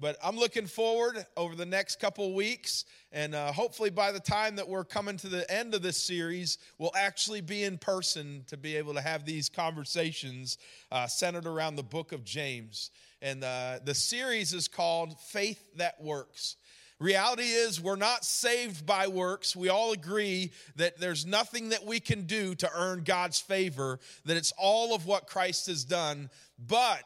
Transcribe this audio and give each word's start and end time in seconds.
but 0.00 0.16
I'm 0.22 0.36
looking 0.36 0.66
forward 0.66 1.26
over 1.36 1.54
the 1.54 1.66
next 1.66 1.98
couple 1.98 2.32
weeks, 2.34 2.84
and 3.10 3.34
uh, 3.34 3.52
hopefully 3.52 3.90
by 3.90 4.12
the 4.12 4.20
time 4.20 4.56
that 4.56 4.68
we're 4.68 4.84
coming 4.84 5.16
to 5.18 5.28
the 5.28 5.50
end 5.50 5.74
of 5.74 5.82
this 5.82 5.96
series, 5.96 6.58
we'll 6.78 6.94
actually 6.96 7.40
be 7.40 7.64
in 7.64 7.78
person 7.78 8.44
to 8.46 8.56
be 8.56 8.76
able 8.76 8.94
to 8.94 9.00
have 9.00 9.24
these 9.24 9.48
conversations 9.48 10.58
uh, 10.92 11.06
centered 11.06 11.46
around 11.46 11.76
the 11.76 11.82
book 11.82 12.12
of 12.12 12.24
James. 12.24 12.90
And 13.20 13.42
uh, 13.42 13.80
the 13.84 13.94
series 13.94 14.52
is 14.52 14.68
called 14.68 15.18
Faith 15.20 15.64
That 15.76 16.00
Works. 16.00 16.56
Reality 17.00 17.44
is, 17.44 17.80
we're 17.80 17.96
not 17.96 18.24
saved 18.24 18.84
by 18.84 19.06
works. 19.06 19.54
We 19.54 19.68
all 19.68 19.92
agree 19.92 20.50
that 20.76 20.98
there's 20.98 21.24
nothing 21.24 21.68
that 21.68 21.84
we 21.84 22.00
can 22.00 22.22
do 22.22 22.56
to 22.56 22.70
earn 22.74 23.04
God's 23.04 23.40
favor, 23.40 24.00
that 24.24 24.36
it's 24.36 24.52
all 24.58 24.94
of 24.94 25.06
what 25.06 25.28
Christ 25.28 25.66
has 25.68 25.84
done. 25.84 26.28
But 26.58 27.04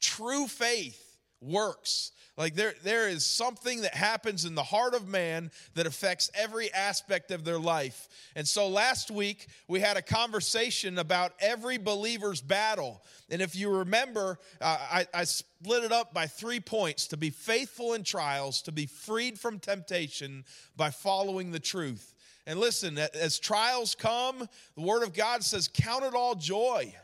true 0.00 0.46
faith 0.46 1.07
works. 1.40 2.12
Like 2.36 2.54
there, 2.54 2.74
there 2.84 3.08
is 3.08 3.24
something 3.24 3.82
that 3.82 3.94
happens 3.94 4.44
in 4.44 4.54
the 4.54 4.62
heart 4.62 4.94
of 4.94 5.08
man 5.08 5.50
that 5.74 5.86
affects 5.86 6.30
every 6.34 6.72
aspect 6.72 7.32
of 7.32 7.44
their 7.44 7.58
life. 7.58 8.08
And 8.36 8.46
so 8.46 8.68
last 8.68 9.10
week 9.10 9.48
we 9.66 9.80
had 9.80 9.96
a 9.96 10.02
conversation 10.02 10.98
about 10.98 11.32
every 11.40 11.78
believer's 11.78 12.40
battle. 12.40 13.02
And 13.28 13.42
if 13.42 13.56
you 13.56 13.70
remember, 13.70 14.38
uh, 14.60 14.78
I, 14.80 15.06
I 15.12 15.24
split 15.24 15.82
it 15.82 15.90
up 15.90 16.14
by 16.14 16.26
three 16.26 16.60
points 16.60 17.08
to 17.08 17.16
be 17.16 17.30
faithful 17.30 17.94
in 17.94 18.04
trials, 18.04 18.62
to 18.62 18.72
be 18.72 18.86
freed 18.86 19.40
from 19.40 19.58
temptation 19.58 20.44
by 20.76 20.90
following 20.90 21.50
the 21.50 21.58
truth. 21.58 22.14
And 22.46 22.60
listen, 22.60 22.98
as 22.98 23.38
trials 23.38 23.94
come, 23.96 24.48
the 24.74 24.80
Word 24.80 25.02
of 25.02 25.12
God 25.12 25.42
says, 25.42 25.68
Count 25.68 26.04
it 26.04 26.14
all 26.14 26.34
joy. 26.34 26.94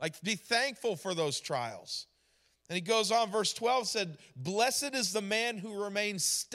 Like, 0.00 0.20
be 0.20 0.34
thankful 0.34 0.96
for 0.96 1.14
those 1.14 1.40
trials. 1.40 2.06
And 2.68 2.76
he 2.76 2.80
goes 2.80 3.10
on, 3.10 3.30
verse 3.30 3.52
12 3.52 3.88
said, 3.88 4.18
Blessed 4.36 4.94
is 4.94 5.12
the 5.12 5.20
man 5.20 5.58
who 5.58 5.82
remains 5.82 6.46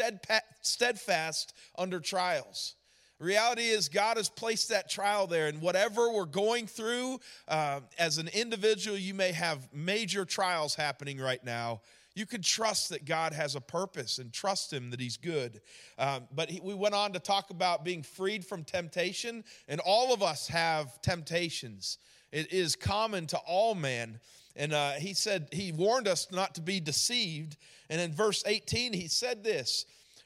steadfast 0.61 1.53
under 1.77 1.99
trials. 1.99 2.75
Reality 3.19 3.63
is, 3.63 3.89
God 3.89 4.15
has 4.15 4.29
placed 4.29 4.69
that 4.69 4.89
trial 4.89 5.27
there, 5.27 5.47
and 5.47 5.61
whatever 5.61 6.09
we're 6.09 6.25
going 6.25 6.67
through 6.67 7.19
uh, 7.49 7.81
as 7.97 8.17
an 8.17 8.29
individual, 8.29 8.97
you 8.97 9.13
may 9.13 9.33
have 9.33 9.67
major 9.73 10.23
trials 10.23 10.73
happening 10.73 11.19
right 11.19 11.43
now. 11.43 11.81
You 12.15 12.25
can 12.25 12.41
trust 12.41 12.89
that 12.89 13.05
God 13.05 13.33
has 13.33 13.55
a 13.55 13.61
purpose 13.61 14.19
and 14.19 14.31
trust 14.31 14.71
Him 14.71 14.89
that 14.91 15.01
He's 15.01 15.17
good. 15.17 15.59
Um, 15.97 16.27
but 16.33 16.49
he, 16.49 16.61
we 16.61 16.73
went 16.73 16.95
on 16.95 17.11
to 17.11 17.19
talk 17.19 17.49
about 17.49 17.83
being 17.83 18.03
freed 18.03 18.45
from 18.45 18.63
temptation, 18.63 19.43
and 19.67 19.81
all 19.81 20.13
of 20.13 20.23
us 20.23 20.47
have 20.47 21.01
temptations. 21.01 21.97
It 22.31 22.53
is 22.53 22.75
common 22.75 23.27
to 23.27 23.37
all 23.39 23.75
men. 23.75 24.19
And 24.59 24.73
uh, 24.73 24.91
he 24.91 25.13
said, 25.13 25.47
he 25.53 25.71
warned 25.71 26.07
us 26.07 26.27
not 26.31 26.53
to 26.55 26.61
be 26.61 26.81
deceived. 26.81 27.55
And 27.89 28.01
in 28.01 28.11
verse 28.13 28.43
18, 28.45 28.91
he 28.91 29.07
said 29.07 29.41
this 29.41 29.85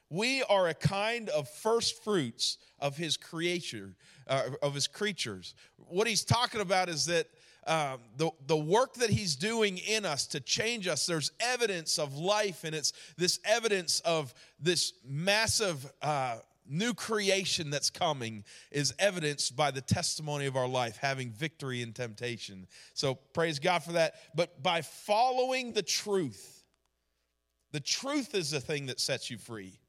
We 0.10 0.42
are 0.50 0.68
a 0.68 0.74
kind 0.74 1.30
of 1.30 1.48
first 1.48 2.04
fruits 2.04 2.58
of 2.80 2.98
his 2.98 3.16
creature, 3.16 3.96
uh, 4.28 4.50
of 4.64 4.74
his 4.74 4.88
creatures. 4.88 5.54
What 5.78 6.08
he's 6.08 6.26
talking 6.26 6.62
about 6.62 6.90
is 6.90 7.06
that 7.06 7.28
um, 7.68 8.00
the, 8.18 8.32
the 8.48 8.58
work 8.58 8.96
that 8.96 9.12
he's 9.12 9.36
doing 9.36 9.78
in 9.78 10.04
us 10.04 10.26
to 10.28 10.40
change 10.40 10.88
us, 10.88 11.06
there's 11.06 11.32
evidence 11.40 12.00
of 12.00 12.18
life, 12.18 12.64
and 12.64 12.74
it's 12.74 12.92
this 13.18 13.40
evidence 13.46 14.00
of 14.02 14.34
this 14.60 14.94
massive 15.08 15.90
uh, 16.02 16.38
new 16.68 16.94
creation 16.94 17.70
that's 17.70 17.90
coming 17.90 18.44
is 18.72 18.94
evidenced 19.00 19.56
by 19.56 19.72
the 19.72 19.82
testimony 19.82 20.46
of 20.46 20.56
our 20.56 20.68
life, 20.68 20.98
having 20.98 21.32
victory 21.32 21.82
in 21.82 21.94
temptation. 21.94 22.68
So 22.94 23.16
praise 23.16 23.60
God 23.60 23.84
for 23.84 23.94
that. 23.94 24.16
But 24.36 24.62
by 24.62 24.82
following 24.82 25.74
the 25.74 25.84
truth, 25.84 26.64
the 27.72 27.80
truth 27.80 28.36
is 28.36 28.52
the 28.52 28.60
thing 28.60 28.88
that 28.88 29.00
sets 29.00 29.30
you 29.30 29.38
free. 29.38 29.80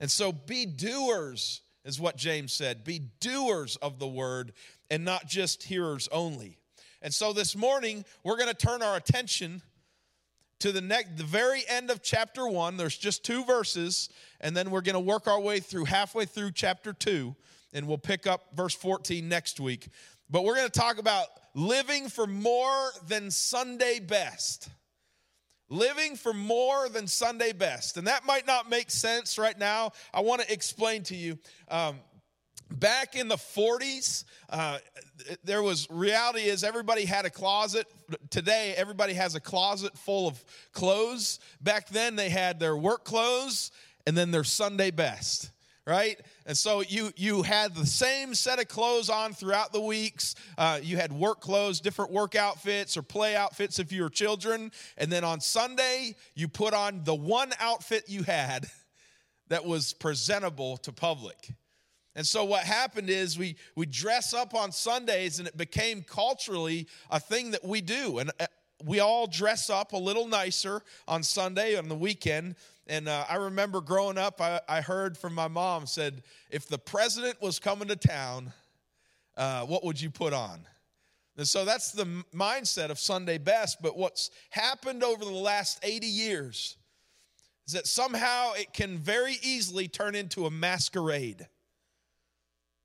And 0.00 0.10
so 0.10 0.32
be 0.32 0.66
doers, 0.66 1.62
is 1.84 2.00
what 2.00 2.16
James 2.16 2.52
said. 2.52 2.84
Be 2.84 3.00
doers 3.20 3.76
of 3.76 3.98
the 3.98 4.06
word 4.06 4.52
and 4.90 5.04
not 5.04 5.26
just 5.26 5.62
hearers 5.62 6.08
only. 6.12 6.58
And 7.00 7.12
so 7.12 7.32
this 7.32 7.56
morning, 7.56 8.04
we're 8.22 8.36
going 8.36 8.48
to 8.48 8.54
turn 8.54 8.82
our 8.82 8.96
attention 8.96 9.62
to 10.62 10.70
the 10.70 10.80
next 10.80 11.16
the 11.16 11.24
very 11.24 11.64
end 11.68 11.90
of 11.90 12.02
chapter 12.02 12.46
1 12.46 12.76
there's 12.76 12.96
just 12.96 13.24
two 13.24 13.44
verses 13.44 14.08
and 14.40 14.56
then 14.56 14.70
we're 14.70 14.80
going 14.80 14.94
to 14.94 15.00
work 15.00 15.26
our 15.26 15.40
way 15.40 15.58
through 15.58 15.84
halfway 15.84 16.24
through 16.24 16.52
chapter 16.52 16.92
2 16.92 17.34
and 17.72 17.86
we'll 17.88 17.98
pick 17.98 18.26
up 18.26 18.48
verse 18.54 18.74
14 18.74 19.28
next 19.28 19.58
week. 19.58 19.88
But 20.30 20.44
we're 20.44 20.54
going 20.54 20.70
to 20.70 20.80
talk 20.80 20.98
about 20.98 21.26
living 21.54 22.08
for 22.08 22.26
more 22.26 22.92
than 23.08 23.30
sunday 23.30 23.98
best. 23.98 24.68
Living 25.68 26.16
for 26.16 26.32
more 26.32 26.88
than 26.88 27.06
sunday 27.06 27.52
best. 27.52 27.96
And 27.96 28.06
that 28.06 28.24
might 28.24 28.46
not 28.46 28.70
make 28.70 28.90
sense 28.90 29.38
right 29.38 29.58
now. 29.58 29.92
I 30.12 30.20
want 30.20 30.42
to 30.42 30.52
explain 30.52 31.02
to 31.04 31.16
you 31.16 31.38
um, 31.68 31.98
back 32.72 33.16
in 33.16 33.28
the 33.28 33.36
40s 33.36 34.24
uh, 34.50 34.78
there 35.44 35.62
was 35.62 35.88
reality 35.90 36.42
is 36.42 36.64
everybody 36.64 37.04
had 37.04 37.24
a 37.24 37.30
closet. 37.30 37.86
Today 38.30 38.74
everybody 38.76 39.14
has 39.14 39.34
a 39.34 39.40
closet 39.40 39.96
full 39.96 40.28
of 40.28 40.42
clothes. 40.72 41.40
Back 41.60 41.88
then 41.88 42.16
they 42.16 42.28
had 42.30 42.60
their 42.60 42.76
work 42.76 43.04
clothes 43.04 43.70
and 44.06 44.16
then 44.16 44.30
their 44.30 44.44
sunday 44.44 44.90
best 44.90 45.50
right? 45.84 46.20
And 46.46 46.56
so 46.56 46.80
you 46.80 47.10
you 47.16 47.42
had 47.42 47.74
the 47.74 47.86
same 47.86 48.34
set 48.34 48.60
of 48.60 48.68
clothes 48.68 49.10
on 49.10 49.32
throughout 49.32 49.72
the 49.72 49.80
weeks. 49.80 50.36
Uh, 50.56 50.78
you 50.80 50.96
had 50.96 51.12
work 51.12 51.40
clothes 51.40 51.80
different 51.80 52.12
work 52.12 52.36
outfits 52.36 52.96
or 52.96 53.02
play 53.02 53.34
outfits 53.34 53.80
if 53.80 53.90
you 53.90 54.02
were 54.02 54.08
children. 54.08 54.70
And 54.96 55.10
then 55.10 55.24
on 55.24 55.40
sunday 55.40 56.14
you 56.34 56.46
put 56.46 56.72
on 56.74 57.02
the 57.04 57.14
one 57.14 57.50
outfit 57.58 58.04
you 58.06 58.22
had 58.22 58.68
that 59.48 59.64
was 59.64 59.92
presentable 59.92 60.76
to 60.78 60.92
public 60.92 61.52
and 62.14 62.26
so 62.26 62.44
what 62.44 62.62
happened 62.62 63.08
is 63.08 63.38
we 63.38 63.56
we 63.74 63.86
dress 63.86 64.34
up 64.34 64.54
on 64.54 64.70
Sundays 64.70 65.38
and 65.38 65.48
it 65.48 65.56
became 65.56 66.02
culturally 66.02 66.86
a 67.10 67.18
thing 67.18 67.52
that 67.52 67.64
we 67.64 67.80
do. 67.80 68.18
And 68.18 68.30
uh, 68.38 68.46
we 68.84 69.00
all 69.00 69.26
dress 69.26 69.70
up 69.70 69.92
a 69.92 69.96
little 69.96 70.26
nicer 70.26 70.82
on 71.08 71.22
Sunday 71.22 71.76
on 71.76 71.88
the 71.88 71.94
weekend. 71.94 72.56
And 72.86 73.08
uh, 73.08 73.24
I 73.28 73.36
remember 73.36 73.80
growing 73.80 74.18
up, 74.18 74.40
I, 74.40 74.60
I, 74.68 74.80
heard 74.80 75.16
from 75.16 75.34
my 75.34 75.46
mom 75.46 75.86
said, 75.86 76.22
if 76.50 76.68
the 76.68 76.78
president 76.78 77.40
was 77.40 77.60
coming 77.60 77.88
to 77.88 77.96
town, 77.96 78.52
uh, 79.36 79.64
what 79.64 79.84
would 79.84 80.00
you 80.00 80.10
put 80.10 80.32
on? 80.32 80.66
And 81.36 81.46
so 81.46 81.64
that's 81.64 81.92
the 81.92 82.24
mindset 82.34 82.90
of 82.90 82.98
Sunday 82.98 83.38
best. 83.38 83.80
But 83.80 83.96
what's 83.96 84.30
happened 84.50 85.04
over 85.04 85.24
the 85.24 85.30
last 85.30 85.78
80 85.82 86.06
years 86.06 86.76
is 87.66 87.72
that 87.72 87.86
somehow 87.86 88.52
it 88.54 88.74
can 88.74 88.98
very 88.98 89.38
easily 89.42 89.88
turn 89.88 90.14
into 90.14 90.46
a 90.46 90.50
masquerade. 90.50 91.46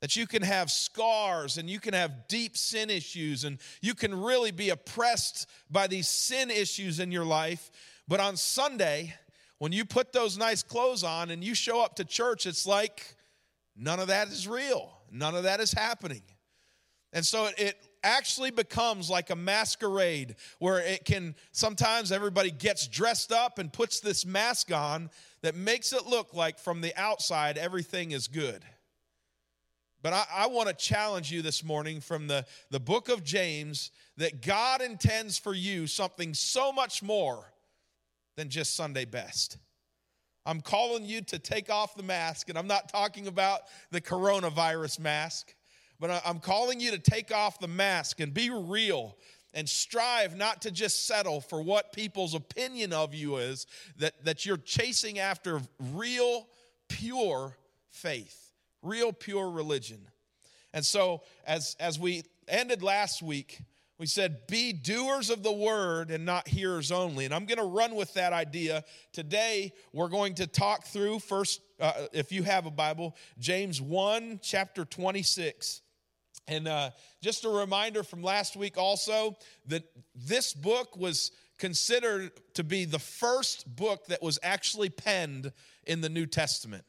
That 0.02 0.16
you 0.16 0.28
can 0.28 0.44
have 0.44 0.70
scars 0.70 1.58
and 1.58 1.70
you 1.70 1.80
can 1.80 1.94
have 1.94 2.28
deep 2.28 2.56
sin 2.56 2.90
issues 2.90 3.44
and 3.44 3.58
you 3.82 3.96
can 3.96 4.14
really 4.22 4.52
be 4.52 4.70
oppressed 4.70 5.50
by 5.72 5.88
these 5.88 6.08
sin 6.08 6.52
issues 6.52 7.00
in 7.00 7.12
your 7.12 7.26
life. 7.26 7.72
But 8.08 8.20
on 8.20 8.38
Sunday, 8.38 9.16
when 9.58 9.72
you 9.72 9.86
put 9.86 10.14
those 10.14 10.38
nice 10.38 10.62
clothes 10.62 11.04
on 11.04 11.32
and 11.32 11.44
you 11.44 11.56
show 11.56 11.82
up 11.82 11.96
to 11.96 12.06
church, 12.06 12.46
it's 12.46 12.68
like 12.68 13.16
none 13.76 14.00
of 14.00 14.08
that 14.08 14.28
is 14.28 14.48
real, 14.48 14.92
none 15.12 15.36
of 15.36 15.44
that 15.44 15.60
is 15.60 15.72
happening. 15.72 16.22
And 17.14 17.26
so 17.26 17.50
it 17.58 17.76
actually 18.04 18.52
becomes 18.52 19.10
like 19.10 19.30
a 19.30 19.36
masquerade 19.36 20.36
where 20.60 20.80
it 20.80 21.06
can 21.06 21.36
sometimes 21.52 22.12
everybody 22.12 22.52
gets 22.52 22.88
dressed 22.88 23.32
up 23.32 23.60
and 23.60 23.72
puts 23.72 24.00
this 24.00 24.26
mask 24.26 24.72
on 24.72 25.10
that 25.42 25.56
makes 25.56 25.94
it 25.94 26.06
look 26.06 26.34
like 26.34 26.60
from 26.60 26.82
the 26.82 26.96
outside 26.96 27.58
everything 27.58 28.12
is 28.12 28.28
good. 28.28 28.64
But 30.04 30.14
I, 30.14 30.26
I 30.32 30.48
want 30.48 30.70
to 30.70 30.76
challenge 30.76 31.32
you 31.32 31.42
this 31.42 31.64
morning 31.64 32.02
from 32.02 32.28
the, 32.28 32.46
the 32.70 32.80
book 32.80 33.10
of 33.10 33.24
James 33.24 33.92
that 34.18 34.42
God 34.42 34.82
intends 34.82 35.38
for 35.38 35.54
you 35.54 35.88
something 35.88 36.34
so 36.34 36.72
much 36.72 37.02
more 37.02 37.52
than 38.36 38.50
just 38.50 38.76
Sunday 38.76 39.06
best. 39.06 39.58
I'm 40.46 40.62
calling 40.62 41.04
you 41.04 41.22
to 41.22 41.40
take 41.40 41.70
off 41.70 41.96
the 41.96 42.04
mask, 42.04 42.50
and 42.50 42.58
I'm 42.58 42.68
not 42.68 42.90
talking 42.90 43.28
about 43.28 43.62
the 43.92 44.00
coronavirus 44.00 45.00
mask, 45.00 45.54
but 46.00 46.22
I'm 46.26 46.40
calling 46.40 46.80
you 46.80 46.92
to 46.92 47.00
take 47.00 47.34
off 47.34 47.60
the 47.60 47.68
mask 47.68 48.20
and 48.20 48.34
be 48.34 48.50
real 48.50 49.18
and 49.54 49.68
strive 49.68 50.38
not 50.38 50.62
to 50.62 50.72
just 50.72 51.08
settle 51.08 51.42
for 51.42 51.62
what 51.62 51.92
people's 51.92 52.36
opinion 52.36 52.94
of 52.94 53.16
you 53.16 53.38
is, 53.38 53.66
that, 53.98 54.14
that 54.24 54.46
you're 54.46 54.58
chasing 54.58 55.18
after 55.18 55.60
real, 55.80 56.48
pure 56.88 57.58
faith 57.90 58.47
real 58.82 59.14
pure 59.14 59.50
religion. 59.50 60.00
And 60.74 60.86
so, 60.86 61.24
as, 61.46 61.76
as 61.80 62.00
we 62.00 62.24
ended 62.48 62.84
last 62.84 63.22
week, 63.22 63.60
we 64.00 64.06
said, 64.06 64.46
be 64.48 64.74
doers 64.74 65.32
of 65.32 65.42
the 65.42 65.52
word 65.52 66.12
and 66.12 66.24
not 66.24 66.48
hearers 66.48 66.92
only. 66.92 67.26
And 67.26 67.34
I'm 67.34 67.46
going 67.46 67.58
to 67.58 67.64
run 67.64 67.96
with 67.96 68.14
that 68.14 68.32
idea. 68.32 68.84
Today, 69.12 69.74
we're 69.92 70.10
going 70.10 70.36
to 70.36 70.46
talk 70.46 70.86
through 70.86 71.20
first, 71.20 71.62
uh, 71.80 71.94
if 72.14 72.32
you 72.32 72.44
have 72.44 72.68
a 72.68 72.72
Bible, 72.72 73.16
James 73.40 73.82
1, 73.82 74.40
chapter 74.44 74.86
26. 74.86 75.82
And 76.48 76.68
uh, 76.68 76.92
just 77.22 77.44
a 77.44 77.50
reminder 77.50 78.04
from 78.04 78.22
last 78.22 78.56
week 78.56 78.78
also 78.78 79.36
that 79.66 79.84
this 80.16 80.54
book 80.54 80.96
was 80.96 81.32
considered 81.58 82.32
to 82.54 82.64
be 82.64 82.86
the 82.86 83.00
first 83.00 83.76
book 83.76 84.06
that 84.08 84.22
was 84.22 84.38
actually 84.44 84.90
penned 84.90 85.52
in 85.88 86.02
the 86.02 86.10
New 86.10 86.28
Testament. 86.28 86.84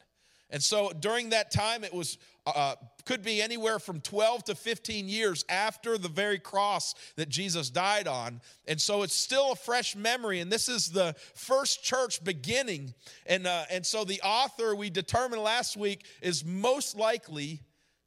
And 0.49 0.61
so 0.63 0.91
during 0.99 1.29
that 1.29 1.51
time, 1.51 1.83
it 1.83 1.93
was 1.93 2.17
uh, 2.45 2.75
could 3.05 3.23
be 3.23 3.41
anywhere 3.41 3.79
from 3.79 4.01
12 4.01 4.45
to 4.45 4.55
15 4.55 5.09
years 5.09 5.43
after 5.49 5.97
the 5.97 6.07
very 6.07 6.39
cross 6.39 6.93
that 7.15 7.29
Jesus 7.29 7.69
died 7.69 8.07
on. 8.07 8.41
And 8.67 8.79
so 8.79 9.03
it's 9.03 9.15
still 9.15 9.51
a 9.51 9.55
fresh 9.55 9.95
memory. 9.95 10.39
And 10.39 10.51
this 10.51 10.69
is 10.69 10.91
the 10.91 11.15
first 11.35 11.83
church 11.83 12.23
beginning. 12.23 12.93
And, 13.25 13.47
uh, 13.47 13.63
and 13.71 13.85
so 13.85 14.03
the 14.03 14.21
author 14.21 14.75
we 14.75 14.89
determined 14.89 15.41
last 15.41 15.75
week 15.75 16.05
is 16.21 16.45
most 16.45 16.95
likely 16.95 17.61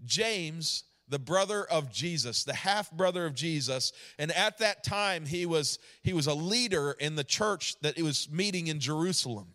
James 0.04 0.84
the 1.08 1.18
brother 1.18 1.64
of 1.64 1.92
Jesus, 1.92 2.44
the 2.44 2.54
half 2.54 2.90
brother 2.90 3.26
of 3.26 3.34
Jesus. 3.34 3.92
And 4.18 4.32
at 4.32 4.58
that 4.58 4.82
time, 4.82 5.26
he 5.26 5.44
was, 5.44 5.78
he 6.02 6.14
was 6.14 6.26
a 6.26 6.34
leader 6.34 6.92
in 6.92 7.16
the 7.16 7.24
church 7.24 7.78
that 7.82 7.96
he 7.96 8.02
was 8.02 8.30
meeting 8.30 8.68
in 8.68 8.80
Jerusalem. 8.80 9.48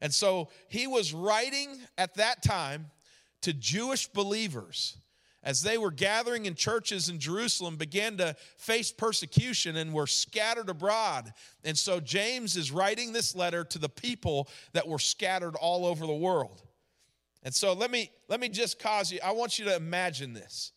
And 0.00 0.12
so 0.12 0.48
he 0.68 0.86
was 0.86 1.12
writing 1.12 1.78
at 1.96 2.14
that 2.14 2.42
time 2.42 2.90
to 3.42 3.52
Jewish 3.52 4.06
believers 4.08 4.96
as 5.44 5.62
they 5.62 5.78
were 5.78 5.90
gathering 5.90 6.46
in 6.46 6.54
churches 6.54 7.08
in 7.08 7.20
Jerusalem, 7.20 7.76
began 7.76 8.16
to 8.16 8.34
face 8.56 8.90
persecution 8.90 9.76
and 9.76 9.92
were 9.92 10.06
scattered 10.06 10.70
abroad. 10.70 11.32
And 11.64 11.76
so 11.76 12.00
James 12.00 12.56
is 12.56 12.72
writing 12.72 13.12
this 13.12 13.36
letter 13.36 13.62
to 13.64 13.78
the 13.78 13.88
people 13.88 14.48
that 14.72 14.88
were 14.88 14.98
scattered 14.98 15.54
all 15.54 15.84
over 15.84 16.06
the 16.06 16.14
world. 16.14 16.62
And 17.42 17.54
so 17.54 17.74
let 17.74 17.90
me 17.90 18.10
let 18.28 18.40
me 18.40 18.48
just 18.48 18.78
cause 18.78 19.12
you 19.12 19.20
I 19.22 19.32
want 19.32 19.58
you 19.58 19.66
to 19.66 19.76
imagine 19.76 20.32
this. 20.32 20.72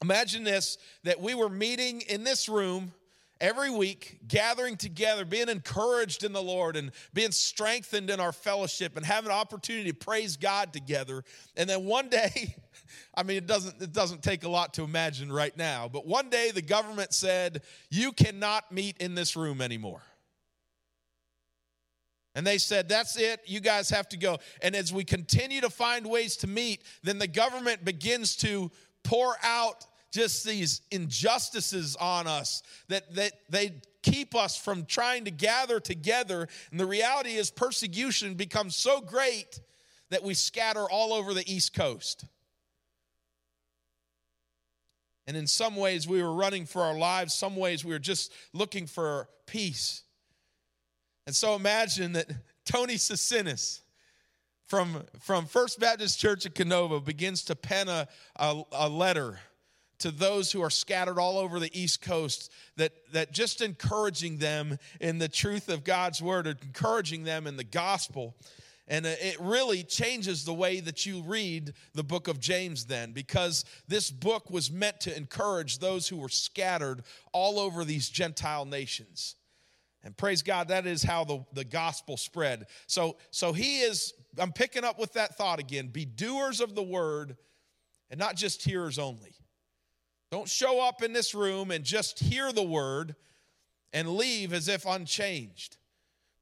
Imagine 0.00 0.44
this 0.44 0.78
that 1.04 1.20
we 1.20 1.34
were 1.34 1.50
meeting 1.50 2.00
in 2.02 2.24
this 2.24 2.48
room 2.48 2.92
every 3.40 3.70
week, 3.70 4.18
gathering 4.26 4.76
together, 4.76 5.24
being 5.24 5.48
encouraged 5.48 6.24
in 6.24 6.32
the 6.32 6.42
Lord 6.42 6.76
and 6.76 6.90
being 7.14 7.30
strengthened 7.30 8.10
in 8.10 8.20
our 8.20 8.32
fellowship 8.32 8.96
and 8.96 9.04
having 9.04 9.30
an 9.30 9.36
opportunity 9.36 9.90
to 9.90 9.96
praise 9.96 10.36
God 10.36 10.72
together. 10.72 11.24
And 11.56 11.68
then 11.68 11.84
one 11.84 12.08
day, 12.08 12.56
I 13.14 13.22
mean, 13.22 13.36
it 13.36 13.46
doesn't, 13.46 13.80
it 13.80 13.92
doesn't 13.92 14.22
take 14.22 14.44
a 14.44 14.48
lot 14.48 14.74
to 14.74 14.82
imagine 14.82 15.32
right 15.32 15.56
now, 15.56 15.88
but 15.88 16.06
one 16.06 16.30
day 16.30 16.50
the 16.50 16.62
government 16.62 17.12
said, 17.12 17.62
You 17.90 18.12
cannot 18.12 18.72
meet 18.72 18.96
in 18.98 19.14
this 19.14 19.36
room 19.36 19.60
anymore. 19.60 20.02
And 22.34 22.46
they 22.46 22.58
said, 22.58 22.88
That's 22.88 23.16
it. 23.16 23.40
You 23.46 23.60
guys 23.60 23.90
have 23.90 24.08
to 24.10 24.16
go. 24.16 24.38
And 24.62 24.74
as 24.74 24.92
we 24.92 25.04
continue 25.04 25.60
to 25.60 25.70
find 25.70 26.08
ways 26.08 26.36
to 26.38 26.46
meet, 26.46 26.82
then 27.02 27.18
the 27.18 27.28
government 27.28 27.84
begins 27.84 28.36
to 28.36 28.70
pour 29.02 29.36
out 29.42 29.84
just 30.10 30.44
these 30.44 30.80
injustices 30.90 31.96
on 31.96 32.26
us 32.26 32.62
that, 32.88 33.14
that 33.14 33.32
they 33.50 33.72
keep 34.02 34.34
us 34.34 34.56
from 34.56 34.84
trying 34.84 35.24
to 35.24 35.30
gather 35.30 35.80
together. 35.80 36.48
And 36.70 36.80
the 36.80 36.86
reality 36.86 37.34
is, 37.34 37.50
persecution 37.50 38.34
becomes 38.34 38.74
so 38.76 39.00
great 39.00 39.60
that 40.10 40.22
we 40.22 40.34
scatter 40.34 40.88
all 40.88 41.12
over 41.12 41.34
the 41.34 41.50
East 41.52 41.74
Coast. 41.74 42.24
And 45.26 45.36
in 45.36 45.46
some 45.46 45.76
ways, 45.76 46.08
we 46.08 46.22
were 46.22 46.32
running 46.32 46.64
for 46.64 46.82
our 46.82 46.96
lives, 46.96 47.34
some 47.34 47.54
ways, 47.54 47.84
we 47.84 47.92
were 47.92 47.98
just 47.98 48.32
looking 48.54 48.86
for 48.86 49.28
peace. 49.46 50.02
And 51.26 51.36
so 51.36 51.54
imagine 51.54 52.14
that 52.14 52.30
Tony 52.64 52.94
Sicinis, 52.94 53.80
from, 54.66 55.02
from 55.20 55.46
First 55.46 55.80
Baptist 55.80 56.18
Church 56.18 56.46
at 56.46 56.54
Canova 56.54 57.00
begins 57.00 57.42
to 57.44 57.56
pen 57.56 57.88
a, 57.88 58.08
a, 58.36 58.62
a 58.72 58.88
letter 58.88 59.38
to 59.98 60.10
those 60.10 60.52
who 60.52 60.62
are 60.62 60.70
scattered 60.70 61.18
all 61.18 61.38
over 61.38 61.58
the 61.58 61.78
East 61.78 62.02
Coast 62.02 62.52
that, 62.76 62.92
that 63.12 63.32
just 63.32 63.60
encouraging 63.60 64.38
them 64.38 64.78
in 65.00 65.18
the 65.18 65.28
truth 65.28 65.68
of 65.68 65.84
God's 65.84 66.22
word, 66.22 66.46
or 66.46 66.50
encouraging 66.50 67.24
them 67.24 67.46
in 67.46 67.56
the 67.56 67.64
gospel. 67.64 68.34
And 68.90 69.04
it 69.04 69.36
really 69.38 69.82
changes 69.82 70.44
the 70.44 70.54
way 70.54 70.80
that 70.80 71.04
you 71.04 71.22
read 71.22 71.74
the 71.92 72.02
book 72.02 72.26
of 72.26 72.40
James, 72.40 72.86
then, 72.86 73.12
because 73.12 73.66
this 73.86 74.10
book 74.10 74.50
was 74.50 74.70
meant 74.70 75.00
to 75.00 75.14
encourage 75.14 75.78
those 75.78 76.08
who 76.08 76.16
were 76.16 76.30
scattered 76.30 77.02
all 77.32 77.58
over 77.58 77.84
these 77.84 78.08
Gentile 78.08 78.64
nations. 78.64 79.34
And 80.02 80.16
praise 80.16 80.42
God, 80.42 80.68
that 80.68 80.86
is 80.86 81.02
how 81.02 81.24
the, 81.24 81.44
the 81.52 81.64
gospel 81.64 82.16
spread. 82.16 82.66
So, 82.86 83.18
so 83.30 83.52
he 83.52 83.80
is, 83.80 84.14
I'm 84.38 84.52
picking 84.52 84.84
up 84.84 84.98
with 84.98 85.12
that 85.14 85.36
thought 85.36 85.58
again 85.58 85.88
be 85.88 86.06
doers 86.06 86.60
of 86.60 86.74
the 86.74 86.82
word 86.82 87.36
and 88.08 88.18
not 88.18 88.36
just 88.36 88.62
hearers 88.62 88.98
only. 88.98 89.34
Don't 90.30 90.48
show 90.48 90.80
up 90.80 91.02
in 91.02 91.12
this 91.12 91.34
room 91.34 91.70
and 91.70 91.84
just 91.84 92.18
hear 92.18 92.52
the 92.52 92.62
word 92.62 93.14
and 93.92 94.16
leave 94.16 94.52
as 94.52 94.68
if 94.68 94.84
unchanged. 94.84 95.78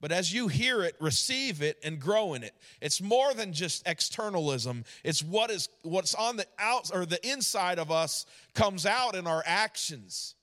But 0.01 0.13
as 0.13 0.33
you 0.33 0.49
hear 0.49 0.83
it, 0.83 0.95
receive 1.01 1.63
it 1.63 1.79
and 1.83 1.99
grow 1.99 2.35
in 2.35 2.43
it. 2.43 2.55
It's 2.83 3.01
more 3.01 3.33
than 3.33 3.53
just 3.53 3.87
externalism. 3.89 4.85
It's 5.05 5.23
what 5.23 5.51
is 5.51 5.69
what's 5.83 6.15
on 6.15 6.37
the 6.37 6.47
out 6.59 6.91
or 6.93 7.07
the 7.07 7.25
inside 7.27 7.79
of 7.79 7.91
us 7.91 8.27
comes 8.55 8.85
out 8.85 9.15
in 9.15 9.27
our 9.27 9.43
actions 9.47 10.35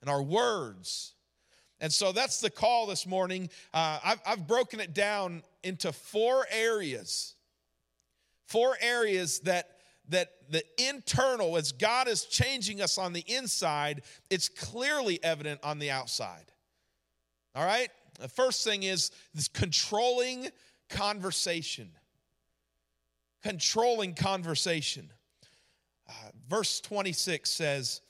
and 0.00 0.10
our 0.10 0.22
words. 0.22 1.14
And 1.80 1.92
so 1.92 2.10
that's 2.10 2.40
the 2.40 2.50
call 2.50 2.86
this 2.86 3.06
morning. 3.06 3.50
Uh, 3.72 3.98
I've, 4.02 4.20
I've 4.26 4.46
broken 4.46 4.80
it 4.80 4.94
down 4.94 5.42
into 5.62 5.92
four 5.92 6.46
areas. 6.50 7.34
Four 8.46 8.76
areas 8.80 9.40
that 9.40 9.75
that 10.08 10.30
the 10.50 10.62
internal, 10.78 11.56
as 11.56 11.72
God 11.72 12.08
is 12.08 12.24
changing 12.24 12.80
us 12.80 12.98
on 12.98 13.12
the 13.12 13.24
inside, 13.26 14.02
it's 14.30 14.48
clearly 14.48 15.18
evident 15.22 15.60
on 15.62 15.78
the 15.78 15.90
outside. 15.90 16.52
All 17.54 17.64
right? 17.64 17.88
The 18.20 18.28
first 18.28 18.64
thing 18.64 18.82
is 18.82 19.10
this 19.34 19.48
controlling 19.48 20.48
conversation. 20.88 21.90
Controlling 23.42 24.14
conversation. 24.14 25.10
Uh, 26.08 26.12
verse 26.48 26.80
26 26.80 27.50
says, 27.50 28.00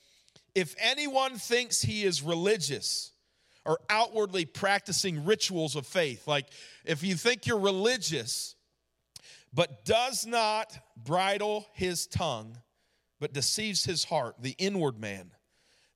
If 0.55 0.75
anyone 0.79 1.37
thinks 1.37 1.83
he 1.83 2.05
is 2.05 2.23
religious 2.23 3.13
or 3.65 3.79
outwardly 3.89 4.45
practicing 4.45 5.25
rituals 5.25 5.77
of 5.77 5.87
faith, 5.87 6.29
like 6.29 6.47
if 6.85 7.03
you 7.03 7.15
think 7.15 7.47
you're 7.47 7.59
religious, 7.59 8.56
but 9.57 9.87
does 9.87 10.27
not 10.27 10.79
bridle 11.03 11.67
his 11.73 12.07
tongue, 12.07 12.59
but 13.19 13.33
deceives 13.33 13.85
his 13.85 14.05
heart, 14.05 14.37
the 14.39 14.55
inward 14.59 15.01
man. 15.01 15.31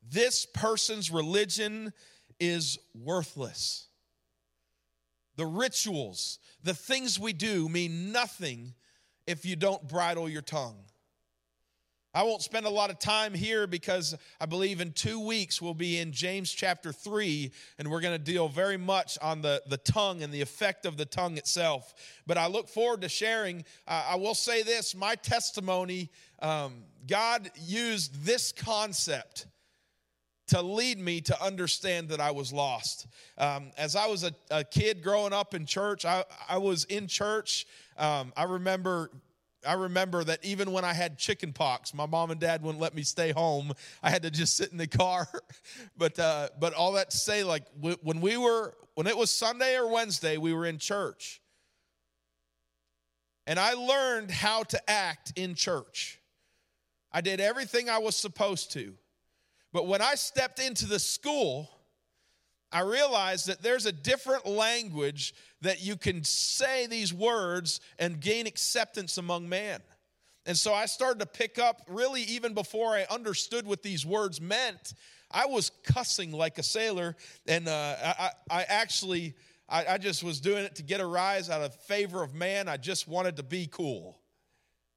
This 0.03 0.47
person's 0.47 1.11
religion 1.11 1.93
is 2.41 2.79
worthless. 2.95 3.89
The 5.37 5.45
rituals, 5.45 6.39
the 6.65 6.73
things 6.73 7.21
we 7.21 7.35
do 7.35 7.69
mean 7.69 8.13
nothing 8.13 8.75
if 9.27 9.45
you 9.45 9.57
don't 9.57 9.87
bridle 9.87 10.27
your 10.27 10.43
tongue. 10.43 10.79
I 12.13 12.25
won't 12.25 12.43
spend 12.43 12.67
a 12.67 12.71
lot 12.71 12.91
of 12.91 12.99
time 12.99 13.35
here 13.35 13.69
because 13.69 14.17
I 14.41 14.47
believe 14.47 14.81
in 14.81 14.91
two 14.93 15.25
weeks 15.25 15.63
we'll 15.63 15.75
be 15.75 15.99
in 15.99 16.11
James 16.11 16.51
chapter 16.51 16.93
3, 16.93 17.53
and 17.79 17.89
we're 17.89 18.01
going 18.01 18.19
to 18.19 18.25
deal 18.25 18.49
very 18.49 18.77
much 18.77 19.17
on 19.23 19.43
the, 19.43 19.63
the 19.69 19.77
tongue 19.77 20.23
and 20.23 20.33
the 20.33 20.41
effect 20.41 20.87
of 20.87 20.97
the 20.97 21.05
tongue 21.05 21.39
itself. 21.39 21.95
But 22.27 22.37
I 22.37 22.49
look 22.49 22.69
forward 22.69 23.03
to 23.03 23.09
sharing. 23.09 23.65
Uh, 23.87 24.07
I 24.11 24.17
will 24.17 24.35
say 24.35 24.65
this 24.65 24.93
my 24.95 25.15
testimony, 25.15 26.11
um, 26.43 26.83
God 27.07 27.49
used 27.57 28.25
this 28.25 28.51
concept 28.51 29.47
to 30.49 30.61
lead 30.63 30.99
me 30.99 31.21
to 31.21 31.41
understand 31.41 32.09
that 32.09 32.21
I 32.21 32.33
was 32.33 32.53
lost. 32.53 33.07
Um, 33.39 33.71
as 33.79 33.95
I 33.95 34.09
was 34.09 34.25
a, 34.25 34.33
a, 34.51 34.65
kid 34.65 35.01
growing 35.01 35.33
up 35.33 35.55
in 35.55 35.65
church, 35.65 36.05
I, 36.05 36.25
I 36.49 36.59
was 36.59 36.83
in 36.87 37.07
church. 37.07 37.69
Um, 37.97 38.33
I 38.37 38.45
remember 38.45 39.13
I 39.67 39.75
remember 39.75 40.25
that 40.25 40.45
even 40.45 40.73
when 40.73 40.85
I 40.85 40.95
had 40.95 41.19
chicken 41.19 41.53
pox, 41.53 41.93
my 41.93 42.07
mom 42.07 42.31
and 42.31 42.41
dad 42.41 42.63
wouldn't 42.63 42.81
let 42.81 42.95
me 42.95 43.03
stay 43.03 43.33
home. 43.33 43.73
I 44.03 44.11
had 44.11 44.23
to 44.23 44.31
just 44.31 44.57
sit 44.57 44.73
in 44.73 44.79
the 44.79 44.87
car. 44.87 45.29
but 45.99 46.19
uh, 46.19 46.49
but 46.59 46.73
all 46.75 46.93
that 46.93 47.11
to 47.11 47.17
say, 47.17 47.45
like 47.45 47.65
when 48.03 48.21
we 48.21 48.37
were 48.37 48.75
when 48.95 49.07
it 49.07 49.17
was 49.17 49.31
Sunday 49.31 49.77
or 49.77 49.89
Wednesday, 49.89 50.37
we 50.37 50.53
were 50.55 50.67
in 50.67 50.79
church, 50.79 51.41
and 53.47 53.59
I 53.59 53.75
learned 53.75 54.31
how 54.31 54.63
to 54.65 54.91
act 54.91 55.33
in 55.37 55.55
church. 55.55 56.21
I 57.13 57.21
did 57.21 57.41
everything 57.41 57.91
I 57.91 57.99
was 57.99 58.17
supposed 58.17 58.73
to, 58.73 58.95
but 59.73 59.87
when 59.87 60.01
I 60.01 60.15
stepped 60.15 60.59
into 60.59 60.87
the 60.87 60.99
school 60.99 61.80
I 62.73 62.83
realized 62.83 63.49
that 63.49 63.63
there's 63.63 63.87
a 63.87 63.93
different 63.93 64.47
language 64.47 65.35
that 65.61 65.83
you 65.83 65.97
can 65.97 66.23
say 66.23 66.87
these 66.87 67.13
words 67.13 67.81
and 67.99 68.21
gain 68.21 68.47
acceptance 68.47 69.19
among 69.19 69.49
man. 69.49 69.81
And 70.47 70.57
so 70.57 70.73
I 70.73 70.87
started 70.87 71.21
to 71.21 71.27
pick 71.27 71.59
up, 71.59 71.83
really, 71.89 72.23
even 72.23 72.55
before 72.55 72.95
I 72.95 73.07
understood 73.11 73.67
what 73.67 73.83
these 73.83 74.07
words 74.07 74.41
meant, 74.41 74.95
I 75.31 75.47
was 75.47 75.71
cussing 75.85 76.33
like 76.33 76.59
a 76.59 76.63
sailor. 76.63 77.17
And 77.47 77.69
uh, 77.69 77.97
I, 78.03 78.31
I, 78.51 78.63
actually, 78.65 79.35
I, 79.69 79.87
I 79.87 79.99
just 79.99 80.25
was 80.25 80.41
doing 80.41 80.65
it 80.65 80.77
to 80.77 80.83
get 80.83 81.01
a 81.01 81.07
rise 81.07 81.51
out 81.51 81.63
of 81.63 81.75
favor 81.75 82.23
of 82.23 82.35
man. 82.35 82.69
I 82.69 82.79
just 82.79 83.07
wanted 83.07 83.37
to 83.37 83.43
be 83.43 83.69
cool. 83.71 84.19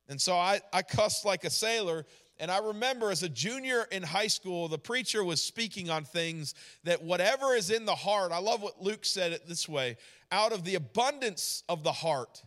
And 0.07 0.19
so 0.19 0.35
I, 0.35 0.61
I 0.71 0.81
cussed 0.81 1.25
like 1.25 1.43
a 1.43 1.49
sailor. 1.49 2.05
And 2.43 2.51
I 2.51 2.57
remember 2.57 3.09
as 3.09 3.23
a 3.23 3.29
junior 3.29 3.87
in 3.89 4.03
high 4.03 4.27
school, 4.27 4.67
the 4.67 4.77
preacher 4.77 5.23
was 5.23 5.41
speaking 5.41 5.89
on 5.89 6.03
things 6.03 6.53
that 6.83 7.01
whatever 7.01 7.55
is 7.55 7.69
in 7.69 7.85
the 7.85 7.95
heart, 7.95 8.33
I 8.33 8.39
love 8.39 8.61
what 8.61 8.83
Luke 8.83 9.05
said 9.05 9.31
it 9.31 9.47
this 9.47 9.69
way 9.69 9.95
out 10.29 10.51
of 10.51 10.65
the 10.65 10.75
abundance 10.75 11.63
of 11.69 11.85
the 11.85 11.93
heart, 11.93 12.43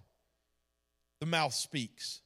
the 1.19 1.25
mouth 1.25 1.55
speaks. 1.55 2.21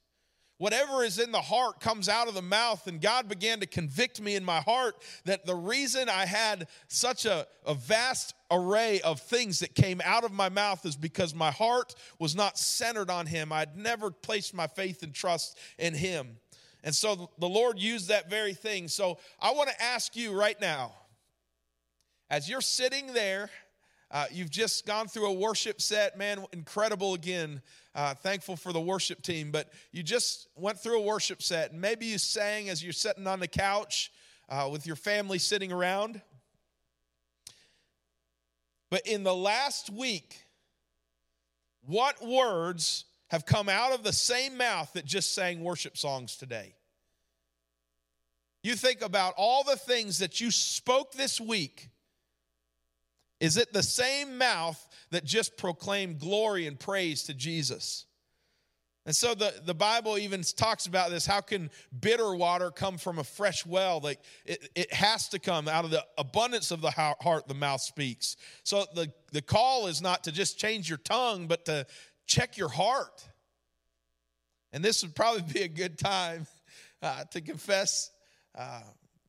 Whatever 0.59 1.05
is 1.05 1.21
in 1.21 1.31
the 1.31 1.41
heart 1.41 1.79
comes 1.79 2.09
out 2.09 2.27
of 2.27 2.35
the 2.35 2.43
mouth, 2.43 2.89
and 2.89 3.00
God 3.00 3.29
began 3.29 3.61
to 3.61 3.67
convict 3.67 4.21
me 4.21 4.35
in 4.35 4.45
my 4.45 4.61
heart 4.61 4.97
that 5.25 5.47
the 5.47 5.55
reason 5.55 6.09
I 6.09 6.27
had 6.27 6.67
such 6.89 7.25
a, 7.25 7.47
a 7.65 7.75
vast 7.75 8.35
array 8.50 9.00
of 9.03 9.21
things 9.21 9.61
that 9.61 9.77
came 9.77 10.03
out 10.05 10.25
of 10.25 10.33
my 10.33 10.49
mouth 10.49 10.85
is 10.85 10.97
because 10.97 11.37
my 11.37 11.53
heart 11.53 11.95
was 12.19 12.35
not 12.35 12.59
centered 12.59 13.11
on 13.11 13.27
Him. 13.27 13.53
I'd 13.53 13.77
never 13.77 14.11
placed 14.11 14.55
my 14.55 14.67
faith 14.67 15.05
and 15.05 15.15
trust 15.15 15.57
in 15.79 15.95
Him. 15.95 16.37
And 16.83 16.95
so 16.95 17.31
the 17.39 17.49
Lord 17.49 17.79
used 17.79 18.09
that 18.09 18.31
very 18.31 18.55
thing. 18.55 18.89
So 18.89 19.19
I 19.41 19.53
want 19.53 19.69
to 19.71 19.83
ask 19.83 20.17
you 20.17 20.33
right 20.33 20.59
now, 20.61 20.93
as 22.31 22.49
you're 22.49 22.61
sitting 22.61 23.13
there, 23.13 23.51
uh, 24.11 24.27
you've 24.31 24.51
just 24.51 24.87
gone 24.87 25.07
through 25.07 25.27
a 25.27 25.33
worship 25.33 25.81
set, 25.81 26.19
man, 26.19 26.45
incredible 26.53 27.15
again. 27.15 27.63
Uh, 27.95 28.15
thankful 28.15 28.57
for 28.57 28.73
the 28.73 28.81
worship 28.81 29.21
team, 29.21 29.51
but 29.51 29.73
you 29.93 30.03
just 30.03 30.49
went 30.57 30.79
through 30.79 30.99
a 30.99 31.03
worship 31.03 31.43
set, 31.43 31.73
and 31.73 31.81
maybe 31.81 32.07
you 32.07 32.19
sang 32.19 32.69
as 32.69 32.83
you're 32.83 32.93
sitting 32.93 33.27
on 33.27 33.41
the 33.41 33.49
couch 33.49 34.13
uh, 34.49 34.69
with 34.71 34.87
your 34.87 34.97
family 34.97 35.39
sitting 35.39 35.73
around. 35.73 36.21
But 38.91 39.07
in 39.07 39.23
the 39.25 39.35
last 39.35 39.91
week, 39.91 40.45
what 41.83 42.25
words 42.25 43.05
have 43.31 43.47
come 43.47 43.69
out 43.69 43.93
of 43.93 44.03
the 44.03 44.13
same 44.13 44.57
mouth 44.57 44.93
that 44.95 45.05
just 45.05 45.35
sang 45.35 45.63
worship 45.63 45.97
songs 45.97 46.37
today. 46.37 46.75
You 48.63 48.75
think 48.75 49.03
about 49.03 49.35
all 49.37 49.65
the 49.65 49.77
things 49.77 50.19
that 50.19 50.41
you 50.41 50.51
spoke 50.51 51.13
this 51.13 51.41
week. 51.41 51.89
Is 53.39 53.57
it 53.57 53.73
the 53.73 53.83
same 53.83 54.37
mouth 54.37 54.87
that 55.11 55.25
just 55.25 55.57
proclaimed 55.57 56.19
glory 56.19 56.67
and 56.67 56.79
praise 56.79 57.23
to 57.25 57.35
Jesus? 57.35 58.05
And 59.07 59.17
so 59.17 59.35
the, 59.35 59.55
the 59.65 59.75
Bible 59.75 60.19
even 60.19 60.43
talks 60.43 60.87
about 60.87 61.11
this. 61.11 61.25
How 61.25 61.41
can 61.41 61.71
bitter 62.01 62.35
water 62.35 62.71
come 62.71 62.99
from 62.99 63.19
a 63.19 63.25
fresh 63.25 63.65
well? 63.65 63.99
Like 64.01 64.21
it, 64.45 64.69
it 64.75 64.93
has 64.93 65.29
to 65.29 65.39
come 65.39 65.69
out 65.69 65.87
of 65.87 65.91
the 65.91 66.05
abundance 66.19 66.71
of 66.71 66.83
the 66.83 66.91
heart, 66.91 67.49
the 67.49 67.55
mouth 67.55 67.81
speaks. 67.81 68.37
So 68.63 68.85
the, 68.95 69.11
the 69.33 69.41
call 69.41 69.87
is 69.87 70.03
not 70.03 70.25
to 70.25 70.33
just 70.33 70.59
change 70.59 70.89
your 70.89 70.99
tongue, 70.99 71.47
but 71.47 71.65
to 71.65 71.87
check 72.31 72.57
your 72.57 72.69
heart. 72.69 73.29
And 74.73 74.85
this 74.85 75.03
would 75.03 75.17
probably 75.17 75.43
be 75.53 75.63
a 75.63 75.69
good 75.69 75.99
time 75.99 76.47
uh, 77.03 77.25
to 77.33 77.41
confess 77.41 78.11
uh, 78.57 78.83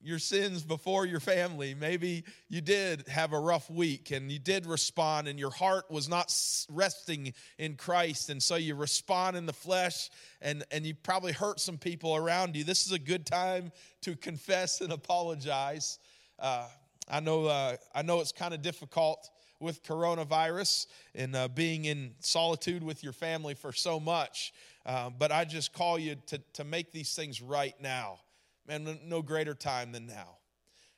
your 0.03 0.19
sins 0.19 0.61
before 0.63 1.07
your 1.07 1.19
family. 1.19 1.73
Maybe 1.73 2.23
you 2.47 2.61
did 2.61 3.07
have 3.07 3.33
a 3.33 3.39
rough 3.39 3.71
week 3.71 4.11
and 4.11 4.31
you 4.31 4.37
did 4.37 4.67
respond, 4.67 5.27
and 5.27 5.39
your 5.39 5.49
heart 5.49 5.89
was 5.89 6.07
not 6.07 6.31
resting 6.69 7.33
in 7.57 7.75
Christ. 7.75 8.29
And 8.29 8.41
so 8.41 8.55
you 8.55 8.75
respond 8.75 9.35
in 9.35 9.47
the 9.47 9.53
flesh, 9.53 10.11
and, 10.39 10.63
and 10.69 10.85
you 10.85 10.93
probably 10.93 11.31
hurt 11.31 11.59
some 11.59 11.79
people 11.79 12.15
around 12.15 12.55
you. 12.55 12.63
This 12.63 12.85
is 12.85 12.91
a 12.91 12.99
good 12.99 13.25
time 13.25 13.71
to 14.01 14.15
confess 14.15 14.79
and 14.79 14.93
apologize. 14.93 15.97
Uh, 16.37 16.67
I 17.09 17.19
know, 17.19 17.47
uh, 17.47 17.77
I 17.95 18.03
know 18.03 18.19
it's 18.21 18.31
kind 18.31 18.53
of 18.53 18.61
difficult 18.61 19.27
with 19.61 19.83
coronavirus 19.83 20.87
and 21.15 21.35
uh, 21.35 21.47
being 21.47 21.85
in 21.85 22.13
solitude 22.19 22.83
with 22.83 23.03
your 23.03 23.13
family 23.13 23.53
for 23.53 23.71
so 23.71 23.99
much. 23.99 24.53
Uh, 24.85 25.09
but 25.09 25.31
I 25.31 25.45
just 25.45 25.73
call 25.73 25.99
you 25.99 26.15
to, 26.27 26.39
to 26.53 26.63
make 26.63 26.91
these 26.91 27.13
things 27.13 27.41
right 27.41 27.75
now. 27.81 28.19
Man, 28.67 28.99
no 29.05 29.21
greater 29.21 29.53
time 29.53 29.91
than 29.91 30.07
now. 30.07 30.37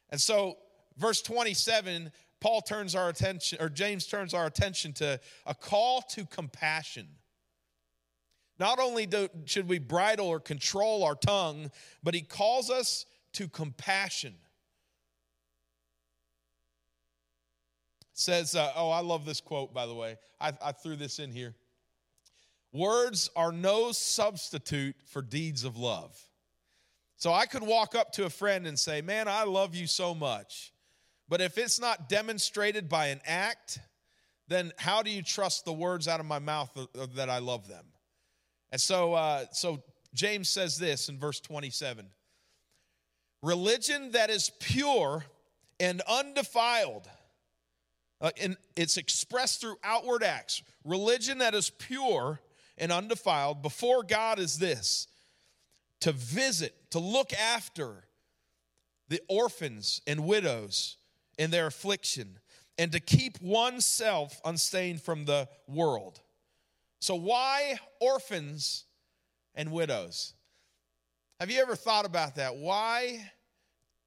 And 0.09 0.19
so, 0.19 0.57
verse 0.97 1.21
27, 1.21 2.11
Paul 2.39 2.61
turns 2.61 2.95
our 2.95 3.09
attention, 3.09 3.59
or 3.61 3.69
James 3.69 4.05
turns 4.05 4.33
our 4.33 4.45
attention 4.45 4.93
to 4.93 5.19
a 5.45 5.55
call 5.55 6.01
to 6.11 6.25
compassion. 6.25 7.07
Not 8.59 8.79
only 8.79 9.05
do, 9.05 9.29
should 9.45 9.67
we 9.67 9.79
bridle 9.79 10.27
or 10.27 10.39
control 10.39 11.03
our 11.03 11.15
tongue, 11.15 11.71
but 12.03 12.13
he 12.13 12.21
calls 12.21 12.69
us 12.69 13.05
to 13.33 13.47
compassion. 13.47 14.35
Says, 18.13 18.55
uh, 18.55 18.71
oh, 18.75 18.89
I 18.89 19.01
love 19.01 19.25
this 19.25 19.41
quote, 19.41 19.73
by 19.73 19.85
the 19.85 19.93
way. 19.93 20.17
I, 20.39 20.53
I 20.61 20.71
threw 20.71 20.95
this 20.95 21.19
in 21.19 21.31
here. 21.31 21.55
Words 22.71 23.29
are 23.35 23.51
no 23.51 23.91
substitute 23.91 24.95
for 25.05 25.21
deeds 25.21 25.63
of 25.63 25.77
love. 25.77 26.19
So 27.17 27.31
I 27.31 27.45
could 27.45 27.63
walk 27.63 27.95
up 27.95 28.11
to 28.13 28.25
a 28.25 28.29
friend 28.29 28.65
and 28.65 28.77
say, 28.77 29.01
Man, 29.01 29.27
I 29.27 29.43
love 29.43 29.75
you 29.75 29.87
so 29.87 30.15
much. 30.15 30.73
But 31.29 31.39
if 31.39 31.57
it's 31.57 31.79
not 31.79 32.09
demonstrated 32.09 32.89
by 32.89 33.07
an 33.07 33.21
act, 33.25 33.79
then 34.47 34.71
how 34.77 35.01
do 35.03 35.09
you 35.09 35.21
trust 35.21 35.65
the 35.65 35.73
words 35.73 36.07
out 36.07 36.19
of 36.19 36.25
my 36.25 36.39
mouth 36.39 36.69
that 37.15 37.29
I 37.29 37.39
love 37.39 37.67
them? 37.67 37.85
And 38.71 38.81
so, 38.81 39.13
uh, 39.13 39.45
so 39.51 39.81
James 40.13 40.49
says 40.49 40.77
this 40.77 41.09
in 41.09 41.19
verse 41.19 41.39
27 41.39 42.07
Religion 43.41 44.11
that 44.11 44.29
is 44.29 44.51
pure 44.59 45.23
and 45.79 46.01
undefiled 46.07 47.07
uh, 48.23 48.31
and 48.41 48.55
it's 48.77 48.95
expressed 48.95 49.59
through 49.59 49.75
outward 49.83 50.23
acts. 50.23 50.63
Religion 50.85 51.39
that 51.39 51.53
is 51.53 51.69
pure 51.69 52.39
and 52.77 52.91
undefiled 52.91 53.61
before 53.61 54.01
God 54.01 54.39
is 54.39 54.57
this 54.57 55.07
to 55.99 56.13
visit, 56.13 56.73
to 56.91 56.99
look 56.99 57.33
after 57.33 58.05
the 59.09 59.21
orphans 59.27 60.01
and 60.07 60.25
widows 60.25 60.97
in 61.37 61.51
their 61.51 61.67
affliction, 61.67 62.39
and 62.77 62.91
to 62.93 62.99
keep 62.99 63.41
oneself 63.41 64.39
unstained 64.45 65.01
from 65.01 65.25
the 65.25 65.47
world. 65.67 66.19
So, 66.99 67.15
why 67.15 67.77
orphans 67.99 68.85
and 69.53 69.71
widows? 69.71 70.33
Have 71.39 71.51
you 71.51 71.61
ever 71.61 71.75
thought 71.75 72.05
about 72.05 72.35
that? 72.35 72.55
Why, 72.55 73.29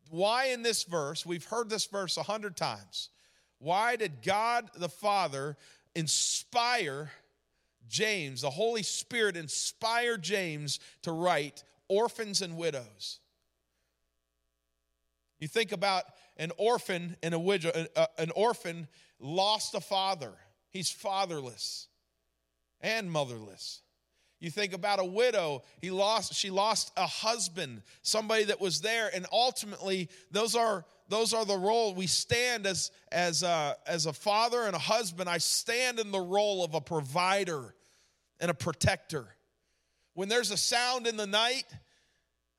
why 0.09 0.47
in 0.47 0.63
this 0.63 0.85
verse? 0.85 1.27
We've 1.27 1.45
heard 1.45 1.69
this 1.69 1.85
verse 1.85 2.17
a 2.17 2.23
hundred 2.23 2.57
times. 2.57 3.11
Why 3.59 3.97
did 3.97 4.23
God 4.23 4.71
the 4.75 4.89
Father 4.89 5.57
inspire 5.95 7.11
James, 7.89 8.43
the 8.43 8.51
Holy 8.51 8.83
Spirit 8.83 9.37
inspire 9.37 10.17
James 10.17 10.81
to 11.03 11.13
write 11.13 11.65
orphans 11.89 12.43
and 12.43 12.57
widows? 12.57 13.21
You 15.39 15.49
think 15.49 15.73
about 15.73 16.05
an 16.37 16.53
orphan 16.57 17.17
and 17.23 17.35
a 17.35 17.39
widow, 17.39 17.71
an 17.75 17.89
uh, 17.97 18.33
orphan 18.35 18.89
lost 19.19 19.75
a 19.75 19.81
father. 19.81 20.33
He's 20.71 20.91
fatherless 20.91 21.89
and 22.81 23.11
motherless. 23.11 23.83
You 24.39 24.51
think 24.51 24.75
about 24.75 25.01
a 25.01 25.05
widow, 25.05 25.63
he 25.81 25.91
lost 25.91 26.35
she 26.35 26.51
lost 26.51 26.93
a 26.97 27.07
husband, 27.07 27.83
somebody 28.03 28.45
that 28.45 28.61
was 28.61 28.81
there 28.81 29.11
and 29.15 29.27
ultimately 29.33 30.09
those 30.31 30.55
are 30.55 30.85
those 31.09 31.33
are 31.33 31.45
the 31.45 31.57
role 31.57 31.95
we 31.95 32.07
stand 32.07 32.67
as 32.67 32.91
as 33.11 33.43
a, 33.43 33.77
as 33.87 34.07
a 34.07 34.13
father 34.13 34.65
and 34.65 34.75
a 34.75 34.79
husband 34.79 35.29
i 35.29 35.39
stand 35.39 35.99
in 35.99 36.11
the 36.11 36.21
role 36.21 36.65
of 36.65 36.75
a 36.75 36.81
provider 36.81 37.75
and 38.41 38.51
a 38.51 38.55
protector. 38.55 39.27
When 40.15 40.29
there's 40.29 40.51
a 40.51 40.57
sound 40.57 41.07
in 41.07 41.17
the 41.17 41.27
night 41.27 41.65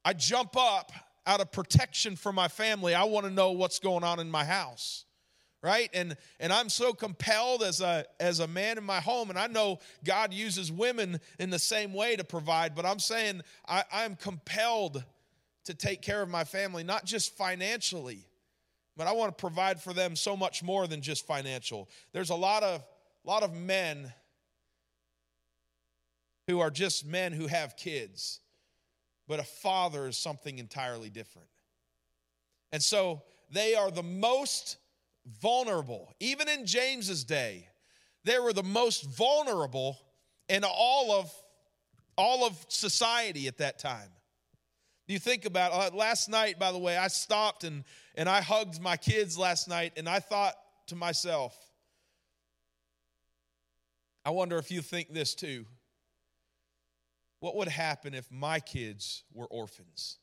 i 0.04 0.14
jump 0.14 0.58
up 0.58 0.92
out 1.28 1.42
of 1.42 1.52
protection 1.52 2.16
for 2.16 2.32
my 2.32 2.48
family. 2.48 2.96
I 2.96 3.04
want 3.04 3.26
to 3.26 3.32
know 3.32 3.52
what's 3.52 3.80
going 3.80 4.06
on 4.06 4.20
in 4.20 4.32
my 4.32 4.46
house 4.46 5.06
right 5.68 5.90
and 5.94 6.16
and 6.40 6.54
i'm 6.54 6.70
so 6.70 6.94
compelled 6.94 7.62
as 7.62 7.82
a 7.82 8.06
as 8.20 8.40
a 8.40 8.48
man 8.48 8.78
in 8.78 8.84
my 8.84 9.00
home 9.00 9.30
and 9.30 9.38
i 9.38 9.48
know 9.48 9.80
god 10.04 10.34
uses 10.34 10.72
women 10.72 11.20
in 11.40 11.50
the 11.50 11.60
same 11.60 11.94
way 11.94 12.16
to 12.16 12.24
provide 12.24 12.74
but 12.76 12.86
i'm 12.86 13.00
saying 13.00 13.42
i 13.68 13.84
i'm 13.92 14.16
compelled 14.16 15.04
to 15.66 15.74
take 15.74 16.02
care 16.02 16.22
of 16.22 16.30
my 16.30 16.44
family 16.44 16.84
not 16.84 17.06
just 17.06 17.36
financially 17.36 18.26
but 18.98 19.06
I 19.06 19.12
want 19.12 19.38
to 19.38 19.40
provide 19.40 19.80
for 19.80 19.94
them 19.94 20.16
so 20.16 20.36
much 20.36 20.64
more 20.64 20.88
than 20.88 21.02
just 21.02 21.26
financial. 21.26 21.88
There's 22.12 22.32
a 22.32 22.36
lot 22.36 22.64
of 22.64 22.84
lot 23.24 23.44
of 23.44 23.54
men 23.54 24.12
who 26.48 26.60
are 26.60 26.72
just 26.72 27.06
men 27.06 27.32
who 27.32 27.46
have 27.48 27.78
kids, 27.78 28.40
but 29.28 29.40
a 29.40 29.44
father 29.44 30.08
is 30.08 30.18
something 30.18 30.58
entirely 30.58 31.10
different. 31.10 31.50
And 32.72 32.82
so 32.82 33.22
they 33.52 33.76
are 33.76 33.92
the 33.92 34.04
most 34.04 34.78
vulnerable. 35.42 36.14
Even 36.20 36.48
in 36.48 36.66
James's 36.66 37.24
day, 37.24 37.68
they 38.24 38.40
were 38.40 38.54
the 38.54 38.64
most 38.64 39.04
vulnerable 39.04 39.98
in 40.50 40.64
all 40.64 41.12
of 41.12 41.32
all 42.18 42.48
of 42.48 42.66
society 42.68 43.48
at 43.48 43.60
that 43.60 43.78
time. 43.78 44.10
You 45.08 45.20
think 45.20 45.46
about 45.46 45.72
uh, 45.72 45.96
last 45.96 46.30
night, 46.30 46.60
by 46.60 46.72
the 46.72 46.78
way, 46.78 46.98
I 46.98 47.08
stopped 47.08 47.64
and, 47.64 47.84
and 48.16 48.28
I 48.28 48.42
hugged 48.42 48.82
my 48.82 48.98
kids 48.98 49.38
last 49.38 49.70
night, 49.70 49.94
and 49.96 50.10
I 50.10 50.20
thought 50.20 50.56
to 50.88 50.96
myself, 50.96 51.56
I 54.26 54.32
wonder 54.32 54.58
if 54.58 54.72
you 54.72 54.82
think 54.82 55.14
this 55.14 55.36
too. 55.36 55.66
What 57.40 57.56
would 57.56 57.68
happen 57.68 58.14
if 58.14 58.30
my 58.32 58.60
kids 58.60 59.24
were 59.32 59.46
orphans? 59.46 60.18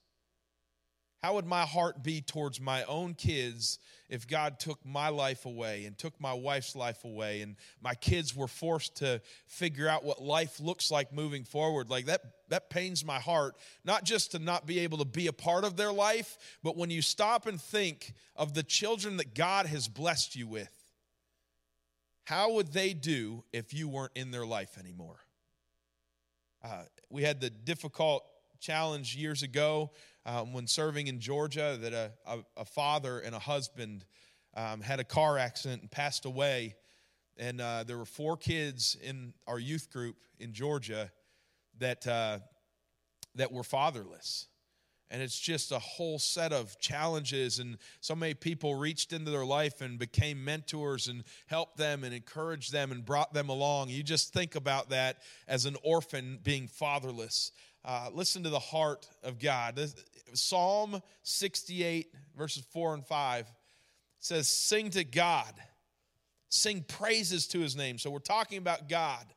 How 1.24 1.36
would 1.36 1.46
my 1.46 1.62
heart 1.62 2.02
be 2.02 2.20
towards 2.20 2.60
my 2.60 2.84
own 2.84 3.14
kids 3.14 3.78
if 4.10 4.28
God 4.28 4.60
took 4.60 4.84
my 4.84 5.08
life 5.08 5.46
away 5.46 5.86
and 5.86 5.96
took 5.96 6.20
my 6.20 6.34
wife's 6.34 6.76
life 6.76 7.02
away 7.04 7.40
and 7.40 7.56
my 7.80 7.94
kids 7.94 8.36
were 8.36 8.46
forced 8.46 8.96
to 8.96 9.22
figure 9.46 9.88
out 9.88 10.04
what 10.04 10.20
life 10.20 10.60
looks 10.60 10.90
like 10.90 11.14
moving 11.14 11.44
forward? 11.44 11.88
Like 11.88 12.04
that 12.04 12.20
that 12.50 12.68
pains 12.68 13.06
my 13.06 13.20
heart, 13.20 13.56
not 13.86 14.04
just 14.04 14.32
to 14.32 14.38
not 14.38 14.66
be 14.66 14.80
able 14.80 14.98
to 14.98 15.06
be 15.06 15.26
a 15.26 15.32
part 15.32 15.64
of 15.64 15.78
their 15.78 15.94
life, 15.94 16.36
but 16.62 16.76
when 16.76 16.90
you 16.90 17.00
stop 17.00 17.46
and 17.46 17.58
think 17.58 18.12
of 18.36 18.52
the 18.52 18.62
children 18.62 19.16
that 19.16 19.34
God 19.34 19.64
has 19.64 19.88
blessed 19.88 20.36
you 20.36 20.46
with. 20.46 20.92
How 22.24 22.52
would 22.52 22.74
they 22.74 22.92
do 22.92 23.44
if 23.50 23.72
you 23.72 23.88
weren't 23.88 24.12
in 24.14 24.30
their 24.30 24.44
life 24.44 24.76
anymore? 24.76 25.20
Uh, 26.62 26.82
we 27.08 27.22
had 27.22 27.40
the 27.40 27.48
difficult 27.48 28.26
challenge 28.60 29.16
years 29.16 29.42
ago 29.42 29.90
um, 30.26 30.52
when 30.52 30.66
serving 30.66 31.06
in 31.06 31.20
Georgia 31.20 31.78
that 31.80 31.92
a, 31.92 32.12
a, 32.26 32.38
a 32.58 32.64
father 32.64 33.18
and 33.18 33.34
a 33.34 33.38
husband 33.38 34.04
um, 34.56 34.80
had 34.80 35.00
a 35.00 35.04
car 35.04 35.38
accident 35.38 35.82
and 35.82 35.90
passed 35.90 36.24
away. 36.24 36.76
And 37.36 37.60
uh, 37.60 37.84
there 37.84 37.98
were 37.98 38.04
four 38.04 38.36
kids 38.36 38.96
in 39.02 39.34
our 39.46 39.58
youth 39.58 39.90
group 39.92 40.16
in 40.38 40.52
Georgia 40.52 41.10
that, 41.78 42.06
uh, 42.06 42.38
that 43.34 43.52
were 43.52 43.64
fatherless. 43.64 44.46
And 45.10 45.22
it's 45.22 45.38
just 45.38 45.70
a 45.70 45.78
whole 45.78 46.18
set 46.18 46.52
of 46.52 46.78
challenges. 46.80 47.58
And 47.58 47.76
so 48.00 48.14
many 48.14 48.34
people 48.34 48.74
reached 48.74 49.12
into 49.12 49.30
their 49.30 49.44
life 49.44 49.80
and 49.80 49.98
became 49.98 50.44
mentors 50.44 51.08
and 51.08 51.24
helped 51.46 51.76
them 51.76 52.04
and 52.04 52.14
encouraged 52.14 52.72
them 52.72 52.90
and 52.90 53.04
brought 53.04 53.34
them 53.34 53.48
along. 53.48 53.90
You 53.90 54.02
just 54.02 54.32
think 54.32 54.54
about 54.54 54.90
that 54.90 55.18
as 55.46 55.66
an 55.66 55.76
orphan 55.82 56.38
being 56.42 56.68
fatherless. 56.68 57.52
Uh, 57.84 58.08
listen 58.12 58.42
to 58.42 58.48
the 58.48 58.58
heart 58.58 59.06
of 59.22 59.38
God. 59.38 59.78
Psalm 60.32 61.02
68, 61.22 62.12
verses 62.36 62.64
4 62.72 62.94
and 62.94 63.06
5 63.06 63.52
says, 64.20 64.48
Sing 64.48 64.90
to 64.90 65.04
God, 65.04 65.52
sing 66.48 66.82
praises 66.88 67.46
to 67.48 67.60
his 67.60 67.76
name. 67.76 67.98
So 67.98 68.10
we're 68.10 68.20
talking 68.20 68.58
about 68.58 68.88
God. 68.88 69.26
It 69.28 69.34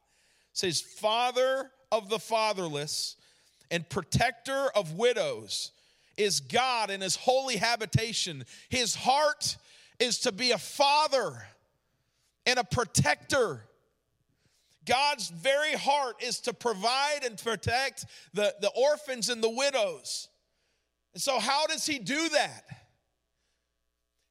says, 0.53 0.79
Father 0.79 1.71
of 1.91 2.09
the 2.09 2.19
fatherless 2.19 3.17
and 3.69 3.87
protector 3.89 4.69
of 4.75 4.93
widows 4.93 5.71
is 6.15 6.39
God 6.39 6.89
in 6.89 7.01
his 7.01 7.17
holy 7.17 7.57
habitation. 7.57 8.45
His 8.69 8.95
heart 8.95 9.57
is 9.99 10.19
to 10.19 10.31
be 10.31 10.51
a 10.51 10.57
father 10.57 11.45
and 12.45 12.57
a 12.57 12.63
protector 12.63 13.61
God's 14.87 15.29
very 15.29 15.73
heart 15.73 16.23
is 16.23 16.39
to 16.41 16.53
provide 16.53 17.19
and 17.23 17.37
protect 17.37 18.05
the, 18.33 18.55
the 18.61 18.69
orphans 18.69 19.29
and 19.29 19.43
the 19.43 19.49
widows. 19.49 20.29
And 21.13 21.21
so, 21.21 21.39
how 21.39 21.67
does 21.67 21.85
He 21.85 21.99
do 21.99 22.29
that? 22.29 22.63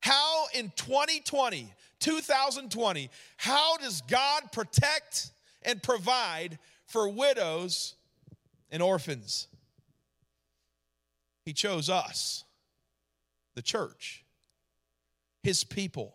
How 0.00 0.46
in 0.54 0.72
2020, 0.76 1.72
2020, 2.00 3.10
how 3.36 3.76
does 3.76 4.02
God 4.02 4.52
protect 4.52 5.30
and 5.62 5.82
provide 5.82 6.58
for 6.86 7.08
widows 7.08 7.94
and 8.70 8.82
orphans? 8.82 9.48
He 11.44 11.52
chose 11.52 11.90
us, 11.90 12.44
the 13.54 13.62
church, 13.62 14.24
His 15.42 15.64
people. 15.64 16.14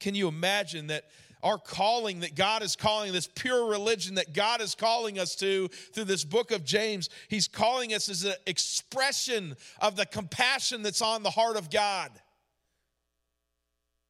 Can 0.00 0.14
you 0.14 0.28
imagine 0.28 0.88
that 0.88 1.04
our 1.42 1.58
calling 1.58 2.20
that 2.20 2.34
God 2.34 2.62
is 2.62 2.76
calling, 2.76 3.12
this 3.12 3.28
pure 3.34 3.66
religion 3.66 4.16
that 4.16 4.32
God 4.32 4.60
is 4.60 4.74
calling 4.74 5.18
us 5.18 5.34
to 5.36 5.68
through 5.68 6.04
this 6.04 6.24
book 6.24 6.50
of 6.50 6.64
James, 6.64 7.08
He's 7.28 7.48
calling 7.48 7.94
us 7.94 8.08
as 8.08 8.24
an 8.24 8.34
expression 8.46 9.56
of 9.80 9.96
the 9.96 10.06
compassion 10.06 10.82
that's 10.82 11.02
on 11.02 11.22
the 11.22 11.30
heart 11.30 11.56
of 11.56 11.70
God. 11.70 12.10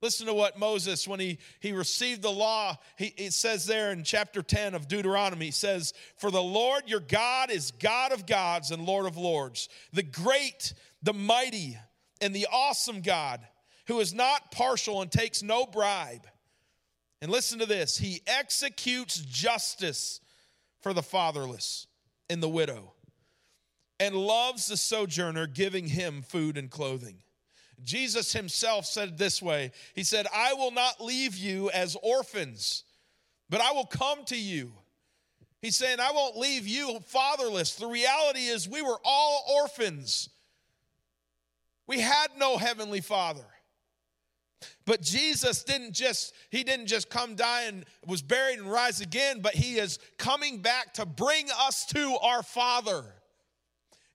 Listen 0.03 0.27
to 0.27 0.35
what 0.35 0.59
Moses, 0.59 1.09
when 1.09 1.19
he, 1.19 1.39
he 1.59 1.73
received 1.73 2.21
the 2.21 2.31
law, 2.31 2.77
he, 2.97 3.07
it 3.17 3.33
says 3.33 3.65
there 3.65 3.93
in 3.93 4.05
chapter 4.05 4.43
10 4.43 4.75
of 4.75 4.89
Deuteronomy, 4.89 5.47
he 5.47 5.51
says, 5.51 5.95
For 6.19 6.31
the 6.31 6.43
Lord 6.43 6.83
your 6.87 7.01
God 7.01 7.51
is 7.51 7.73
God 7.73 8.13
of 8.13 8.27
gods 8.27 8.71
and 8.71 8.85
Lord 8.85 9.07
of 9.07 9.17
lords, 9.17 9.71
the 9.93 10.03
great, 10.03 10.75
the 11.03 11.15
mighty, 11.15 11.79
and 12.21 12.35
the 12.35 12.47
awesome 12.53 13.01
God, 13.01 13.41
who 13.87 13.99
is 14.01 14.13
not 14.13 14.53
partial 14.53 15.01
and 15.01 15.11
takes 15.11 15.43
no 15.43 15.65
bribe 15.65 16.27
and 17.21 17.31
listen 17.31 17.59
to 17.59 17.67
this 17.67 17.97
He 17.97 18.23
executes 18.27 19.19
justice 19.19 20.21
for 20.81 20.93
the 20.93 21.03
fatherless 21.03 21.87
and 22.29 22.43
the 22.43 22.49
widow, 22.49 22.93
and 23.99 24.15
loves 24.15 24.67
the 24.67 24.77
sojourner, 24.77 25.47
giving 25.47 25.89
him 25.89 26.23
food 26.23 26.57
and 26.57 26.71
clothing. 26.71 27.23
Jesus 27.85 28.33
himself 28.33 28.87
said 28.87 29.19
this 29.19 29.43
way 29.43 29.73
He 29.95 30.05
said, 30.05 30.27
I 30.35 30.55
will 30.55 30.71
not 30.71 31.01
leave 31.01 31.37
you 31.37 31.71
as 31.71 31.97
orphans, 32.03 32.85
but 33.49 33.61
I 33.61 33.73
will 33.73 33.87
come 33.87 34.25
to 34.27 34.37
you. 34.37 34.73
He's 35.63 35.77
saying, 35.77 35.99
I 36.01 36.13
won't 36.13 36.37
leave 36.37 36.67
you 36.67 37.01
fatherless. 37.07 37.75
The 37.77 37.87
reality 37.87 38.47
is, 38.47 38.69
we 38.69 38.83
were 38.83 38.99
all 39.05 39.45
orphans. 39.61 40.29
We 41.87 42.01
had 42.01 42.29
no 42.37 42.57
heavenly 42.57 43.01
father. 43.01 43.45
But 44.85 45.03
Jesus 45.03 45.65
didn't 45.65 45.93
just, 45.93 46.35
he 46.51 46.63
didn't 46.63 46.87
just 46.87 47.11
come, 47.11 47.35
die, 47.35 47.65
and 47.65 47.85
was 48.07 48.23
buried 48.23 48.59
and 48.59 48.71
rise 48.71 49.01
again, 49.01 49.41
but 49.41 49.55
he 49.55 49.79
is 49.79 49.99
coming 50.19 50.63
back 50.63 50.95
to 50.95 51.07
bring 51.07 51.49
us 51.59 51.87
to 51.87 52.17
our 52.23 52.43
Father. 52.43 53.05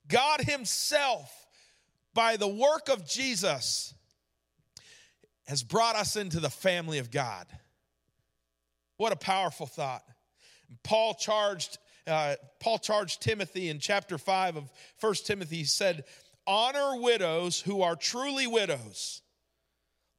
God 0.08 0.40
Himself, 0.42 1.30
by 2.14 2.36
the 2.36 2.48
work 2.48 2.88
of 2.88 3.06
Jesus, 3.06 3.94
has 5.46 5.62
brought 5.62 5.96
us 5.96 6.16
into 6.16 6.40
the 6.40 6.50
family 6.50 6.98
of 6.98 7.10
God. 7.10 7.46
What 8.96 9.12
a 9.12 9.16
powerful 9.16 9.66
thought. 9.66 10.02
Paul 10.84 11.14
charged, 11.14 11.78
uh, 12.06 12.36
Paul 12.60 12.78
charged 12.78 13.20
Timothy 13.20 13.68
in 13.68 13.78
chapter 13.78 14.18
5 14.18 14.56
of 14.56 14.70
First 14.98 15.26
Timothy, 15.26 15.56
he 15.56 15.64
said, 15.64 16.04
Honor 16.46 17.00
widows 17.00 17.60
who 17.60 17.82
are 17.82 17.96
truly 17.96 18.46
widows 18.46 19.21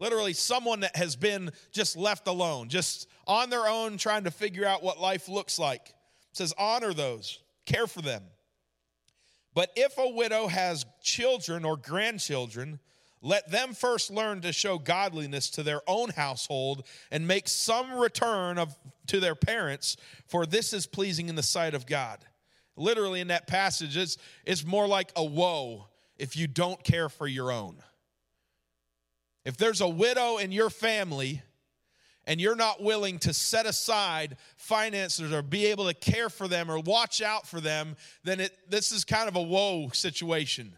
Literally, 0.04 0.34
someone 0.34 0.82
that 0.82 0.98
has 0.98 1.16
been 1.16 1.50
just 1.72 1.96
left 1.96 2.28
alone, 2.28 2.68
just 2.68 3.08
on 3.26 3.50
their 3.50 3.68
own, 3.68 3.96
trying 3.96 4.26
to 4.26 4.32
figure 4.32 4.66
out 4.66 4.84
what 4.84 5.00
life 5.00 5.30
looks 5.30 5.58
like. 5.58 5.88
It 5.88 6.38
says, 6.38 6.54
honor 6.58 6.94
those, 6.94 7.40
care 7.66 7.88
for 7.88 8.02
them. 8.02 8.22
But 9.54 9.72
if 9.78 9.98
a 9.98 10.10
widow 10.10 10.48
has 10.48 10.86
children 11.02 11.64
or 11.64 11.78
grandchildren, 11.78 12.82
let 13.22 13.50
them 13.50 13.74
first 13.74 14.12
learn 14.12 14.42
to 14.42 14.52
show 14.52 14.78
godliness 14.78 15.50
to 15.52 15.64
their 15.64 15.80
own 15.88 16.10
household 16.10 16.86
and 17.10 17.26
make 17.26 17.48
some 17.48 17.94
return 17.94 18.58
of, 18.58 18.78
to 19.08 19.22
their 19.22 19.36
parents, 19.36 19.96
for 20.28 20.46
this 20.46 20.74
is 20.74 20.86
pleasing 20.86 21.30
in 21.30 21.36
the 21.36 21.42
sight 21.42 21.74
of 21.74 21.86
God. 21.86 22.20
Literally, 22.76 23.22
in 23.22 23.30
that 23.30 23.48
passage, 23.48 23.96
it's, 23.96 24.18
it's 24.46 24.66
more 24.66 24.86
like 24.86 25.14
a 25.16 25.24
woe 25.24 25.88
if 26.18 26.36
you 26.36 26.48
don't 26.48 26.84
care 26.84 27.08
for 27.08 27.26
your 27.26 27.54
own. 27.54 27.78
If 29.46 29.58
there's 29.58 29.82
a 29.82 29.88
widow 29.88 30.38
in 30.38 30.52
your 30.52 30.70
family 30.70 31.42
and 32.26 32.40
you're 32.40 32.56
not 32.56 32.82
willing 32.82 33.20
to 33.20 33.34
set 33.34 33.66
aside 33.66 34.38
finances 34.56 35.32
or 35.34 35.42
be 35.42 35.66
able 35.68 35.88
to 35.88 35.94
care 35.94 36.30
for 36.30 36.48
them 36.48 36.72
or 36.72 36.80
watch 36.80 37.22
out 37.22 37.46
for 37.46 37.60
them, 37.60 37.98
then 38.24 38.40
it, 38.40 38.58
this 38.70 38.92
is 38.92 39.04
kind 39.04 39.28
of 39.28 39.36
a 39.36 39.42
woe 39.42 39.90
situation. 39.90 40.76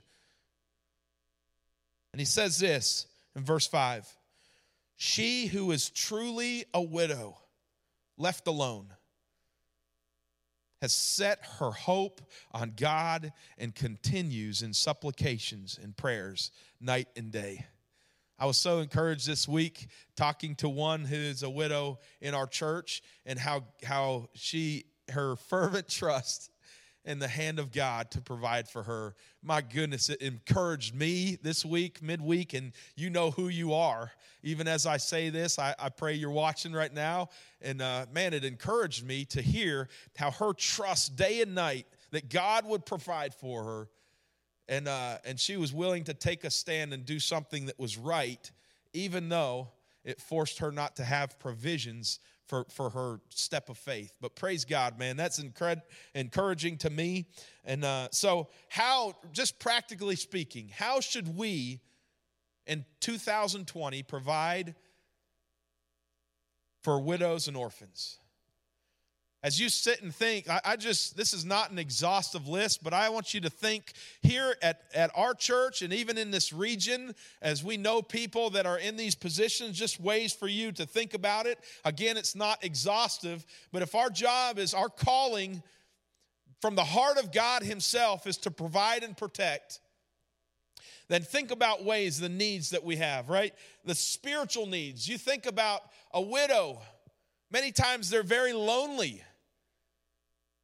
And 2.11 2.19
he 2.19 2.25
says 2.25 2.57
this 2.57 3.07
in 3.35 3.43
verse 3.43 3.67
5 3.67 4.07
She 4.95 5.45
who 5.47 5.71
is 5.71 5.89
truly 5.89 6.65
a 6.73 6.81
widow, 6.81 7.37
left 8.17 8.47
alone, 8.47 8.87
has 10.81 10.93
set 10.93 11.39
her 11.59 11.71
hope 11.71 12.21
on 12.51 12.73
God 12.75 13.33
and 13.57 13.75
continues 13.75 14.61
in 14.61 14.73
supplications 14.73 15.79
and 15.81 15.95
prayers 15.95 16.51
night 16.79 17.07
and 17.15 17.31
day. 17.31 17.65
I 18.37 18.45
was 18.45 18.57
so 18.57 18.79
encouraged 18.79 19.27
this 19.27 19.47
week 19.47 19.87
talking 20.17 20.55
to 20.55 20.67
one 20.67 21.05
who 21.05 21.15
is 21.15 21.43
a 21.43 21.49
widow 21.49 21.99
in 22.19 22.33
our 22.33 22.47
church 22.47 23.01
and 23.25 23.39
how, 23.39 23.63
how 23.83 24.27
she, 24.33 24.85
her 25.11 25.37
fervent 25.37 25.87
trust 25.89 26.51
in 27.05 27.19
the 27.19 27.27
hand 27.27 27.59
of 27.59 27.71
God 27.71 28.11
to 28.11 28.21
provide 28.21 28.67
for 28.67 28.83
her. 28.83 29.15
My 29.41 29.61
goodness, 29.61 30.09
it 30.09 30.21
encouraged 30.21 30.95
me 30.95 31.37
this 31.41 31.63
week, 31.63 32.01
midweek, 32.01 32.53
and 32.53 32.73
you 32.95 33.09
know 33.09 33.31
who 33.31 33.47
you 33.47 33.73
are. 33.73 34.11
Even 34.43 34.67
as 34.67 34.85
I 34.85 34.97
say 34.97 35.29
this, 35.29 35.57
I, 35.57 35.73
I 35.79 35.89
pray 35.89 36.13
you're 36.13 36.31
watching 36.31 36.73
right 36.73 36.93
now. 36.93 37.29
And 37.61 37.81
uh, 37.81 38.07
man, 38.11 38.33
it 38.33 38.43
encouraged 38.43 39.05
me 39.05 39.23
to 39.25 39.41
hear 39.41 39.87
how 40.17 40.31
her 40.31 40.51
trust 40.53 41.15
day 41.15 41.41
and 41.41 41.55
night 41.55 41.85
that 42.11 42.29
God 42.29 42.65
would 42.65 42.85
provide 42.85 43.33
for 43.33 43.63
her 43.63 43.89
and, 44.67 44.87
uh, 44.87 45.17
and 45.23 45.39
she 45.39 45.57
was 45.57 45.73
willing 45.73 46.03
to 46.05 46.13
take 46.13 46.43
a 46.43 46.49
stand 46.49 46.93
and 46.93 47.05
do 47.05 47.19
something 47.19 47.67
that 47.67 47.79
was 47.79 47.97
right, 47.97 48.51
even 48.93 49.29
though 49.29 49.69
it 50.03 50.21
forced 50.21 50.59
her 50.59 50.71
not 50.71 50.95
to 50.97 51.03
have 51.03 51.39
provisions 51.39 52.19
for, 52.47 52.65
for 52.69 52.91
her 52.91 53.19
step 53.29 53.69
of 53.69 53.77
faith. 53.77 54.13
But 54.21 54.35
praise 54.35 54.65
God, 54.65 54.99
man, 54.99 55.17
that's 55.17 55.41
incred- 55.41 55.81
encouraging 56.13 56.77
to 56.79 56.89
me. 56.89 57.27
And 57.63 57.83
uh, 57.83 58.09
so, 58.11 58.49
how, 58.69 59.15
just 59.31 59.59
practically 59.59 60.15
speaking, 60.15 60.69
how 60.69 60.99
should 60.99 61.35
we 61.35 61.81
in 62.67 62.85
2020 63.01 64.03
provide 64.03 64.75
for 66.81 66.99
widows 66.99 67.47
and 67.47 67.57
orphans? 67.57 68.19
As 69.45 69.59
you 69.59 69.69
sit 69.69 70.01
and 70.01 70.13
think, 70.13 70.49
I, 70.49 70.59
I, 70.65 70.75
just, 70.75 71.15
this 71.15 71.31
is 71.31 71.45
not 71.45 71.69
an 71.69 71.77
exhaustive 71.77 72.47
list, 72.47 72.83
but 72.83 72.95
I 72.95 73.09
want 73.09 73.35
you 73.35 73.41
to 73.41 73.49
think 73.51 73.93
here 74.23 74.55
at, 74.63 74.81
at 74.91 75.11
our 75.13 75.35
church 75.35 75.83
and 75.83 75.93
even 75.93 76.17
in 76.17 76.31
this 76.31 76.51
region, 76.51 77.13
as 77.43 77.63
we 77.63 77.77
know 77.77 78.01
people 78.01 78.49
that 78.49 78.65
are 78.65 78.79
in 78.79 78.97
these 78.97 79.13
positions, 79.13 79.77
just 79.77 80.01
ways 80.01 80.33
for 80.33 80.47
you 80.47 80.71
to 80.71 80.87
think 80.87 81.13
about 81.13 81.45
it. 81.45 81.59
Again, 81.83 82.17
it's 82.17 82.35
not 82.35 82.63
exhaustive, 82.65 83.45
but 83.71 83.83
if 83.83 83.93
our 83.93 84.09
job 84.09 84.57
is 84.57 84.73
our 84.73 84.89
calling 84.89 85.61
from 86.59 86.73
the 86.73 86.83
heart 86.83 87.19
of 87.19 87.31
God 87.31 87.61
Himself 87.61 88.25
is 88.25 88.37
to 88.37 88.49
provide 88.49 89.03
and 89.03 89.15
protect, 89.15 89.79
then 91.07 91.21
think 91.21 91.51
about 91.51 91.85
ways, 91.85 92.19
the 92.19 92.29
needs 92.29 92.71
that 92.71 92.83
we 92.83 92.95
have, 92.95 93.29
right? 93.29 93.53
The 93.83 93.93
spiritual 93.93 94.65
needs. 94.65 95.07
You 95.07 95.19
think 95.19 95.45
about 95.45 95.81
a 96.11 96.19
widow. 96.19 96.81
Many 97.51 97.71
times 97.71 98.09
they're 98.09 98.23
very 98.23 98.53
lonely. 98.53 99.21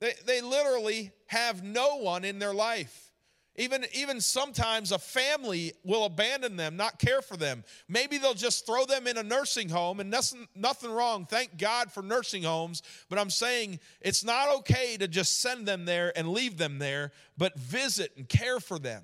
They, 0.01 0.13
they 0.25 0.41
literally 0.41 1.11
have 1.27 1.63
no 1.63 1.97
one 1.97 2.25
in 2.25 2.39
their 2.39 2.53
life. 2.53 3.11
Even, 3.57 3.85
even 3.93 4.19
sometimes 4.19 4.91
a 4.91 4.97
family 4.97 5.73
will 5.83 6.05
abandon 6.05 6.55
them, 6.55 6.75
not 6.75 6.99
care 6.99 7.21
for 7.21 7.37
them. 7.37 7.63
Maybe 7.87 8.17
they'll 8.17 8.33
just 8.33 8.65
throw 8.65 8.85
them 8.85 9.07
in 9.07 9.17
a 9.17 9.23
nursing 9.23 9.69
home, 9.69 9.99
and 9.99 10.09
nothing, 10.09 10.47
nothing 10.55 10.89
wrong. 10.89 11.25
Thank 11.25 11.57
God 11.57 11.91
for 11.91 12.01
nursing 12.01 12.43
homes. 12.43 12.81
But 13.09 13.19
I'm 13.19 13.29
saying 13.29 13.79
it's 13.99 14.23
not 14.23 14.49
okay 14.59 14.97
to 14.97 15.07
just 15.07 15.41
send 15.41 15.67
them 15.67 15.85
there 15.85 16.11
and 16.17 16.29
leave 16.29 16.57
them 16.57 16.79
there, 16.79 17.11
but 17.37 17.57
visit 17.59 18.11
and 18.17 18.27
care 18.27 18.59
for 18.59 18.79
them. 18.79 19.03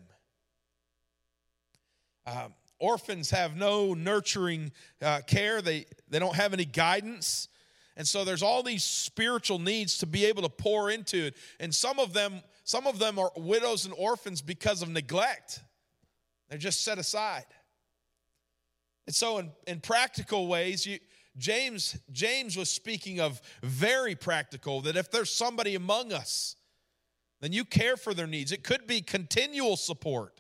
Um, 2.26 2.54
orphans 2.80 3.30
have 3.30 3.56
no 3.56 3.94
nurturing 3.94 4.72
uh, 5.02 5.22
care, 5.28 5.62
they, 5.62 5.86
they 6.10 6.20
don't 6.20 6.36
have 6.36 6.54
any 6.54 6.66
guidance. 6.66 7.50
And 7.98 8.08
so 8.08 8.24
there's 8.24 8.44
all 8.44 8.62
these 8.62 8.84
spiritual 8.84 9.58
needs 9.58 9.98
to 9.98 10.06
be 10.06 10.26
able 10.26 10.44
to 10.44 10.50
pour 10.50 10.92
into 10.92 11.26
it. 11.26 11.36
And 11.60 11.74
some 11.74 12.00
of 12.00 12.14
them, 12.14 12.42
some 12.64 12.86
of 12.86 13.00
them 13.00 13.18
are 13.18 13.32
widows 13.36 13.86
and 13.86 13.94
orphans 13.98 14.42
because 14.42 14.84
of 14.84 14.90
neglect. 14.90 15.62
They're 16.48 16.60
just 16.60 16.84
set 16.84 17.00
aside. 17.00 17.46
And 19.08 19.16
so 19.16 19.40
in, 19.40 19.52
in 19.66 19.80
practical 19.80 20.48
ways, 20.48 20.86
you, 20.86 21.00
James, 21.38 21.98
James 22.12 22.56
was 22.56 22.70
speaking 22.70 23.20
of 23.20 23.42
very 23.64 24.14
practical, 24.14 24.82
that 24.82 24.96
if 24.96 25.10
there's 25.10 25.32
somebody 25.32 25.74
among 25.74 26.14
us, 26.14 26.56
then 27.42 27.52
you 27.52 27.66
care 27.66 27.98
for 27.98 28.14
their 28.14 28.28
needs. 28.28 28.52
It 28.52 28.64
could 28.64 28.86
be 28.86 29.02
continual 29.02 29.76
support. 29.76 30.40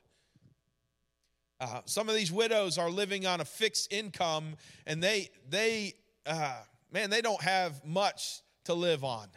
Uh, 1.59 1.81
some 1.85 2.07
of 2.07 2.13
these 2.13 2.31
widows 2.31 2.77
are 2.77 2.91
living 2.91 3.25
on 3.25 3.41
a 3.41 3.45
fixed 3.45 3.91
income 3.91 4.57
and 4.85 5.01
they, 5.01 5.29
they, 5.49 5.93
uh, 6.27 6.61
man, 6.91 7.09
they 7.09 7.21
don't 7.21 7.41
have 7.41 7.83
much 7.85 8.41
to 8.65 8.73
live 8.73 9.03
on. 9.03 9.27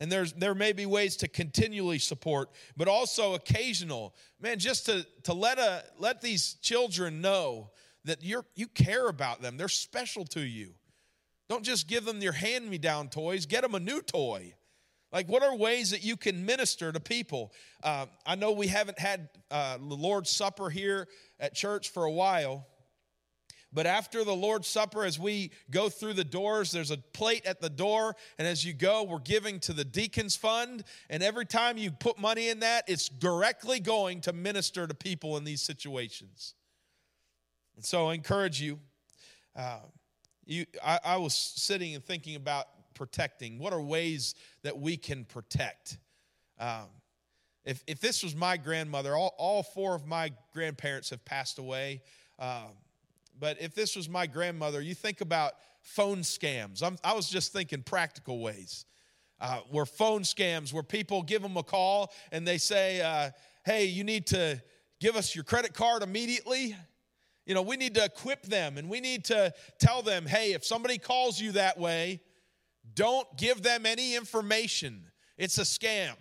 And 0.00 0.10
there's 0.10 0.32
there 0.32 0.54
may 0.54 0.72
be 0.72 0.84
ways 0.84 1.16
to 1.18 1.28
continually 1.28 2.00
support, 2.00 2.50
but 2.76 2.88
also 2.88 3.34
occasional. 3.34 4.14
Man, 4.40 4.58
just 4.58 4.86
to, 4.86 5.06
to 5.24 5.32
let 5.32 5.58
a 5.58 5.84
let 5.98 6.20
these 6.20 6.54
children 6.54 7.20
know 7.20 7.70
that 8.04 8.24
you're 8.24 8.44
you 8.56 8.66
care 8.66 9.08
about 9.08 9.42
them. 9.42 9.56
They're 9.56 9.68
special 9.68 10.24
to 10.26 10.40
you. 10.40 10.74
Don't 11.48 11.64
just 11.64 11.86
give 11.86 12.04
them 12.04 12.20
your 12.20 12.32
hand-me-down 12.32 13.10
toys, 13.10 13.46
get 13.46 13.62
them 13.62 13.74
a 13.74 13.80
new 13.80 14.00
toy. 14.00 14.54
Like, 15.12 15.28
what 15.28 15.42
are 15.42 15.54
ways 15.54 15.90
that 15.90 16.02
you 16.02 16.16
can 16.16 16.46
minister 16.46 16.90
to 16.90 16.98
people? 16.98 17.52
Uh, 17.84 18.06
I 18.24 18.34
know 18.34 18.52
we 18.52 18.68
haven't 18.68 18.98
had 18.98 19.28
uh, 19.50 19.76
the 19.76 19.94
Lord's 19.94 20.30
Supper 20.30 20.70
here 20.70 21.06
at 21.38 21.54
church 21.54 21.90
for 21.90 22.04
a 22.04 22.10
while, 22.10 22.66
but 23.72 23.86
after 23.86 24.22
the 24.22 24.34
Lord's 24.34 24.68
Supper, 24.68 25.04
as 25.04 25.18
we 25.18 25.50
go 25.70 25.88
through 25.88 26.12
the 26.14 26.24
doors, 26.24 26.70
there's 26.70 26.90
a 26.90 26.98
plate 26.98 27.46
at 27.46 27.60
the 27.60 27.70
door. 27.70 28.14
And 28.38 28.46
as 28.46 28.64
you 28.64 28.74
go, 28.74 29.02
we're 29.02 29.18
giving 29.18 29.60
to 29.60 29.72
the 29.72 29.84
Deacons 29.84 30.36
Fund. 30.36 30.84
And 31.08 31.22
every 31.22 31.46
time 31.46 31.78
you 31.78 31.90
put 31.90 32.18
money 32.18 32.50
in 32.50 32.60
that, 32.60 32.84
it's 32.86 33.08
directly 33.08 33.80
going 33.80 34.20
to 34.22 34.32
minister 34.32 34.86
to 34.86 34.94
people 34.94 35.38
in 35.38 35.44
these 35.44 35.62
situations. 35.62 36.54
And 37.76 37.84
so 37.84 38.08
I 38.08 38.14
encourage 38.14 38.60
you. 38.60 38.78
Uh, 39.56 39.80
you 40.44 40.66
I, 40.84 41.00
I 41.04 41.16
was 41.16 41.34
sitting 41.34 41.94
and 41.94 42.04
thinking 42.04 42.36
about 42.36 42.66
protecting. 42.94 43.58
What 43.58 43.72
are 43.72 43.80
ways 43.80 44.34
that 44.64 44.78
we 44.78 44.98
can 44.98 45.24
protect? 45.24 45.96
Um, 46.58 46.88
if, 47.64 47.82
if 47.86 48.00
this 48.00 48.22
was 48.22 48.34
my 48.34 48.56
grandmother, 48.58 49.16
all, 49.16 49.34
all 49.38 49.62
four 49.62 49.94
of 49.94 50.06
my 50.06 50.32
grandparents 50.52 51.10
have 51.10 51.24
passed 51.24 51.58
away. 51.58 52.02
Um, 52.38 52.72
but 53.38 53.60
if 53.60 53.74
this 53.74 53.96
was 53.96 54.08
my 54.08 54.26
grandmother, 54.26 54.80
you 54.80 54.94
think 54.94 55.20
about 55.20 55.52
phone 55.80 56.18
scams. 56.18 56.82
I'm, 56.82 56.96
i 57.04 57.12
was 57.12 57.28
just 57.28 57.52
thinking 57.52 57.82
practical 57.82 58.40
ways. 58.40 58.86
Uh, 59.40 59.60
where 59.70 59.86
phone 59.86 60.22
scams, 60.22 60.72
where 60.72 60.84
people 60.84 61.22
give 61.22 61.42
them 61.42 61.56
a 61.56 61.62
call 61.64 62.12
and 62.30 62.46
they 62.46 62.58
say, 62.58 63.00
uh, 63.00 63.30
hey, 63.64 63.86
you 63.86 64.04
need 64.04 64.24
to 64.28 64.62
give 65.00 65.16
us 65.16 65.34
your 65.34 65.42
credit 65.42 65.74
card 65.74 66.02
immediately. 66.02 66.76
You 67.44 67.54
know, 67.54 67.62
we 67.62 67.76
need 67.76 67.94
to 67.96 68.04
equip 68.04 68.42
them 68.44 68.78
and 68.78 68.88
we 68.88 69.00
need 69.00 69.24
to 69.24 69.52
tell 69.80 70.00
them, 70.02 70.26
hey, 70.26 70.52
if 70.52 70.64
somebody 70.64 70.96
calls 70.96 71.40
you 71.40 71.52
that 71.52 71.76
way, 71.76 72.20
don't 72.94 73.26
give 73.36 73.62
them 73.62 73.84
any 73.84 74.14
information. 74.14 75.10
It's 75.36 75.58
a 75.58 75.62
scam 75.62 76.14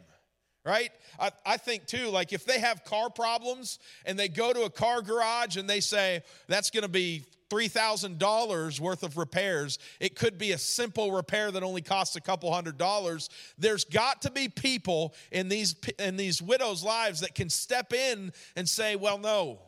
right? 0.66 0.92
I, 1.20 1.32
I 1.46 1.58
think 1.58 1.88
too, 1.88 2.10
like 2.10 2.34
if 2.34 2.46
they 2.46 2.60
have 2.60 2.84
car 2.84 3.10
problems 3.10 3.80
and 4.06 4.18
they 4.18 4.28
go 4.28 4.54
to 4.54 4.64
a 4.64 4.70
car 4.70 5.02
garage 5.02 5.58
and 5.58 5.70
they 5.70 5.80
say, 5.80 6.22
that's 6.48 6.70
going 6.70 6.84
to 6.84 6.90
be 6.90 7.26
$3,000 7.50 8.80
worth 8.80 9.04
of 9.04 9.18
repairs. 9.18 9.78
It 10.00 10.16
could 10.16 10.38
be 10.38 10.54
a 10.54 10.58
simple 10.58 11.12
repair 11.12 11.52
that 11.52 11.64
only 11.64 11.82
costs 11.82 12.16
a 12.16 12.22
couple 12.22 12.52
hundred 12.54 12.78
dollars. 12.78 13.30
There's 13.58 13.84
got 13.84 14.22
to 14.22 14.32
be 14.32 14.48
people 14.48 15.14
in 15.32 15.50
these, 15.50 15.76
in 16.00 16.16
these 16.16 16.42
widows' 16.42 16.84
lives 16.84 17.20
that 17.20 17.36
can 17.36 17.50
step 17.50 17.92
in 17.92 18.32
and 18.56 18.70
say, 18.70 18.96
well, 18.96 19.18
no, 19.18 19.60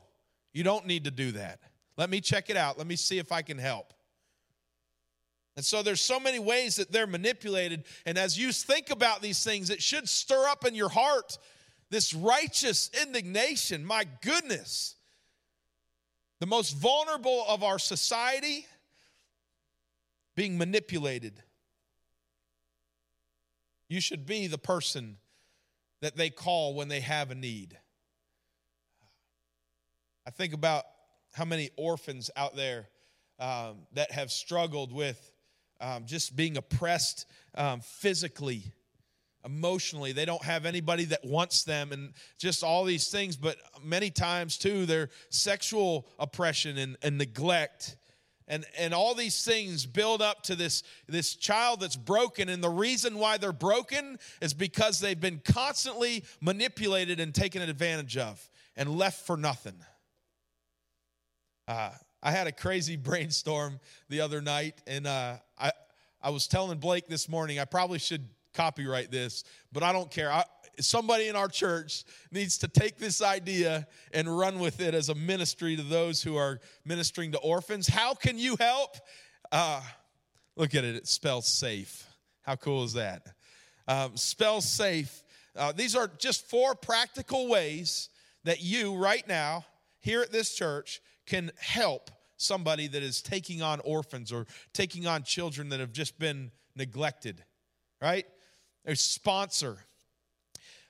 you 0.54 0.64
don't 0.64 0.88
need 0.88 1.04
to 1.06 1.12
do 1.12 1.32
that. 1.34 1.60
Let 1.98 2.10
me 2.10 2.22
check 2.22 2.50
it 2.50 2.56
out. 2.56 2.78
Let 2.78 2.88
me 2.88 2.96
see 2.96 3.20
if 3.20 3.32
I 3.32 3.42
can 3.42 3.58
help. 3.58 3.94
And 5.56 5.64
so 5.64 5.84
there's 5.84 6.02
so 6.02 6.20
many 6.20 6.40
ways 6.40 6.78
that 6.78 6.92
they're 6.92 7.08
manipulated. 7.08 7.84
And 8.06 8.18
as 8.18 8.38
you 8.38 8.52
think 8.52 8.90
about 8.90 9.22
these 9.22 9.44
things, 9.44 9.70
it 9.70 9.82
should 9.82 10.10
stir 10.10 10.48
up 10.48 10.66
in 10.66 10.74
your 10.74 10.90
heart 10.90 11.38
this 11.90 12.14
righteous 12.14 12.90
indignation. 13.02 13.86
My 13.86 14.06
goodness. 14.22 14.96
The 16.40 16.48
most 16.48 16.72
vulnerable 16.72 17.46
of 17.48 17.64
our 17.64 17.78
society 17.78 18.66
being 20.36 20.58
manipulated. 20.58 21.42
You 23.88 24.02
should 24.02 24.26
be 24.26 24.48
the 24.48 24.58
person 24.58 25.18
that 26.02 26.18
they 26.18 26.32
call 26.32 26.74
when 26.74 26.88
they 26.88 27.00
have 27.02 27.30
a 27.30 27.36
need. 27.36 27.78
I 30.26 30.32
think 30.32 30.54
about 30.54 30.86
how 31.34 31.46
many 31.46 31.70
orphans 31.78 32.32
out 32.36 32.56
there 32.56 32.88
um, 33.40 33.86
that 33.94 34.12
have 34.12 34.32
struggled 34.32 34.92
with 34.92 35.33
um, 35.84 36.06
just 36.06 36.36
being 36.36 36.56
oppressed 36.56 37.26
um, 37.56 37.82
physically, 37.82 38.64
emotionally. 39.44 40.14
They 40.14 40.24
don't 40.26 40.44
have 40.44 40.66
anybody 40.66 41.06
that 41.06 41.26
wants 41.26 41.64
them, 41.64 41.92
and 41.92 42.14
just 42.40 42.64
all 42.64 42.86
these 42.86 43.10
things. 43.10 43.36
But 43.36 43.58
many 43.84 44.10
times, 44.10 44.58
too, 44.58 44.86
their 44.86 45.10
sexual 45.30 46.08
oppression 46.18 46.78
and, 46.78 46.96
and 47.04 47.18
neglect. 47.18 47.98
And, 48.48 48.66
and 48.78 48.94
all 48.94 49.14
these 49.14 49.44
things 49.44 49.86
build 49.86 50.22
up 50.22 50.44
to 50.44 50.56
this, 50.56 50.84
this 51.08 51.36
child 51.36 51.82
that's 51.82 51.96
broken. 51.96 52.50
And 52.50 52.64
the 52.64 52.70
reason 52.70 53.18
why 53.18 53.38
they're 53.38 53.54
broken 53.54 54.20
is 54.42 54.54
because 54.54 55.00
they've 55.00 55.20
been 55.20 55.42
constantly 55.44 56.24
manipulated 56.42 57.20
and 57.20 57.34
taken 57.34 57.62
advantage 57.62 58.18
of 58.18 58.50
and 58.76 58.98
left 58.98 59.26
for 59.26 59.38
nothing. 59.38 59.76
Uh, 61.68 61.92
I 62.24 62.32
had 62.32 62.48
a 62.48 62.52
crazy 62.52 62.96
brainstorm 63.10 63.80
the 64.10 64.22
other 64.22 64.42
night, 64.42 64.82
and 64.88 65.06
uh, 65.06 65.36
I, 65.60 65.72
I 66.22 66.30
was 66.30 66.48
telling 66.48 66.80
Blake 66.80 67.08
this 67.08 67.28
morning, 67.28 67.60
I 67.60 67.66
probably 67.66 68.00
should 68.00 68.28
copyright 68.54 69.12
this, 69.12 69.44
but 69.74 69.84
I 69.84 69.92
don't 69.92 70.10
care. 70.10 70.32
I, 70.32 70.46
somebody 70.80 71.28
in 71.28 71.36
our 71.36 71.50
church 71.50 72.06
needs 72.32 72.58
to 72.60 72.68
take 72.68 72.98
this 72.98 73.22
idea 73.22 73.86
and 74.14 74.38
run 74.40 74.60
with 74.60 74.80
it 74.80 74.94
as 74.96 75.10
a 75.10 75.16
ministry 75.16 75.76
to 75.76 75.84
those 75.84 76.24
who 76.24 76.38
are 76.38 76.62
ministering 76.86 77.34
to 77.34 77.40
orphans. 77.40 77.88
How 77.88 78.14
can 78.14 78.40
you 78.40 78.56
help? 78.60 78.96
Uh, 79.52 79.82
look 80.56 80.74
at 80.76 80.84
it, 80.84 80.96
it 80.96 81.08
spells 81.08 81.48
safe. 81.48 82.08
How 82.42 82.56
cool 82.56 82.84
is 82.84 82.94
that? 82.94 83.28
Um, 83.88 84.16
spell 84.16 84.62
safe. 84.62 85.24
Uh, 85.56 85.72
these 85.74 85.96
are 85.96 86.10
just 86.18 86.50
four 86.50 86.74
practical 86.74 87.48
ways 87.48 88.10
that 88.44 88.62
you, 88.62 88.96
right 88.96 89.28
now, 89.28 89.66
here 90.00 90.22
at 90.22 90.32
this 90.32 90.56
church, 90.56 91.02
can 91.26 91.52
help 91.60 92.12
somebody 92.38 92.88
that 92.88 93.04
is 93.04 93.22
taking 93.22 93.62
on 93.62 93.80
orphans 93.82 94.32
or 94.32 94.46
taking 94.74 95.08
on 95.08 95.24
children 95.24 95.70
that 95.70 95.80
have 95.80 95.92
just 95.92 96.20
been 96.20 96.52
neglected, 96.76 97.44
right? 98.02 98.26
A 98.86 98.96
sponsor. 98.96 99.78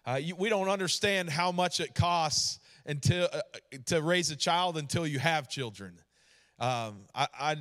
Uh, 0.05 0.19
you, 0.21 0.35
we 0.35 0.49
don't 0.49 0.69
understand 0.69 1.29
how 1.29 1.51
much 1.51 1.79
it 1.79 1.95
costs 1.95 2.59
until 2.85 3.29
uh, 3.31 3.41
to 3.85 4.01
raise 4.01 4.31
a 4.31 4.35
child 4.35 4.77
until 4.77 5.07
you 5.07 5.19
have 5.19 5.47
children. 5.47 5.99
Um, 6.59 7.05
I, 7.15 7.27
I 7.39 7.55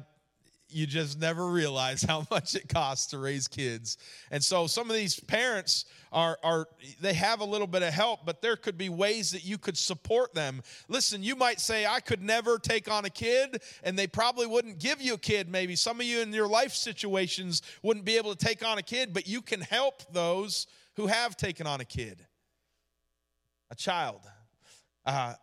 you 0.72 0.86
just 0.86 1.20
never 1.20 1.46
realize 1.46 2.02
how 2.02 2.26
much 2.30 2.54
it 2.54 2.68
costs 2.68 3.06
to 3.08 3.18
raise 3.18 3.48
kids. 3.48 3.98
And 4.30 4.42
so 4.42 4.66
some 4.66 4.90
of 4.90 4.96
these 4.96 5.18
parents 5.18 5.84
are, 6.12 6.38
are 6.42 6.68
they 7.00 7.14
have 7.14 7.40
a 7.40 7.44
little 7.44 7.66
bit 7.66 7.82
of 7.82 7.92
help, 7.92 8.26
but 8.26 8.42
there 8.42 8.56
could 8.56 8.76
be 8.76 8.88
ways 8.88 9.30
that 9.30 9.44
you 9.44 9.58
could 9.58 9.78
support 9.78 10.34
them. 10.34 10.62
Listen, 10.88 11.22
you 11.22 11.36
might 11.36 11.60
say, 11.60 11.86
I 11.86 12.00
could 12.00 12.22
never 12.22 12.58
take 12.58 12.90
on 12.90 13.04
a 13.04 13.10
kid, 13.10 13.62
and 13.82 13.98
they 13.98 14.06
probably 14.06 14.46
wouldn't 14.46 14.78
give 14.78 15.00
you 15.00 15.14
a 15.14 15.18
kid, 15.18 15.48
maybe. 15.48 15.76
Some 15.76 16.00
of 16.00 16.06
you 16.06 16.20
in 16.20 16.32
your 16.32 16.48
life 16.48 16.72
situations 16.72 17.62
wouldn't 17.82 18.04
be 18.04 18.16
able 18.16 18.34
to 18.34 18.44
take 18.44 18.64
on 18.64 18.78
a 18.78 18.82
kid, 18.82 19.14
but 19.14 19.26
you 19.26 19.40
can 19.40 19.60
help 19.60 20.02
those 20.12 20.66
who 20.96 21.06
have 21.06 21.36
taken 21.36 21.66
on 21.66 21.80
a 21.80 21.84
kid, 21.84 22.24
a 23.70 23.74
child. 23.74 24.20
Uh, 25.06 25.34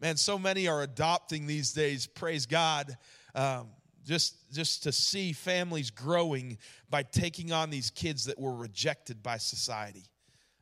man, 0.00 0.16
so 0.16 0.38
many 0.38 0.68
are 0.68 0.82
adopting 0.82 1.46
these 1.46 1.72
days. 1.72 2.06
Praise 2.06 2.46
God. 2.46 2.96
Um, 3.34 3.68
just 4.06 4.50
just 4.52 4.84
to 4.84 4.92
see 4.92 5.32
families 5.32 5.90
growing 5.90 6.56
by 6.88 7.02
taking 7.02 7.52
on 7.52 7.70
these 7.70 7.90
kids 7.90 8.24
that 8.26 8.38
were 8.38 8.54
rejected 8.54 9.22
by 9.22 9.36
society. 9.36 10.04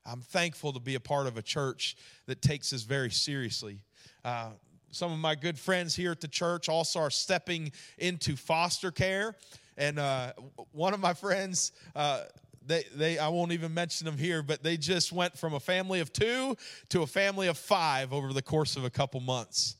I'm 0.06 0.20
thankful 0.20 0.72
to 0.72 0.80
be 0.80 0.96
a 0.96 1.00
part 1.00 1.26
of 1.26 1.38
a 1.38 1.42
church 1.42 1.96
that 2.26 2.42
takes 2.42 2.70
this 2.70 2.82
very 2.82 3.10
seriously. 3.10 3.80
Uh, 4.24 4.50
some 4.90 5.12
of 5.12 5.18
my 5.18 5.34
good 5.34 5.58
friends 5.58 5.94
here 5.94 6.12
at 6.12 6.20
the 6.20 6.28
church 6.28 6.68
also 6.68 7.00
are 7.00 7.10
stepping 7.10 7.72
into 7.98 8.36
foster 8.36 8.90
care 8.90 9.34
and 9.76 9.98
uh, 9.98 10.32
one 10.72 10.94
of 10.94 11.00
my 11.00 11.12
friends 11.12 11.72
uh, 11.96 12.22
they, 12.66 12.84
they 12.94 13.18
i 13.18 13.28
won't 13.28 13.52
even 13.52 13.74
mention 13.74 14.04
them 14.04 14.16
here 14.16 14.42
but 14.42 14.62
they 14.62 14.76
just 14.76 15.12
went 15.12 15.36
from 15.36 15.54
a 15.54 15.60
family 15.60 16.00
of 16.00 16.12
two 16.12 16.56
to 16.88 17.02
a 17.02 17.06
family 17.06 17.48
of 17.48 17.58
five 17.58 18.12
over 18.12 18.32
the 18.32 18.42
course 18.42 18.76
of 18.76 18.84
a 18.84 18.90
couple 18.90 19.20
months 19.20 19.76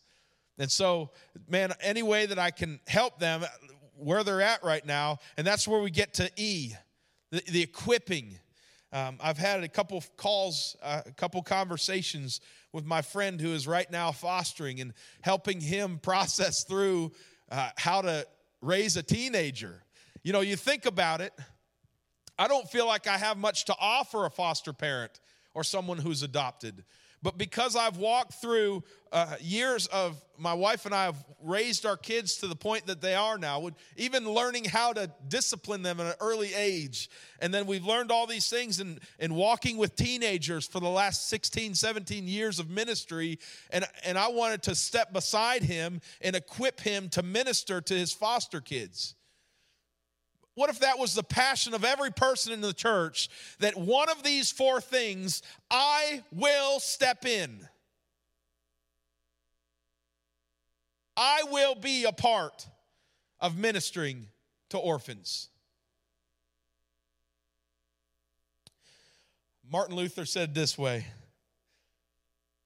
and 0.58 0.70
so, 0.70 1.10
man, 1.48 1.72
any 1.80 2.02
way 2.02 2.26
that 2.26 2.38
I 2.38 2.50
can 2.50 2.80
help 2.86 3.18
them 3.18 3.44
where 3.96 4.22
they're 4.24 4.40
at 4.40 4.62
right 4.62 4.84
now, 4.84 5.18
and 5.36 5.46
that's 5.46 5.66
where 5.66 5.80
we 5.80 5.90
get 5.90 6.14
to 6.14 6.30
E, 6.36 6.74
the, 7.30 7.42
the 7.48 7.62
equipping. 7.62 8.38
Um, 8.92 9.18
I've 9.20 9.38
had 9.38 9.64
a 9.64 9.68
couple 9.68 10.02
calls, 10.16 10.76
uh, 10.82 11.02
a 11.06 11.12
couple 11.12 11.42
conversations 11.42 12.40
with 12.72 12.84
my 12.84 13.02
friend 13.02 13.40
who 13.40 13.52
is 13.52 13.66
right 13.66 13.90
now 13.90 14.12
fostering 14.12 14.80
and 14.80 14.94
helping 15.20 15.60
him 15.60 15.98
process 16.02 16.64
through 16.64 17.12
uh, 17.50 17.70
how 17.76 18.02
to 18.02 18.26
raise 18.60 18.96
a 18.96 19.02
teenager. 19.02 19.82
You 20.22 20.32
know, 20.32 20.40
you 20.40 20.56
think 20.56 20.86
about 20.86 21.20
it, 21.20 21.32
I 22.38 22.48
don't 22.48 22.68
feel 22.68 22.86
like 22.86 23.06
I 23.06 23.18
have 23.18 23.36
much 23.36 23.66
to 23.66 23.74
offer 23.78 24.26
a 24.26 24.30
foster 24.30 24.72
parent 24.72 25.20
or 25.54 25.62
someone 25.62 25.98
who's 25.98 26.22
adopted. 26.22 26.84
But 27.24 27.38
because 27.38 27.74
I've 27.74 27.96
walked 27.96 28.34
through 28.34 28.84
uh, 29.10 29.36
years 29.40 29.86
of 29.86 30.22
my 30.36 30.52
wife 30.52 30.84
and 30.84 30.94
I 30.94 31.04
have 31.04 31.16
raised 31.42 31.86
our 31.86 31.96
kids 31.96 32.36
to 32.38 32.46
the 32.46 32.54
point 32.54 32.86
that 32.86 33.00
they 33.00 33.14
are 33.14 33.38
now, 33.38 33.70
even 33.96 34.28
learning 34.28 34.66
how 34.66 34.92
to 34.92 35.10
discipline 35.26 35.80
them 35.80 36.00
at 36.00 36.06
an 36.06 36.12
early 36.20 36.52
age. 36.52 37.08
And 37.40 37.52
then 37.52 37.64
we've 37.64 37.86
learned 37.86 38.12
all 38.12 38.26
these 38.26 38.50
things 38.50 38.78
in, 38.78 38.98
in 39.18 39.34
walking 39.34 39.78
with 39.78 39.96
teenagers 39.96 40.66
for 40.66 40.80
the 40.80 40.88
last 40.88 41.28
16, 41.28 41.74
17 41.74 42.28
years 42.28 42.58
of 42.58 42.68
ministry. 42.68 43.38
And, 43.70 43.86
and 44.04 44.18
I 44.18 44.28
wanted 44.28 44.62
to 44.64 44.74
step 44.74 45.14
beside 45.14 45.62
him 45.62 46.02
and 46.20 46.36
equip 46.36 46.78
him 46.78 47.08
to 47.10 47.22
minister 47.22 47.80
to 47.80 47.94
his 47.94 48.12
foster 48.12 48.60
kids. 48.60 49.14
What 50.54 50.70
if 50.70 50.80
that 50.80 50.98
was 50.98 51.14
the 51.14 51.24
passion 51.24 51.74
of 51.74 51.84
every 51.84 52.12
person 52.12 52.52
in 52.52 52.60
the 52.60 52.72
church 52.72 53.28
that 53.58 53.76
one 53.76 54.08
of 54.08 54.22
these 54.22 54.52
four 54.52 54.80
things 54.80 55.42
I 55.70 56.22
will 56.30 56.78
step 56.78 57.24
in? 57.24 57.68
I 61.16 61.44
will 61.50 61.74
be 61.74 62.04
a 62.04 62.12
part 62.12 62.66
of 63.40 63.56
ministering 63.56 64.28
to 64.70 64.78
orphans. 64.78 65.48
Martin 69.68 69.96
Luther 69.96 70.24
said 70.24 70.54
this 70.54 70.78
way. 70.78 71.06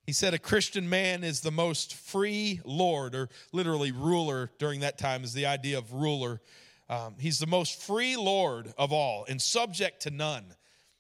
He 0.05 0.13
said, 0.13 0.35
A 0.35 0.39
Christian 0.39 0.89
man 0.89 1.23
is 1.23 1.41
the 1.41 1.51
most 1.51 1.95
free 1.95 2.61
Lord, 2.65 3.15
or 3.15 3.29
literally 3.53 3.93
ruler 3.93 4.51
during 4.59 4.81
that 4.81 4.99
time 4.99 5.23
is 5.23 5.33
the 5.33 5.47
idea 5.47 5.79
of 5.79 5.93
ruler 5.93 6.41
um, 6.89 7.17
he's 7.19 7.39
the 7.39 7.47
most 7.47 7.83
free 7.83 8.17
Lord 8.17 8.73
of 8.79 8.93
all 8.93 9.25
and 9.29 9.41
subject 9.41 10.03
to 10.03 10.11
none. 10.11 10.45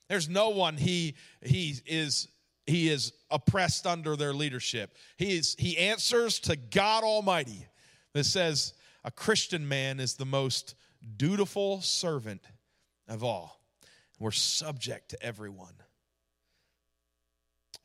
There's 0.08 0.28
no 0.28 0.50
one 0.50 0.76
he, 0.76 1.14
he 1.42 1.74
is 1.86 2.28
he 2.68 2.90
is 2.90 3.14
oppressed 3.30 3.86
under 3.86 4.14
their 4.14 4.34
leadership. 4.34 4.94
He, 5.16 5.38
is, 5.38 5.56
he 5.58 5.78
answers 5.78 6.38
to 6.40 6.54
God 6.54 7.02
Almighty. 7.02 7.66
That 8.12 8.24
says 8.24 8.74
a 9.04 9.10
Christian 9.10 9.66
man 9.66 10.00
is 10.00 10.14
the 10.14 10.26
most 10.26 10.74
dutiful 11.16 11.80
servant 11.80 12.42
of 13.08 13.24
all. 13.24 13.60
We're 14.18 14.32
subject 14.32 15.10
to 15.10 15.22
everyone. 15.22 15.72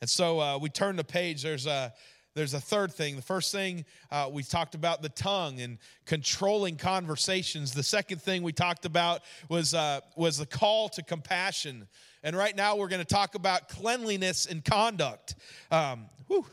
And 0.02 0.10
so 0.10 0.40
uh, 0.40 0.58
we 0.58 0.70
turn 0.70 0.98
the 0.98 1.04
page. 1.06 1.44
There's 1.44 1.66
a 1.66 1.94
there's 2.36 2.54
a 2.54 2.60
third 2.60 2.92
thing. 2.92 3.16
The 3.16 3.22
first 3.22 3.52
thing 3.52 3.86
uh, 4.12 4.30
we 4.32 4.44
talked 4.44 4.76
about 4.76 5.02
the 5.02 5.10
tongue 5.10 5.60
and 5.62 5.78
controlling 6.06 6.78
conversations. 6.78 7.74
The 7.74 7.84
second 7.84 8.22
thing 8.22 8.42
we 8.42 8.54
talked 8.54 8.86
about 8.86 9.22
was 9.50 9.74
uh, 9.74 10.00
was 10.16 10.38
the 10.38 10.46
call 10.46 10.90
to 10.90 11.04
compassion. 11.04 11.88
And 12.24 12.36
right 12.36 12.56
now 12.56 12.76
we're 12.76 12.88
going 12.88 13.06
to 13.06 13.14
talk 13.14 13.36
about 13.36 13.68
cleanliness 13.68 14.46
and 14.46 14.64
conduct. 14.64 15.36
Um, 15.70 16.06
whew, 16.28 16.46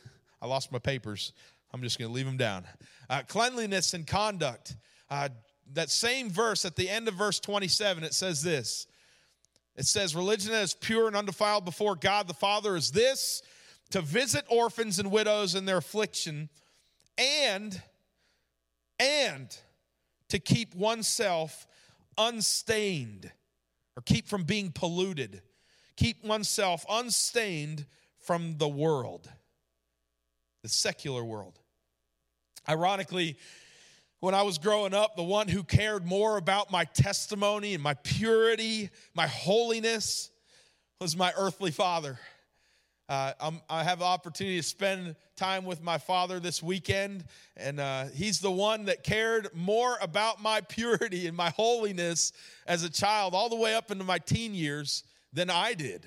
I 0.42 0.46
lost 0.46 0.72
my 0.72 0.78
papers. 0.78 1.32
I'm 1.72 1.82
just 1.82 1.98
going 1.98 2.10
to 2.10 2.14
leave 2.14 2.26
them 2.26 2.36
down. 2.36 2.64
Uh, 3.08 3.22
cleanliness 3.26 3.94
and 3.94 4.06
conduct. 4.06 4.76
Uh, 5.08 5.28
that 5.72 5.88
same 5.88 6.28
verse 6.28 6.64
at 6.64 6.76
the 6.76 6.88
end 6.88 7.08
of 7.08 7.14
verse 7.14 7.38
27, 7.38 8.02
it 8.02 8.12
says 8.12 8.42
this. 8.42 8.86
It 9.76 9.86
says, 9.86 10.16
Religion 10.16 10.50
that 10.50 10.62
is 10.62 10.74
pure 10.74 11.06
and 11.06 11.16
undefiled 11.16 11.64
before 11.64 11.94
God 11.94 12.26
the 12.26 12.34
Father 12.34 12.76
is 12.76 12.90
this 12.90 13.42
to 13.90 14.00
visit 14.00 14.44
orphans 14.48 14.98
and 14.98 15.10
widows 15.10 15.54
in 15.54 15.64
their 15.64 15.78
affliction 15.78 16.48
and 17.18 17.82
and 18.98 19.56
to 20.28 20.38
keep 20.38 20.74
oneself 20.74 21.66
unstained 22.18 23.30
or 23.96 24.02
keep 24.02 24.26
from 24.28 24.44
being 24.44 24.70
polluted 24.72 25.42
keep 25.96 26.24
oneself 26.24 26.84
unstained 26.88 27.84
from 28.20 28.58
the 28.58 28.68
world 28.68 29.28
the 30.62 30.68
secular 30.68 31.24
world 31.24 31.58
ironically 32.68 33.36
when 34.20 34.34
I 34.34 34.42
was 34.42 34.58
growing 34.58 34.92
up, 34.92 35.16
the 35.16 35.22
one 35.22 35.48
who 35.48 35.64
cared 35.64 36.06
more 36.06 36.36
about 36.36 36.70
my 36.70 36.84
testimony 36.84 37.72
and 37.72 37.82
my 37.82 37.94
purity, 37.94 38.90
my 39.14 39.26
holiness, 39.26 40.30
was 41.00 41.16
my 41.16 41.32
earthly 41.38 41.70
father. 41.70 42.18
Uh, 43.10 43.50
i 43.68 43.82
have 43.82 43.98
the 43.98 44.04
opportunity 44.04 44.56
to 44.56 44.62
spend 44.62 45.16
time 45.34 45.64
with 45.64 45.82
my 45.82 45.98
father 45.98 46.38
this 46.38 46.62
weekend, 46.62 47.24
and 47.56 47.80
uh, 47.80 48.04
he's 48.14 48.38
the 48.38 48.50
one 48.52 48.84
that 48.84 49.02
cared 49.02 49.48
more 49.52 49.98
about 50.00 50.40
my 50.40 50.60
purity 50.68 51.26
and 51.26 51.36
my 51.36 51.50
holiness 51.50 52.32
as 52.68 52.84
a 52.84 52.88
child, 52.88 53.34
all 53.34 53.48
the 53.48 53.56
way 53.56 53.74
up 53.74 53.90
into 53.90 54.04
my 54.04 54.18
teen 54.18 54.54
years, 54.54 55.02
than 55.32 55.50
I 55.50 55.74
did. 55.74 56.06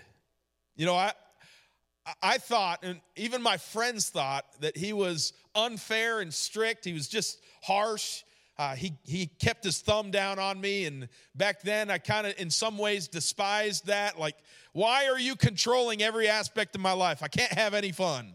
You 0.77 0.85
know, 0.85 0.95
I, 0.95 1.11
I 2.21 2.37
thought, 2.37 2.79
and 2.83 3.01
even 3.17 3.41
my 3.41 3.57
friends 3.57 4.09
thought, 4.09 4.45
that 4.61 4.77
he 4.77 4.93
was 4.93 5.33
unfair 5.55 6.21
and 6.21 6.33
strict. 6.33 6.85
He 6.85 6.93
was 6.93 7.09
just 7.09 7.41
harsh. 7.63 8.23
Uh, 8.57 8.75
he, 8.75 8.93
he 9.03 9.25
kept 9.25 9.63
his 9.63 9.79
thumb 9.81 10.11
down 10.11 10.37
on 10.37 10.61
me. 10.61 10.85
And 10.85 11.09
back 11.35 11.61
then, 11.61 11.89
I 11.89 11.97
kind 11.97 12.27
of, 12.27 12.33
in 12.37 12.49
some 12.49 12.77
ways, 12.77 13.07
despised 13.07 13.87
that. 13.87 14.19
Like, 14.19 14.35
why 14.73 15.07
are 15.07 15.19
you 15.19 15.35
controlling 15.35 16.03
every 16.03 16.27
aspect 16.27 16.75
of 16.75 16.81
my 16.81 16.91
life? 16.93 17.23
I 17.23 17.27
can't 17.27 17.51
have 17.53 17.73
any 17.73 17.91
fun. 17.91 18.31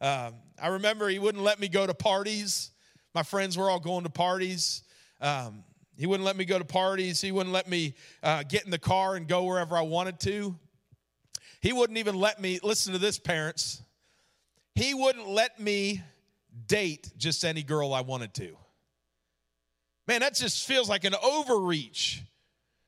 Um, 0.00 0.34
I 0.60 0.68
remember 0.68 1.08
he 1.08 1.18
wouldn't 1.18 1.44
let 1.44 1.60
me 1.60 1.68
go 1.68 1.86
to 1.86 1.94
parties. 1.94 2.70
My 3.14 3.22
friends 3.22 3.56
were 3.56 3.70
all 3.70 3.80
going 3.80 4.04
to 4.04 4.10
parties. 4.10 4.82
Um, 5.20 5.62
he 5.96 6.06
wouldn't 6.06 6.26
let 6.26 6.36
me 6.36 6.44
go 6.44 6.58
to 6.58 6.64
parties. 6.64 7.20
He 7.20 7.30
wouldn't 7.30 7.52
let 7.52 7.68
me 7.68 7.94
uh, 8.22 8.42
get 8.42 8.64
in 8.64 8.70
the 8.70 8.78
car 8.78 9.14
and 9.14 9.28
go 9.28 9.44
wherever 9.44 9.76
I 9.76 9.82
wanted 9.82 10.18
to. 10.20 10.58
He 11.60 11.72
wouldn't 11.72 11.98
even 11.98 12.16
let 12.16 12.40
me, 12.40 12.58
listen 12.62 12.92
to 12.92 12.98
this, 12.98 13.18
parents. 13.18 13.82
He 14.74 14.92
wouldn't 14.92 15.28
let 15.28 15.60
me 15.60 16.02
date 16.66 17.12
just 17.16 17.44
any 17.44 17.62
girl 17.62 17.94
I 17.94 18.00
wanted 18.00 18.34
to. 18.34 18.56
Man, 20.06 20.20
that 20.20 20.34
just 20.34 20.66
feels 20.66 20.88
like 20.88 21.04
an 21.04 21.14
overreach. 21.14 22.22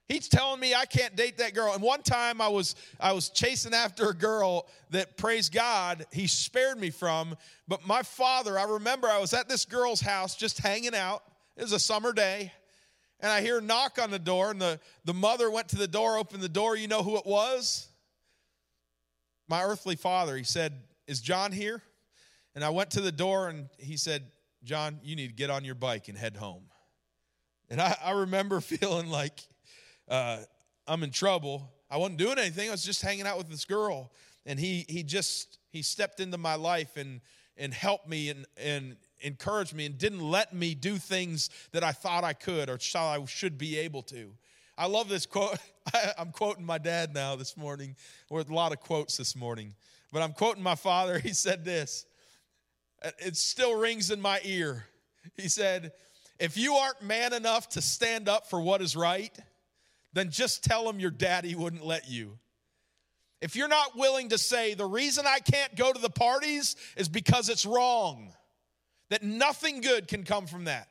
He's 0.09 0.29
telling 0.29 0.61
me 0.61 0.75
I 0.75 0.85
can't 0.85 1.17
date 1.17 1.39
that 1.39 1.55
girl. 1.55 1.73
And 1.73 1.83
one 1.83 2.03
time 2.03 2.41
I 2.41 2.49
was 2.49 2.77
I 3.01 3.13
was 3.13 3.29
chasing 3.29 3.75
after 3.75 4.09
a 4.11 4.15
girl 4.15 4.69
that 4.91 5.17
praise 5.17 5.49
God, 5.49 6.07
he 6.13 6.29
spared 6.29 6.79
me 6.79 6.91
from, 6.91 7.37
but 7.67 7.87
my 7.87 8.03
father, 8.03 8.59
I 8.59 8.65
remember 8.65 9.09
I 9.09 9.19
was 9.19 9.35
at 9.35 9.49
this 9.49 9.65
girl's 9.65 10.01
house 10.01 10.37
just 10.37 10.59
hanging 10.59 10.95
out 10.95 11.23
It 11.57 11.63
was 11.63 11.73
a 11.73 11.81
summer 11.81 12.13
day. 12.13 12.53
And 13.21 13.33
I 13.33 13.41
hear 13.41 13.59
a 13.59 13.63
knock 13.63 13.99
on 14.01 14.11
the 14.11 14.19
door, 14.19 14.51
and 14.51 14.61
the, 14.61 14.79
the 15.07 15.15
mother 15.15 15.51
went 15.51 15.69
to 15.69 15.77
the 15.77 15.89
door, 15.89 16.19
opened 16.19 16.43
the 16.43 16.51
door. 16.51 16.77
You 16.77 16.87
know 16.87 17.03
who 17.03 17.17
it 17.17 17.25
was? 17.25 17.89
My 19.49 19.63
earthly 19.63 19.97
father. 19.97 20.37
He 20.37 20.45
said, 20.45 20.75
Is 21.07 21.21
John 21.23 21.51
here? 21.51 21.83
And 22.55 22.63
I 22.63 22.69
went 22.69 22.91
to 22.91 23.01
the 23.01 23.13
door, 23.13 23.49
and 23.49 23.69
he 23.79 23.97
said, 23.97 24.23
John, 24.65 24.99
you 25.03 25.17
need 25.17 25.29
to 25.29 25.35
get 25.35 25.49
on 25.49 25.65
your 25.65 25.75
bike 25.75 26.09
and 26.09 26.19
head 26.19 26.37
home. 26.37 26.65
And 27.71 27.81
I, 27.81 27.97
I 28.03 28.13
remember 28.13 28.61
feeling 28.61 29.09
like 29.09 29.41
uh, 30.09 30.39
I'm 30.87 31.03
in 31.03 31.11
trouble. 31.11 31.71
I 31.91 31.97
wasn't 31.97 32.19
doing 32.19 32.39
anything. 32.39 32.69
I 32.69 32.73
was 32.73 32.85
just 32.85 33.03
hanging 33.03 33.27
out 33.27 33.39
with 33.39 33.49
this 33.49 33.65
girl. 33.65 34.11
And 34.45 34.59
he, 34.59 34.85
he 34.89 35.03
just, 35.03 35.59
he 35.71 35.83
stepped 35.83 36.21
into 36.21 36.39
my 36.39 36.55
life 36.55 36.97
and, 36.97 37.21
and 37.57 37.73
helped 37.75 38.09
me 38.09 38.31
and, 38.31 38.47
and 38.57 38.97
encouraged 39.21 39.75
me 39.75 39.87
and 39.87 39.99
didn't 39.99 40.21
let 40.21 40.55
me 40.55 40.75
do 40.75 40.97
things 40.99 41.51
that 41.73 41.83
I 41.83 41.93
thought 41.93 42.23
I 42.23 42.33
could 42.33 42.69
or 42.69 42.79
thought 42.79 43.21
I 43.21 43.25
should 43.25 43.59
be 43.59 43.79
able 43.79 44.03
to. 44.03 44.31
I 44.79 44.87
love 44.87 45.09
this 45.09 45.27
quote. 45.27 45.59
I'm 46.19 46.33
quoting 46.33 46.65
my 46.65 46.79
dad 46.79 47.15
now 47.15 47.35
this 47.35 47.57
morning, 47.57 47.97
With 48.31 48.51
a 48.51 48.55
lot 48.55 48.73
of 48.73 48.81
quotes 48.81 49.17
this 49.17 49.35
morning, 49.35 49.75
but 50.13 50.23
I'm 50.23 50.33
quoting 50.33 50.63
my 50.63 50.75
father. 50.75 51.19
He 51.27 51.33
said 51.33 51.65
this. 51.65 52.07
It 53.19 53.37
still 53.37 53.75
rings 53.75 54.11
in 54.11 54.21
my 54.21 54.41
ear. 54.45 54.87
He 55.37 55.49
said, 55.49 55.93
If 56.39 56.57
you 56.57 56.75
aren't 56.75 57.03
man 57.03 57.33
enough 57.33 57.69
to 57.71 57.83
stand 57.83 58.29
up 58.29 58.49
for 58.49 58.61
what 58.61 58.83
is 58.83 58.95
right, 58.95 59.37
then 60.13 60.31
just 60.31 60.65
tell 60.65 60.89
him 60.89 61.01
your 61.01 61.11
daddy 61.11 61.55
wouldn't 61.55 61.85
let 61.85 62.09
you. 62.09 62.39
If 63.41 63.55
you're 63.57 63.69
not 63.69 63.97
willing 63.97 64.31
to 64.31 64.39
say, 64.39 64.75
The 64.75 64.87
reason 64.87 65.27
I 65.27 65.39
can't 65.39 65.75
go 65.77 65.93
to 65.93 66.01
the 66.01 66.11
parties 66.11 66.77
is 66.97 67.09
because 67.09 67.49
it's 67.49 67.67
wrong, 67.67 68.33
that 69.11 69.23
nothing 69.23 69.81
good 69.81 70.09
can 70.09 70.25
come 70.25 70.47
from 70.47 70.65
that. 70.65 70.89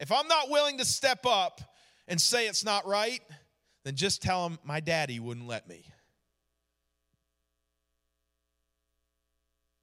If 0.00 0.10
I'm 0.10 0.28
not 0.28 0.50
willing 0.50 0.78
to 0.78 0.84
step 0.84 1.26
up 1.26 1.60
and 2.08 2.20
say 2.20 2.48
it's 2.48 2.64
not 2.64 2.86
right, 2.86 3.20
then 3.84 3.94
just 3.96 4.22
tell 4.22 4.46
him 4.46 4.58
my 4.64 4.80
daddy 4.80 5.20
wouldn't 5.20 5.46
let 5.46 5.68
me. 5.68 5.84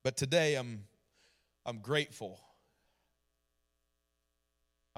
But 0.03 0.17
today 0.17 0.55
I'm 0.55 0.85
I'm 1.65 1.79
grateful. 1.79 2.39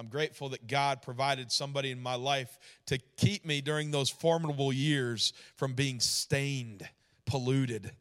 I'm 0.01 0.07
grateful 0.07 0.49
that 0.49 0.65
God 0.65 1.03
provided 1.03 1.51
somebody 1.51 1.91
in 1.91 2.01
my 2.01 2.15
life 2.15 2.57
to 2.87 2.97
keep 3.17 3.45
me 3.45 3.61
during 3.61 3.91
those 3.91 4.09
formidable 4.09 4.73
years 4.73 5.31
from 5.55 5.73
being 5.73 5.99
stained, 5.99 6.89
polluted 7.27 7.91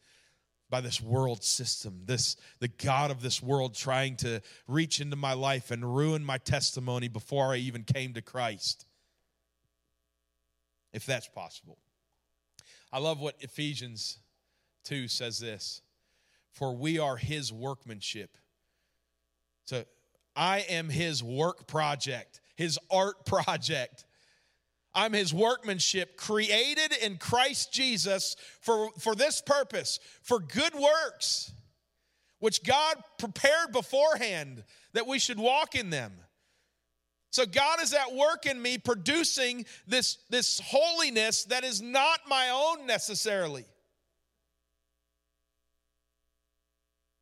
by 0.71 0.81
this 0.81 0.99
world 0.99 1.45
system, 1.45 2.01
this 2.07 2.37
the 2.59 2.69
God 2.69 3.11
of 3.11 3.21
this 3.21 3.43
world 3.43 3.75
trying 3.75 4.17
to 4.17 4.41
reach 4.67 5.03
into 5.03 5.15
my 5.15 5.35
life 5.35 5.71
and 5.71 5.95
ruin 5.95 6.25
my 6.25 6.39
testimony 6.39 7.09
before 7.09 7.53
I 7.53 7.57
even 7.57 7.83
came 7.83 8.15
to 8.15 8.23
Christ. 8.23 8.87
If 10.95 11.05
that's 11.05 11.29
possible. 11.29 11.77
I 12.91 12.99
love 12.99 13.21
what 13.21 13.37
Ephesians 13.41 14.17
2 14.85 15.07
says 15.07 15.39
this. 15.39 15.83
For 16.51 16.75
we 16.75 16.99
are 16.99 17.19
his 17.19 17.53
workmanship 17.53 18.39
so 19.71 19.85
I 20.37 20.61
am 20.61 20.88
his 20.88 21.23
work 21.23 21.66
project, 21.66 22.40
his 22.57 22.79
art 22.90 23.25
project. 23.27 24.05
I'm 24.93 25.12
his 25.12 25.33
workmanship, 25.33 26.16
created 26.16 26.93
in 27.01 27.16
Christ 27.19 27.73
Jesus 27.73 28.35
for, 28.61 28.90
for 28.99 29.14
this 29.14 29.40
purpose, 29.40 30.01
for 30.23 30.40
good 30.40 30.75
works, 30.75 31.53
which 32.40 32.64
God 32.64 32.97
prepared 33.16 33.71
beforehand 33.73 34.64
that 34.95 35.07
we 35.07 35.21
should 35.21 35.38
walk 35.38 35.77
in 35.77 35.90
them. 35.90 36.12
So 37.31 37.47
God 37.47 37.81
is 37.81 37.95
at 37.95 38.14
work 38.14 38.47
in 38.47 38.61
me 38.61 38.79
producing 38.79 39.64
this, 39.87 40.19
this 40.29 40.61
holiness 40.64 41.45
that 41.45 41.62
is 41.62 41.81
not 41.81 42.19
my 42.29 42.51
own 42.51 42.87
necessarily. 42.87 43.64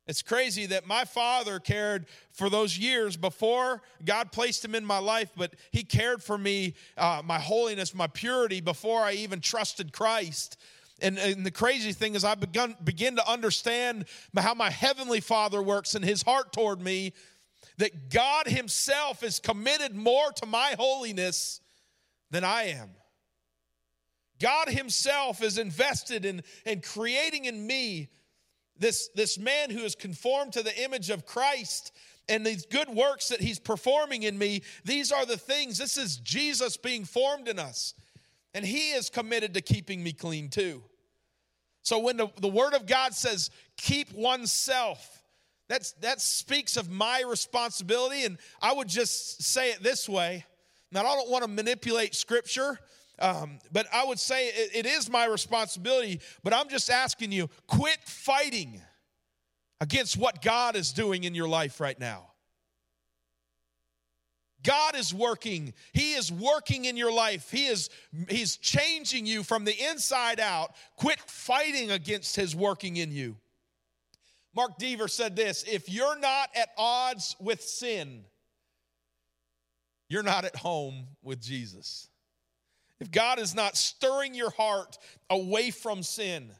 It's 0.09 0.23
crazy 0.23 0.65
that 0.65 0.87
my 0.87 1.05
father 1.05 1.59
cared 1.59 2.07
for 2.31 2.49
those 2.49 2.75
years 2.75 3.15
before 3.15 3.83
God 4.03 4.31
placed 4.31 4.65
him 4.65 4.73
in 4.73 4.83
my 4.83 4.97
life, 4.97 5.29
but 5.37 5.53
he 5.69 5.83
cared 5.83 6.23
for 6.23 6.35
me, 6.35 6.73
uh, 6.97 7.21
my 7.23 7.37
holiness, 7.37 7.93
my 7.93 8.07
purity, 8.07 8.59
before 8.59 9.01
I 9.01 9.11
even 9.11 9.39
trusted 9.39 9.93
Christ. 9.93 10.57
And, 10.99 11.19
and, 11.19 11.45
the 11.45 11.51
crazy 11.51 11.91
thing 11.91 12.15
is, 12.15 12.23
I 12.23 12.33
begun, 12.33 12.75
begin 12.83 13.17
to 13.17 13.29
understand 13.29 14.05
how 14.35 14.55
my 14.55 14.71
heavenly 14.71 15.19
Father 15.19 15.61
works 15.61 15.93
and 15.93 16.03
his 16.03 16.23
heart 16.23 16.53
toward 16.53 16.81
me, 16.81 17.13
that 17.77 18.09
God 18.09 18.47
himself 18.47 19.21
is 19.21 19.37
committed 19.37 19.95
more 19.95 20.31
to 20.37 20.47
my 20.47 20.73
holiness 20.79 21.61
than 22.31 22.43
I 22.43 22.63
am. 22.63 22.89
God 24.39 24.69
himself 24.69 25.43
is 25.43 25.59
invested 25.59 26.25
in, 26.25 26.41
in 26.65 26.81
creating 26.81 27.45
in 27.45 27.67
me 27.67 28.09
this, 28.79 29.09
this 29.15 29.37
man 29.37 29.69
who 29.69 29.83
is 29.83 29.95
conformed 29.95 30.53
to 30.53 30.63
the 30.63 30.83
image 30.83 31.09
of 31.09 31.25
Christ 31.25 31.91
and 32.27 32.45
these 32.45 32.65
good 32.65 32.89
works 32.89 33.29
that 33.29 33.41
he's 33.41 33.59
performing 33.59 34.23
in 34.23 34.37
me, 34.37 34.61
these 34.85 35.11
are 35.11 35.25
the 35.25 35.37
things. 35.37 35.77
This 35.77 35.97
is 35.97 36.17
Jesus 36.17 36.77
being 36.77 37.03
formed 37.03 37.47
in 37.47 37.59
us. 37.59 37.93
And 38.53 38.65
he 38.65 38.91
is 38.91 39.09
committed 39.09 39.53
to 39.53 39.61
keeping 39.61 40.03
me 40.03 40.13
clean 40.13 40.49
too. 40.49 40.83
So 41.81 41.99
when 41.99 42.17
the, 42.17 42.29
the 42.39 42.47
word 42.47 42.73
of 42.73 42.85
God 42.85 43.13
says, 43.13 43.49
keep 43.77 44.11
oneself, 44.13 45.23
that's, 45.67 45.93
that 46.01 46.19
speaks 46.19 46.77
of 46.77 46.89
my 46.89 47.23
responsibility. 47.27 48.25
And 48.25 48.37
I 48.61 48.73
would 48.73 48.87
just 48.87 49.43
say 49.43 49.71
it 49.71 49.83
this 49.83 50.09
way. 50.09 50.45
Now, 50.91 51.01
I 51.01 51.15
don't 51.15 51.29
want 51.29 51.43
to 51.43 51.49
manipulate 51.49 52.15
scripture. 52.15 52.79
Um, 53.19 53.59
but 53.71 53.87
I 53.93 54.05
would 54.05 54.19
say 54.19 54.47
it, 54.47 54.71
it 54.73 54.85
is 54.85 55.09
my 55.09 55.25
responsibility, 55.25 56.21
but 56.43 56.53
I'm 56.53 56.69
just 56.69 56.89
asking 56.89 57.31
you 57.31 57.49
quit 57.67 57.99
fighting 58.03 58.81
against 59.81 60.17
what 60.17 60.41
God 60.41 60.75
is 60.75 60.91
doing 60.91 61.23
in 61.23 61.35
your 61.35 61.47
life 61.47 61.79
right 61.79 61.99
now. 61.99 62.27
God 64.63 64.95
is 64.95 65.13
working. 65.13 65.73
He 65.93 66.13
is 66.13 66.31
working 66.31 66.85
in 66.85 66.97
your 66.97 67.13
life. 67.13 67.49
He 67.49 67.67
is 67.67 67.89
he's 68.27 68.57
changing 68.57 69.25
you 69.25 69.43
from 69.43 69.63
the 69.63 69.75
inside 69.89 70.39
out. 70.39 70.75
Quit 70.97 71.19
fighting 71.21 71.91
against 71.91 72.35
his 72.35 72.55
working 72.55 72.97
in 72.97 73.11
you. 73.11 73.37
Mark 74.53 74.77
Dever 74.77 75.07
said 75.07 75.35
this, 75.35 75.63
if 75.63 75.87
you're 75.87 76.19
not 76.19 76.49
at 76.55 76.69
odds 76.77 77.37
with 77.39 77.61
sin, 77.61 78.25
you're 80.09 80.23
not 80.23 80.43
at 80.43 80.55
home 80.55 81.07
with 81.21 81.39
Jesus 81.39 82.08
if 82.99 83.11
God 83.11 83.39
is 83.39 83.55
not 83.55 83.77
stirring 83.77 84.33
your 84.33 84.49
heart 84.51 84.97
away 85.29 85.71
from 85.71 86.03
sin, 86.03 86.51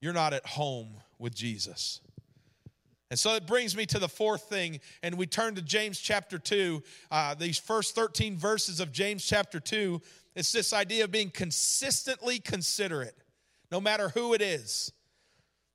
you're 0.00 0.12
not 0.12 0.32
at 0.32 0.46
home 0.46 0.88
with 1.18 1.34
Jesus. 1.34 2.00
And 3.10 3.18
so 3.18 3.34
it 3.34 3.46
brings 3.46 3.76
me 3.76 3.86
to 3.86 4.00
the 4.00 4.08
fourth 4.08 4.48
thing, 4.48 4.80
and 5.02 5.16
we 5.16 5.26
turn 5.26 5.54
to 5.54 5.62
James 5.62 6.00
chapter 6.00 6.38
2. 6.38 6.82
Uh, 7.10 7.34
these 7.34 7.58
first 7.58 7.94
13 7.94 8.36
verses 8.36 8.80
of 8.80 8.90
James 8.90 9.24
chapter 9.24 9.60
2, 9.60 10.00
it's 10.34 10.50
this 10.50 10.72
idea 10.72 11.04
of 11.04 11.12
being 11.12 11.30
consistently 11.30 12.40
considerate, 12.40 13.16
no 13.70 13.80
matter 13.80 14.08
who 14.08 14.34
it 14.34 14.42
is. 14.42 14.92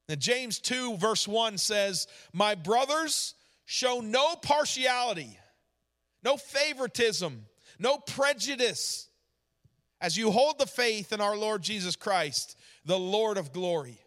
And 0.10 0.20
James 0.20 0.60
2, 0.60 0.98
verse 0.98 1.26
1 1.26 1.58
says, 1.58 2.06
My 2.34 2.54
brothers, 2.54 3.34
show 3.64 4.02
no 4.02 4.36
partiality, 4.36 5.40
no 6.22 6.36
favoritism 6.36 7.46
no 7.82 7.98
prejudice 7.98 9.10
as 10.00 10.16
you 10.16 10.32
hold 10.32 10.60
the 10.60 10.66
faith 10.66 11.12
in 11.12 11.20
our 11.20 11.36
Lord 11.36 11.64
Jesus 11.64 11.96
Christ, 11.96 12.58
the 12.86 12.98
Lord 12.98 13.38
of 13.38 13.52
glory. 13.52 14.00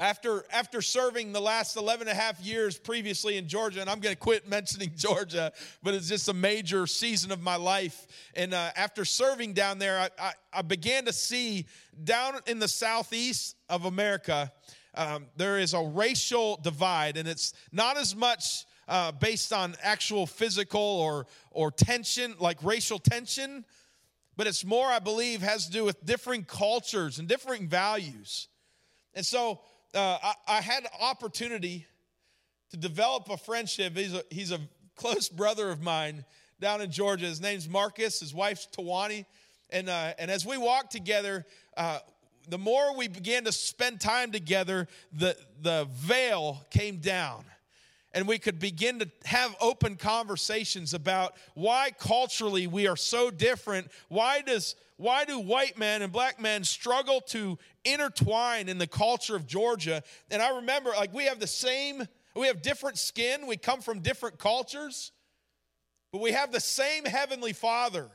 After, 0.00 0.44
after 0.52 0.82
serving 0.82 1.32
the 1.32 1.40
last 1.40 1.76
11 1.76 2.08
and 2.08 2.18
a 2.18 2.20
half 2.20 2.40
years 2.40 2.78
previously 2.78 3.38
in 3.38 3.48
Georgia, 3.48 3.80
and 3.80 3.88
I'm 3.88 4.00
going 4.00 4.14
to 4.14 4.20
quit 4.20 4.48
mentioning 4.48 4.92
Georgia, 4.94 5.52
but 5.82 5.94
it's 5.94 6.08
just 6.08 6.28
a 6.28 6.34
major 6.34 6.86
season 6.86 7.32
of 7.32 7.40
my 7.40 7.56
life. 7.56 8.06
And 8.34 8.52
uh, 8.52 8.70
after 8.76 9.04
serving 9.04 9.54
down 9.54 9.78
there, 9.78 9.98
I, 9.98 10.10
I, 10.18 10.32
I, 10.52 10.62
began 10.62 11.04
to 11.06 11.12
see 11.12 11.66
down 12.02 12.34
in 12.46 12.58
the 12.58 12.68
southeast 12.68 13.56
of 13.70 13.84
America, 13.84 14.52
um, 14.94 15.26
there 15.36 15.58
is 15.58 15.74
a 15.74 15.80
racial 15.82 16.58
divide, 16.62 17.16
and 17.16 17.28
it's 17.28 17.54
not 17.72 17.96
as 17.96 18.14
much 18.14 18.66
uh, 18.88 19.12
based 19.12 19.52
on 19.52 19.74
actual 19.82 20.26
physical 20.26 20.80
or, 20.80 21.26
or 21.50 21.70
tension, 21.70 22.34
like 22.38 22.62
racial 22.62 22.98
tension, 22.98 23.64
but 24.36 24.46
it's 24.46 24.64
more, 24.64 24.86
I 24.86 24.98
believe, 24.98 25.42
has 25.42 25.66
to 25.66 25.72
do 25.72 25.84
with 25.84 26.04
differing 26.04 26.44
cultures 26.44 27.18
and 27.18 27.28
differing 27.28 27.68
values. 27.68 28.48
And 29.14 29.24
so 29.24 29.60
uh, 29.94 30.18
I, 30.22 30.34
I, 30.48 30.60
had 30.60 30.86
opportunity 31.00 31.86
to 32.70 32.76
develop 32.76 33.30
a 33.30 33.36
friendship. 33.36 33.96
He's 33.96 34.12
a, 34.12 34.24
he's 34.30 34.50
a 34.50 34.58
close 34.96 35.28
brother 35.28 35.70
of 35.70 35.80
mine 35.80 36.24
down 36.60 36.80
in 36.80 36.90
Georgia. 36.90 37.26
His 37.26 37.40
name's 37.40 37.68
Marcus, 37.68 38.20
his 38.20 38.34
wife's 38.34 38.66
Tawani. 38.76 39.24
And, 39.70 39.88
uh, 39.88 40.14
and 40.18 40.30
as 40.30 40.44
we 40.44 40.58
walked 40.58 40.90
together, 40.90 41.46
uh, 41.76 42.00
the 42.48 42.58
more 42.58 42.96
we 42.96 43.06
began 43.06 43.44
to 43.44 43.52
spend 43.52 44.00
time 44.00 44.32
together, 44.32 44.88
the, 45.12 45.36
the 45.62 45.86
veil 45.92 46.64
came 46.70 46.96
down 46.96 47.44
and 48.14 48.28
we 48.28 48.38
could 48.38 48.60
begin 48.60 49.00
to 49.00 49.10
have 49.24 49.54
open 49.60 49.96
conversations 49.96 50.94
about 50.94 51.34
why 51.54 51.90
culturally 51.98 52.68
we 52.68 52.86
are 52.86 52.96
so 52.96 53.30
different. 53.30 53.88
Why 54.08 54.40
does 54.40 54.76
why 54.96 55.24
do 55.24 55.40
white 55.40 55.76
men 55.76 56.02
and 56.02 56.12
black 56.12 56.40
men 56.40 56.62
struggle 56.62 57.20
to 57.28 57.58
intertwine 57.84 58.68
in 58.68 58.78
the 58.78 58.86
culture 58.86 59.34
of 59.34 59.48
Georgia? 59.48 60.04
And 60.30 60.40
I 60.40 60.56
remember 60.56 60.90
like 60.90 61.12
we 61.12 61.24
have 61.24 61.40
the 61.40 61.48
same 61.48 62.06
we 62.36 62.46
have 62.46 62.62
different 62.62 62.98
skin, 62.98 63.46
we 63.46 63.56
come 63.56 63.80
from 63.80 64.00
different 64.00 64.38
cultures, 64.38 65.12
but 66.12 66.20
we 66.20 66.32
have 66.32 66.52
the 66.52 66.60
same 66.60 67.04
heavenly 67.04 67.52
Father. 67.52 68.10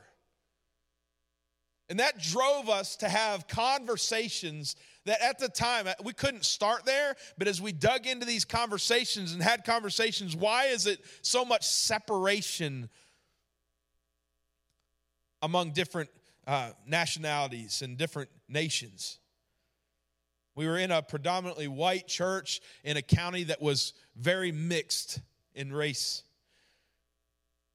And 1.90 1.98
that 1.98 2.18
drove 2.18 2.68
us 2.68 2.96
to 2.96 3.08
have 3.08 3.48
conversations 3.48 4.76
that 5.10 5.20
at 5.22 5.40
the 5.40 5.48
time 5.48 5.88
uh, 5.88 5.94
we 6.04 6.12
couldn't 6.12 6.44
start 6.44 6.84
there, 6.84 7.16
but 7.36 7.48
as 7.48 7.60
we 7.60 7.72
dug 7.72 8.06
into 8.06 8.24
these 8.24 8.44
conversations 8.44 9.32
and 9.32 9.42
had 9.42 9.64
conversations, 9.64 10.36
why 10.36 10.66
is 10.66 10.86
it 10.86 11.00
so 11.20 11.44
much 11.44 11.66
separation 11.66 12.88
among 15.42 15.72
different 15.72 16.10
uh, 16.46 16.70
nationalities 16.86 17.82
and 17.82 17.98
different 17.98 18.30
nations? 18.48 19.18
We 20.54 20.68
were 20.68 20.78
in 20.78 20.92
a 20.92 21.02
predominantly 21.02 21.66
white 21.66 22.06
church 22.06 22.60
in 22.84 22.96
a 22.96 23.02
county 23.02 23.42
that 23.44 23.60
was 23.60 23.94
very 24.14 24.52
mixed 24.52 25.18
in 25.56 25.72
race. 25.72 26.22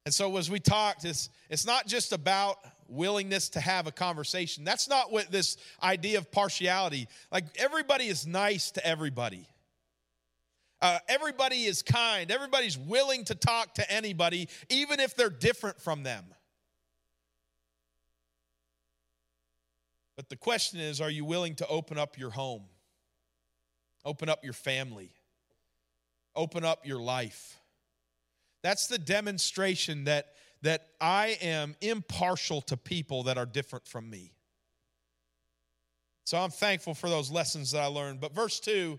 And 0.06 0.14
so, 0.14 0.38
as 0.38 0.50
we 0.50 0.62
talked, 0.62 1.04
it's, 1.04 1.30
it's 1.50 1.66
not 1.66 1.86
just 1.86 2.14
about 2.14 2.60
willingness 2.88 3.50
to 3.50 3.60
have 3.60 3.88
a 3.88 3.92
conversation. 3.92 4.64
That's 4.64 4.88
not 4.88 5.12
what 5.12 5.32
this 5.32 5.58
idea 5.82 6.18
of 6.18 6.32
partiality, 6.32 7.08
like 7.32 7.46
everybody 7.58 8.06
is 8.06 8.26
nice 8.28 8.72
to 8.72 8.86
everybody. 8.86 9.48
Uh, 10.82 11.00
everybody 11.08 11.64
is 11.64 11.82
kind. 11.82 12.30
Everybody's 12.30 12.78
willing 12.78 13.24
to 13.26 13.36
talk 13.36 13.76
to 13.76 13.92
anybody, 13.92 14.50
even 14.70 15.00
if 15.00 15.16
they're 15.16 15.30
different 15.30 15.80
from 15.82 16.04
them. 16.04 16.26
But 20.16 20.30
the 20.30 20.36
question 20.36 20.80
is 20.80 21.02
are 21.02 21.10
you 21.10 21.26
willing 21.26 21.56
to 21.56 21.68
open 21.68 21.98
up 21.98 22.18
your 22.18 22.30
home, 22.30 22.64
open 24.04 24.30
up 24.30 24.44
your 24.44 24.54
family, 24.54 25.12
open 26.36 26.64
up 26.64 26.86
your 26.86 27.00
life? 27.00 27.60
That's 28.62 28.88
the 28.88 28.98
demonstration 28.98 30.06
that 30.06 30.34
that 30.66 30.88
I 31.00 31.38
am 31.42 31.76
impartial 31.80 32.60
to 32.62 32.76
people 32.76 33.24
that 33.24 33.38
are 33.38 33.46
different 33.46 33.88
from 33.88 34.10
me. 34.10 34.34
So 36.24 36.40
I'm 36.40 36.50
thankful 36.50 36.96
for 36.96 37.08
those 37.08 37.30
lessons 37.30 37.72
that 37.72 37.84
I 37.84 37.86
learned. 37.86 38.20
But 38.20 38.34
verse 38.34 38.60
2, 38.60 38.98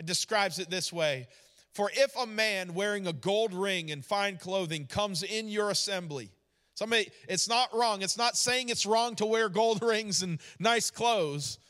it 0.00 0.06
describes 0.06 0.58
it 0.58 0.68
this 0.68 0.92
way 0.92 1.28
For 1.72 1.88
if 1.94 2.16
a 2.16 2.26
man 2.26 2.74
wearing 2.74 3.06
a 3.06 3.12
gold 3.12 3.54
ring 3.54 3.92
and 3.92 4.04
fine 4.04 4.38
clothing 4.38 4.86
comes 4.86 5.22
in 5.22 5.48
your 5.48 5.70
assembly, 5.70 6.32
somebody, 6.74 7.10
it's 7.28 7.48
not 7.48 7.68
wrong. 7.72 8.02
It's 8.02 8.18
not 8.18 8.36
saying 8.36 8.70
it's 8.70 8.86
wrong 8.86 9.14
to 9.16 9.26
wear 9.26 9.48
gold 9.48 9.80
rings 9.84 10.22
and 10.22 10.40
nice 10.58 10.90
clothes, 10.90 11.60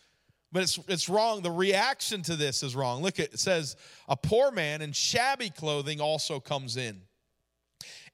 but 0.52 0.62
it's, 0.62 0.78
it's 0.88 1.10
wrong. 1.10 1.42
The 1.42 1.50
reaction 1.50 2.22
to 2.22 2.34
this 2.34 2.62
is 2.62 2.74
wrong. 2.74 3.02
Look, 3.02 3.18
it 3.18 3.38
says, 3.38 3.76
A 4.08 4.16
poor 4.16 4.50
man 4.50 4.80
in 4.80 4.92
shabby 4.92 5.50
clothing 5.50 6.00
also 6.00 6.40
comes 6.40 6.78
in. 6.78 7.02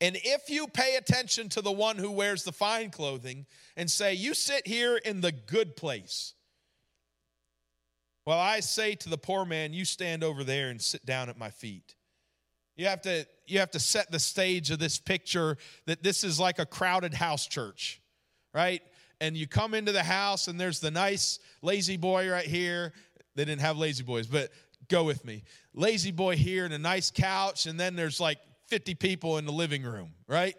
And 0.00 0.16
if 0.22 0.50
you 0.50 0.66
pay 0.66 0.96
attention 0.96 1.48
to 1.50 1.60
the 1.60 1.72
one 1.72 1.96
who 1.96 2.10
wears 2.10 2.44
the 2.44 2.52
fine 2.52 2.90
clothing 2.90 3.46
and 3.76 3.90
say, 3.90 4.14
You 4.14 4.34
sit 4.34 4.66
here 4.66 4.96
in 4.96 5.20
the 5.20 5.32
good 5.32 5.76
place, 5.76 6.34
well, 8.26 8.38
I 8.38 8.60
say 8.60 8.94
to 8.96 9.08
the 9.08 9.18
poor 9.18 9.44
man, 9.44 9.72
You 9.72 9.84
stand 9.84 10.24
over 10.24 10.44
there 10.44 10.68
and 10.68 10.80
sit 10.80 11.06
down 11.06 11.28
at 11.28 11.38
my 11.38 11.50
feet. 11.50 11.94
You 12.76 12.86
have 12.86 13.00
to, 13.02 13.26
you 13.46 13.60
have 13.60 13.70
to 13.70 13.80
set 13.80 14.10
the 14.10 14.18
stage 14.18 14.70
of 14.70 14.78
this 14.78 14.98
picture 14.98 15.56
that 15.86 16.02
this 16.02 16.24
is 16.24 16.38
like 16.38 16.58
a 16.58 16.66
crowded 16.66 17.14
house 17.14 17.46
church, 17.46 18.02
right? 18.52 18.82
And 19.20 19.34
you 19.34 19.46
come 19.46 19.72
into 19.72 19.92
the 19.92 20.02
house, 20.02 20.46
and 20.46 20.60
there's 20.60 20.80
the 20.80 20.90
nice 20.90 21.38
lazy 21.62 21.96
boy 21.96 22.30
right 22.30 22.44
here. 22.44 22.92
They 23.34 23.46
didn't 23.46 23.62
have 23.62 23.78
lazy 23.78 24.02
boys, 24.02 24.26
but 24.26 24.50
go 24.88 25.04
with 25.04 25.24
me. 25.24 25.44
Lazy 25.72 26.12
boy 26.12 26.36
here 26.36 26.66
and 26.66 26.74
a 26.74 26.78
nice 26.78 27.10
couch, 27.10 27.64
and 27.64 27.80
then 27.80 27.96
there's 27.96 28.20
like 28.20 28.38
50 28.68 28.94
people 28.94 29.38
in 29.38 29.46
the 29.46 29.52
living 29.52 29.82
room, 29.82 30.10
right? 30.26 30.54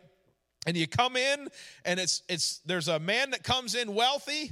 And 0.66 0.76
you 0.76 0.88
come 0.88 1.16
in 1.16 1.48
and 1.86 2.00
it's 2.00 2.24
it's 2.28 2.60
there's 2.66 2.88
a 2.88 3.00
man 3.00 3.32
that 3.32 3.44
comes 3.44 3.76
in 3.76 3.94
wealthy 3.94 4.52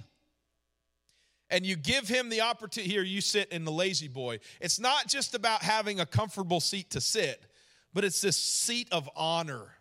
and 1.49 1.66
you 1.66 1.76
give 1.76 2.08
him 2.08 2.30
the 2.30 2.41
opportunity 2.41 2.91
here 2.91 3.03
you 3.03 3.22
sit 3.22 3.49
in 3.49 3.66
the 3.66 3.72
lazy 3.72 4.08
boy. 4.08 4.39
It's 4.62 4.80
not 4.80 5.08
just 5.08 5.36
about 5.36 5.62
having 5.62 5.99
a 5.99 6.06
comfortable 6.06 6.60
seat 6.60 6.91
to 6.91 7.01
sit, 7.01 7.45
but 7.93 8.03
it's 8.03 8.22
this 8.22 8.38
seat 8.38 8.88
of 8.91 9.10
honor 9.16 9.76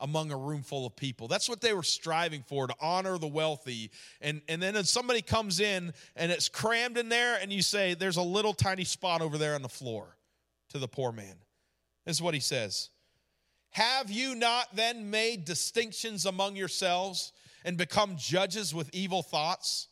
among 0.00 0.30
a 0.30 0.36
room 0.36 0.62
full 0.62 0.86
of 0.86 0.94
people. 0.94 1.26
That's 1.26 1.48
what 1.48 1.60
they 1.60 1.72
were 1.72 1.82
striving 1.82 2.44
for 2.46 2.66
to 2.66 2.74
honor 2.80 3.18
the 3.18 3.26
wealthy. 3.26 3.90
And, 4.20 4.42
and 4.48 4.62
then 4.62 4.82
somebody 4.84 5.22
comes 5.22 5.58
in 5.60 5.92
and 6.14 6.30
it's 6.30 6.48
crammed 6.48 6.98
in 6.98 7.08
there, 7.08 7.38
and 7.40 7.52
you 7.52 7.62
say, 7.62 7.94
There's 7.94 8.16
a 8.16 8.22
little 8.22 8.52
tiny 8.52 8.84
spot 8.84 9.20
over 9.20 9.38
there 9.38 9.54
on 9.54 9.62
the 9.62 9.68
floor 9.68 10.16
to 10.70 10.78
the 10.78 10.88
poor 10.88 11.12
man. 11.12 11.34
This 12.06 12.16
is 12.16 12.22
what 12.22 12.34
he 12.34 12.40
says 12.40 12.90
have 13.70 14.10
you 14.10 14.34
not 14.34 14.74
then 14.74 15.10
made 15.10 15.44
distinctions 15.44 16.26
among 16.26 16.56
yourselves 16.56 17.32
and 17.64 17.76
become 17.76 18.16
judges 18.16 18.74
with 18.74 18.88
evil 18.92 19.22
thoughts? 19.22 19.88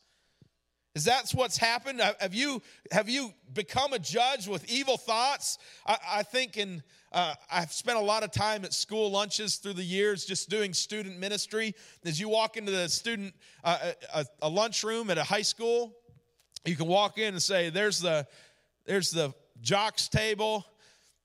Is 0.95 1.05
that 1.05 1.31
what's 1.35 1.59
happened? 1.59 2.01
Have 2.20 2.35
you, 2.35 2.62
have 2.91 3.07
you 3.07 3.35
become 3.53 3.93
a 3.93 3.99
judge 3.99 4.49
with 4.49 4.66
evil 4.66 4.97
thoughts? 4.97 5.59
I, 5.87 5.99
I 6.09 6.22
think 6.22 6.57
in, 6.57 6.83
uh, 7.12 7.35
I've 7.53 7.70
spent 7.70 7.99
a 7.99 8.01
lot 8.01 8.22
of 8.22 8.33
time 8.33 8.64
at 8.64 8.72
school 8.72 9.11
lunches 9.11 9.57
through 9.57 9.74
the 9.74 9.83
years 9.83 10.24
just 10.24 10.49
doing 10.49 10.72
student 10.72 11.18
ministry. 11.18 11.74
As 12.07 12.18
you 12.18 12.31
walk 12.31 12.57
into 12.57 12.72
the 12.72 12.89
student, 12.89 13.35
uh, 13.62 13.93
a, 14.14 14.24
a 14.41 14.49
lunchroom 14.49 15.11
at 15.11 15.18
a 15.18 15.22
high 15.22 15.43
school, 15.43 15.95
you 16.64 16.77
can 16.77 16.87
walk 16.87 17.18
in 17.18 17.35
and 17.35 17.43
say, 17.43 17.68
there's 17.68 18.01
the, 18.01 18.27
there's 18.87 19.11
the 19.11 19.35
jocks 19.61 20.09
table, 20.09 20.64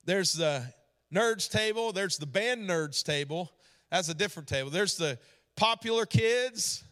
there's 0.04 0.34
the 0.34 0.66
nerds 1.12 1.50
table, 1.50 1.92
there's 1.92 2.16
the 2.18 2.26
band 2.26 2.68
nerds 2.68 3.02
table. 3.02 3.52
That's 3.90 4.08
a 4.08 4.14
different 4.14 4.48
table. 4.48 4.70
There's 4.70 4.96
the 4.96 5.18
popular 5.56 6.06
kids. 6.06 6.84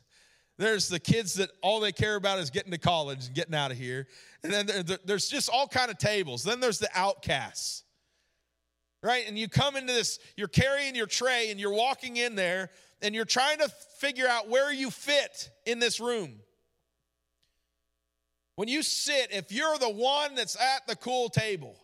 There's 0.59 0.89
the 0.89 1.01
kids 1.01 1.35
that 1.35 1.51
all 1.63 1.81
they 1.81 1.93
care 1.93 2.17
about 2.17 2.39
is 2.39 2.51
getting 2.51 2.73
to 2.73 2.79
college 2.79 3.27
and 3.27 3.35
getting 3.35 3.55
out 3.55 3.71
of 3.71 3.79
here. 3.79 4.07
And 4.43 4.53
then 4.53 4.69
there's 5.07 5.29
just 5.29 5.49
all 5.49 5.67
kind 5.67 5.91
of 5.91 5.97
tables. 5.97 6.45
Then 6.45 6.61
there's 6.61 6.79
the 6.79 6.91
outcasts. 6.95 7.85
Right? 9.03 9.25
And 9.27 9.39
you 9.39 9.49
come 9.49 9.77
into 9.77 9.95
this, 9.95 10.19
you're 10.37 10.49
carrying 10.49 10.95
your 10.95 11.07
tray 11.07 11.51
and 11.51 11.59
you're 11.59 11.73
walking 11.73 12.19
in 12.19 12.35
there 12.35 12.69
and 13.01 13.15
you're 13.15 13.25
trying 13.25 13.59
to 13.61 13.69
figure 13.99 14.29
out 14.29 14.51
where 14.51 14.71
you 14.71 14.91
fit 14.91 15.49
in 15.65 15.79
this 15.79 16.01
room. 16.01 16.41
When 18.57 18.69
you 18.69 18.83
sit, 18.83 19.33
if 19.33 19.51
you're 19.51 19.79
the 19.79 19.89
one 19.89 20.35
that's 20.35 20.55
at 20.61 20.87
the 20.87 20.95
cool 20.97 21.31
table, 21.31 21.79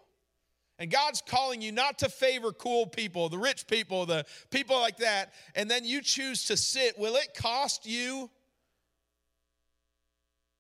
and 0.79 0.91
God's 0.91 1.23
calling 1.27 1.63
you 1.63 1.73
not 1.73 1.99
to 2.01 2.09
favor 2.09 2.53
cool 2.53 2.87
people, 2.87 3.29
the 3.29 3.39
rich 3.39 3.67
people, 3.67 4.05
the 4.05 4.25
people 4.51 4.79
like 4.79 4.99
that, 4.99 5.33
and 5.55 5.71
then 5.71 5.85
you 5.85 6.03
choose 6.03 6.45
to 6.47 6.57
sit. 6.57 6.99
Will 6.99 7.17
it 7.17 7.35
cost 7.35 7.87
you? 7.87 8.31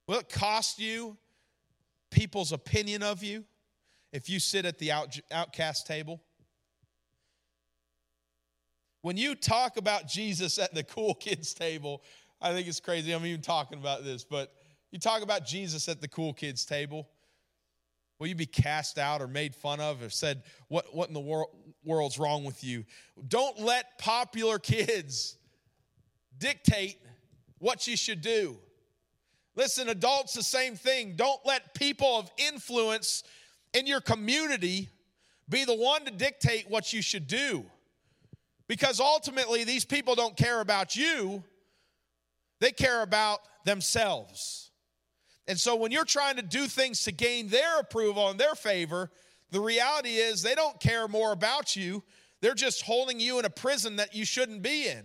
Will 0.06 0.20
it 0.20 0.28
cost 0.28 0.78
you 0.78 1.16
people's 2.10 2.52
opinion 2.52 3.02
of 3.02 3.22
you 3.22 3.44
if 4.12 4.30
you 4.30 4.40
sit 4.40 4.64
at 4.64 4.78
the 4.78 4.90
out, 4.90 5.18
outcast 5.30 5.86
table? 5.86 6.22
When 9.02 9.18
you 9.18 9.34
talk 9.34 9.76
about 9.76 10.08
Jesus 10.08 10.58
at 10.58 10.74
the 10.74 10.82
cool 10.82 11.14
kids 11.20 11.52
table, 11.52 12.02
I 12.40 12.52
think 12.52 12.68
it's 12.68 12.80
crazy. 12.80 13.12
I'm 13.12 13.24
even 13.26 13.42
talking 13.42 13.78
about 13.78 14.02
this, 14.02 14.24
but 14.24 14.52
you 14.92 14.98
talk 14.98 15.22
about 15.22 15.44
Jesus 15.44 15.88
at 15.88 16.00
the 16.00 16.08
cool 16.08 16.32
kids 16.32 16.64
table 16.64 17.06
Will 18.18 18.28
you 18.28 18.34
be 18.34 18.46
cast 18.46 18.98
out 18.98 19.20
or 19.20 19.28
made 19.28 19.54
fun 19.54 19.80
of 19.80 20.02
or 20.02 20.10
said, 20.10 20.42
What, 20.68 20.94
what 20.94 21.08
in 21.08 21.14
the 21.14 21.20
wor- 21.20 21.50
world's 21.84 22.18
wrong 22.18 22.44
with 22.44 22.64
you? 22.64 22.84
Don't 23.28 23.60
let 23.60 23.98
popular 23.98 24.58
kids 24.58 25.36
dictate 26.38 26.98
what 27.58 27.86
you 27.86 27.96
should 27.96 28.20
do. 28.20 28.56
Listen, 29.54 29.88
adults, 29.88 30.34
the 30.34 30.42
same 30.42 30.76
thing. 30.76 31.14
Don't 31.16 31.40
let 31.46 31.74
people 31.74 32.18
of 32.18 32.30
influence 32.36 33.22
in 33.72 33.86
your 33.86 34.00
community 34.00 34.90
be 35.48 35.64
the 35.64 35.74
one 35.74 36.04
to 36.04 36.10
dictate 36.10 36.68
what 36.68 36.92
you 36.92 37.00
should 37.00 37.26
do. 37.26 37.64
Because 38.68 39.00
ultimately, 39.00 39.64
these 39.64 39.84
people 39.84 40.14
don't 40.14 40.36
care 40.36 40.60
about 40.60 40.96
you, 40.96 41.42
they 42.60 42.72
care 42.72 43.02
about 43.02 43.40
themselves. 43.64 44.65
And 45.48 45.58
so 45.58 45.76
when 45.76 45.92
you're 45.92 46.04
trying 46.04 46.36
to 46.36 46.42
do 46.42 46.66
things 46.66 47.04
to 47.04 47.12
gain 47.12 47.48
their 47.48 47.78
approval 47.78 48.28
and 48.28 48.38
their 48.38 48.54
favor, 48.54 49.10
the 49.50 49.60
reality 49.60 50.16
is 50.16 50.42
they 50.42 50.54
don't 50.54 50.80
care 50.80 51.06
more 51.06 51.32
about 51.32 51.76
you. 51.76 52.02
They're 52.40 52.54
just 52.54 52.82
holding 52.82 53.20
you 53.20 53.38
in 53.38 53.44
a 53.44 53.50
prison 53.50 53.96
that 53.96 54.14
you 54.14 54.24
shouldn't 54.24 54.62
be 54.62 54.88
in. 54.88 55.04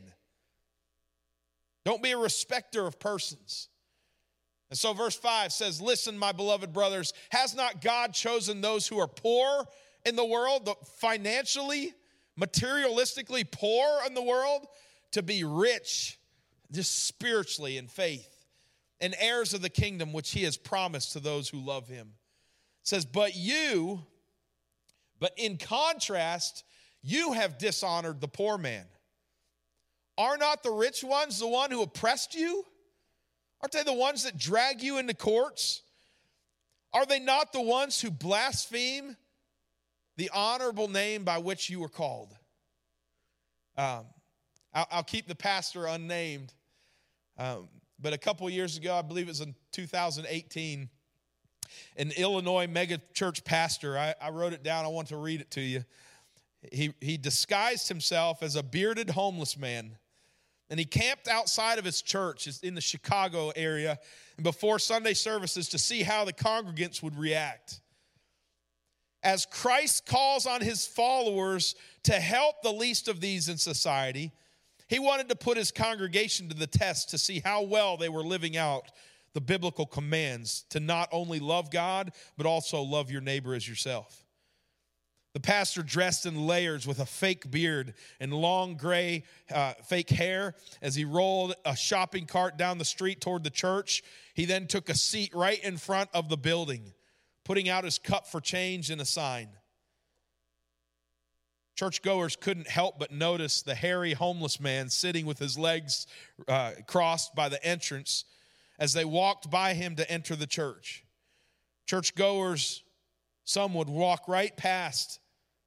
Don't 1.86 2.02
be 2.02 2.12
a 2.12 2.18
respecter 2.18 2.86
of 2.86 3.00
persons. 3.00 3.70
And 4.70 4.80
so, 4.80 4.94
verse 4.94 5.16
5 5.16 5.52
says, 5.52 5.82
Listen, 5.82 6.18
my 6.18 6.32
beloved 6.32 6.72
brothers, 6.72 7.14
has 7.30 7.56
not 7.56 7.82
God 7.82 8.14
chosen 8.14 8.62
those 8.62 8.88
who 8.88 9.00
are 9.00 9.08
poor 9.08 9.66
in 10.06 10.16
the 10.16 10.26
world, 10.26 10.70
financially, 10.98 11.94
materialistically 12.40 13.52
poor 13.52 14.00
in 14.08 14.14
the 14.14 14.22
world, 14.22 14.66
to 15.12 15.22
be 15.22 15.44
rich 15.44 16.20
just 16.72 17.06
spiritually 17.08 17.78
in 17.78 17.88
faith 17.88 18.41
and 19.02 19.16
heirs 19.20 19.54
of 19.54 19.62
the 19.62 19.70
kingdom 19.70 20.14
which 20.14 20.32
he 20.32 20.44
has 20.44 20.56
promised 20.56 21.14
to 21.14 21.20
those 21.20 21.50
who 21.50 21.60
love 21.60 21.88
him. 21.88 22.14
It 22.84 22.88
says, 22.88 23.06
But 23.06 23.36
you, 23.36 24.06
but 25.20 25.34
in 25.36 25.58
contrast, 25.58 26.64
you 27.02 27.34
have 27.34 27.58
dishonored 27.58 28.22
the 28.22 28.28
poor 28.28 28.58
man. 28.58 28.86
Are 30.18 30.38
not 30.38 30.62
the 30.62 30.72
rich 30.72 31.04
ones 31.04 31.40
the 31.40 31.48
one 31.48 31.72
who 31.72 31.82
oppressed 31.82 32.36
you? 32.36 32.64
Aren't 33.62 33.74
they 33.74 33.84
the 33.84 33.94
ones 33.94 34.24
that 34.24 34.38
drag 34.38 34.82
you 34.82 35.00
into 35.00 35.16
courts? 35.16 35.82
Are 36.94 37.06
they 37.06 37.20
not 37.20 37.54
the 37.54 37.62
ones 37.62 38.00
who 38.00 38.12
blaspheme 38.12 39.16
the 40.18 40.30
honorable 40.34 40.88
name 40.88 41.24
by 41.24 41.38
which 41.38 41.70
you 41.70 41.80
were 41.80 41.90
called? 41.90 42.34
Um, 43.78 44.06
I'll, 44.74 44.88
I'll, 44.92 45.04
keep 45.04 45.28
the 45.28 45.36
pastor 45.36 45.86
unnamed. 45.88 46.54
Um, 47.38 47.70
but 48.02 48.14
a 48.14 48.18
couple 48.18 48.50
years 48.50 48.78
ago, 48.78 48.96
I 48.96 49.02
believe 49.02 49.28
it 49.28 49.30
was 49.30 49.42
in 49.42 49.56
2018, 49.72 50.90
an 51.98 52.12
Illinois 52.18 52.68
mega 52.68 53.00
church 53.14 53.44
pastor, 53.44 53.98
I, 53.98 54.16
I 54.22 54.30
wrote 54.30 54.54
it 54.54 54.64
down, 54.64 54.86
I 54.86 54.90
want 54.90 55.10
to 55.10 55.18
read 55.18 55.42
it 55.42 55.52
to 55.52 55.62
you. 55.62 55.86
He, 56.72 56.94
he 57.00 57.18
disguised 57.18 57.88
himself 57.88 58.44
as 58.44 58.56
a 58.56 58.64
bearded 58.64 59.10
homeless 59.10 59.58
man 59.58 59.98
and 60.72 60.80
he 60.80 60.86
camped 60.86 61.28
outside 61.28 61.80
of 61.80 61.86
his 61.86 62.02
church 62.02 62.48
in 62.64 62.76
the 62.76 62.82
Chicago 62.82 63.52
area 63.58 64.00
before 64.42 64.80
Sunday 64.80 65.14
services 65.14 65.68
to 65.68 65.78
see 65.78 66.02
how 66.02 66.24
the 66.24 66.32
congregants 66.32 67.04
would 67.04 67.20
react. 67.20 67.82
As 69.22 69.46
Christ 69.46 70.06
calls 70.06 70.48
on 70.48 70.62
his 70.62 70.88
followers 70.88 71.76
to 72.04 72.14
help 72.14 72.62
the 72.64 72.72
least 72.72 73.10
of 73.10 73.20
these 73.20 73.50
in 73.50 73.58
society, 73.58 74.32
he 74.92 75.00
wanted 75.00 75.30
to 75.30 75.38
put 75.38 75.56
his 75.56 75.72
congregation 75.72 76.50
to 76.50 76.54
the 76.54 76.68
test 76.68 77.12
to 77.12 77.18
see 77.18 77.40
how 77.40 77.62
well 77.62 77.96
they 77.96 78.10
were 78.10 78.26
living 78.26 78.58
out 78.58 78.92
the 79.34 79.40
biblical 79.40 79.86
commands 79.86 80.66
to 80.72 80.82
not 80.82 81.08
only 81.14 81.40
love 81.40 81.72
God, 81.72 82.12
but 82.36 82.46
also 82.46 82.82
love 82.82 83.10
your 83.10 83.22
neighbor 83.22 83.56
as 83.56 83.66
yourself. 83.66 84.26
The 85.34 85.40
pastor 85.40 85.82
dressed 85.82 86.26
in 86.26 86.46
layers 86.46 86.86
with 86.86 87.00
a 87.00 87.06
fake 87.06 87.50
beard 87.50 87.94
and 88.20 88.34
long 88.34 88.76
gray 88.76 89.24
uh, 89.50 89.76
fake 89.86 90.10
hair 90.10 90.56
as 90.82 90.94
he 90.94 91.06
rolled 91.06 91.56
a 91.64 91.74
shopping 91.74 92.26
cart 92.26 92.58
down 92.58 92.78
the 92.78 92.84
street 92.84 93.22
toward 93.22 93.46
the 93.46 93.50
church. 93.50 94.04
He 94.34 94.44
then 94.44 94.68
took 94.68 94.90
a 94.90 94.94
seat 94.94 95.34
right 95.34 95.64
in 95.64 95.78
front 95.78 96.10
of 96.14 96.28
the 96.28 96.36
building, 96.36 96.92
putting 97.46 97.70
out 97.70 97.86
his 97.86 97.98
cup 97.98 98.28
for 98.28 98.42
change 98.42 98.90
and 98.90 99.00
a 99.00 99.06
sign. 99.06 99.48
Churchgoers 101.82 102.36
couldn't 102.36 102.68
help 102.68 103.00
but 103.00 103.12
notice 103.12 103.64
the 103.64 103.74
hairy 103.74 104.14
homeless 104.14 104.60
man 104.60 104.88
sitting 104.88 105.26
with 105.26 105.40
his 105.40 105.58
legs 105.58 106.06
uh, 106.48 106.74
crossed 106.86 107.34
by 107.34 107.50
the 107.50 107.66
entrance 107.66 108.26
as 108.78 108.94
they 108.94 109.04
walked 109.04 109.50
by 109.50 109.74
him 109.74 109.96
to 109.96 110.08
enter 110.08 110.36
the 110.36 110.46
church. 110.46 111.04
Churchgoers, 111.88 112.84
some 113.46 113.74
would 113.74 113.90
walk 113.90 114.28
right 114.28 114.56
past 114.56 115.20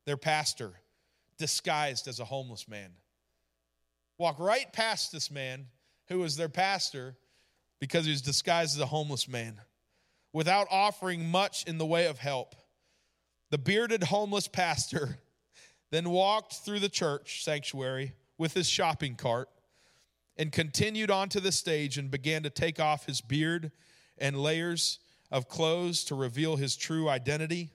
their 0.07 0.17
pastor, 0.17 0.75
disguised 1.37 2.07
as 2.07 2.21
a 2.21 2.25
homeless 2.25 2.69
man. 2.69 2.93
Walk 4.17 4.39
right 4.39 4.73
past 4.73 5.11
this 5.11 5.33
man 5.33 5.67
who 6.07 6.21
was 6.21 6.37
their 6.37 6.49
pastor 6.49 7.17
because 7.81 8.05
he 8.05 8.13
was 8.13 8.23
disguised 8.23 8.77
as 8.77 8.81
a 8.81 8.87
homeless 8.87 9.27
man 9.27 9.61
without 10.33 10.69
offering 10.71 11.29
much 11.29 11.65
in 11.65 11.77
the 11.77 11.85
way 11.85 12.07
of 12.07 12.19
help. 12.19 12.55
The 13.51 13.59
bearded 13.59 14.05
homeless 14.05 14.47
pastor 14.47 15.19
then 15.91 16.11
walked 16.11 16.55
through 16.55 16.81
the 16.81 16.89
church 16.89 17.45
sanctuary 17.45 18.13
with 18.39 18.55
his 18.55 18.69
shopping 18.69 19.15
cart 19.15 19.49
and 20.37 20.51
continued 20.51 21.11
onto 21.11 21.41
the 21.41 21.53
stage 21.53 21.99
and 21.99 22.11
began 22.11 22.43
to 22.43 22.51
take 22.51 22.81
off 22.81 23.07
his 23.07 23.21
beard 23.21 23.71
and 24.19 24.37
layers 24.37 24.99
of 25.31 25.49
clothes 25.49 26.05
to 26.05 26.15
reveal 26.15 26.57
his 26.57 26.77
true 26.77 27.09
identity. 27.09 27.71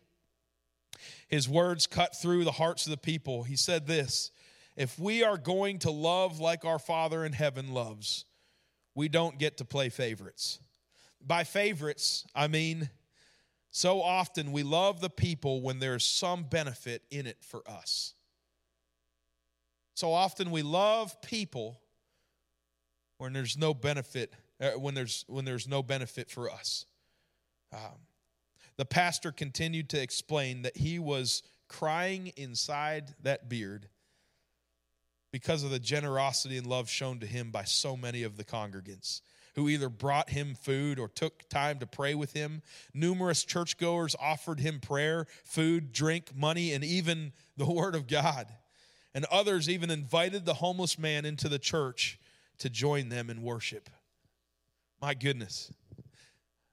His 1.27 1.47
words 1.47 1.87
cut 1.87 2.15
through 2.15 2.43
the 2.43 2.53
hearts 2.53 2.85
of 2.85 2.91
the 2.91 2.97
people. 2.97 3.43
He 3.43 3.55
said 3.55 3.87
this 3.87 4.31
If 4.75 4.99
we 4.99 5.23
are 5.23 5.37
going 5.37 5.79
to 5.79 5.91
love 5.91 6.39
like 6.39 6.65
our 6.65 6.79
Father 6.79 7.23
in 7.23 7.33
heaven 7.33 7.73
loves, 7.73 8.25
we 8.95 9.07
don't 9.07 9.39
get 9.39 9.57
to 9.57 9.65
play 9.65 9.89
favorites. 9.89 10.59
By 11.25 11.43
favorites, 11.43 12.25
I 12.33 12.47
mean 12.47 12.89
so 13.71 14.01
often 14.01 14.51
we 14.51 14.63
love 14.63 14.99
the 14.99 15.09
people 15.09 15.61
when 15.61 15.79
there's 15.79 16.05
some 16.05 16.43
benefit 16.43 17.03
in 17.11 17.27
it 17.27 17.37
for 17.41 17.61
us. 17.69 18.13
So 19.93 20.13
often 20.13 20.49
we 20.49 20.61
love 20.61 21.21
people 21.21 21.79
when 23.17 23.33
there's 23.33 23.57
no 23.57 23.73
benefit 23.73 24.33
uh, 24.61 24.71
when 24.71 24.93
there's 24.93 25.23
when 25.27 25.45
there's 25.45 25.67
no 25.67 25.83
benefit 25.83 26.29
for 26.31 26.49
us. 26.49 26.85
Um, 27.71 28.07
the 28.77 28.85
pastor 28.85 29.31
continued 29.31 29.89
to 29.89 30.01
explain 30.01 30.63
that 30.63 30.77
he 30.77 30.99
was 30.99 31.43
crying 31.67 32.31
inside 32.37 33.13
that 33.21 33.49
beard 33.49 33.89
because 35.31 35.63
of 35.63 35.69
the 35.69 35.79
generosity 35.79 36.57
and 36.57 36.65
love 36.65 36.89
shown 36.89 37.19
to 37.19 37.27
him 37.27 37.51
by 37.51 37.63
so 37.63 37.95
many 37.95 38.23
of 38.23 38.37
the 38.37 38.43
congregants 38.43 39.21
who 39.55 39.69
either 39.69 39.89
brought 39.89 40.29
him 40.29 40.55
food 40.55 40.99
or 40.99 41.07
took 41.07 41.47
time 41.49 41.79
to 41.79 41.87
pray 41.87 42.15
with 42.15 42.33
him. 42.33 42.61
Numerous 42.93 43.43
churchgoers 43.43 44.15
offered 44.19 44.59
him 44.59 44.79
prayer, 44.79 45.25
food, 45.43 45.91
drink, 45.91 46.35
money, 46.35 46.73
and 46.73 46.83
even 46.83 47.33
the 47.57 47.65
word 47.71 47.95
of 47.95 48.07
God. 48.07 48.47
And 49.13 49.25
others 49.25 49.69
even 49.69 49.89
invited 49.89 50.45
the 50.45 50.55
homeless 50.55 50.99
man 50.99 51.25
into 51.25 51.49
the 51.49 51.59
church 51.59 52.19
to 52.59 52.69
join 52.69 53.09
them 53.09 53.29
in 53.29 53.41
worship. 53.41 53.89
My 55.01 55.13
goodness. 55.13 55.71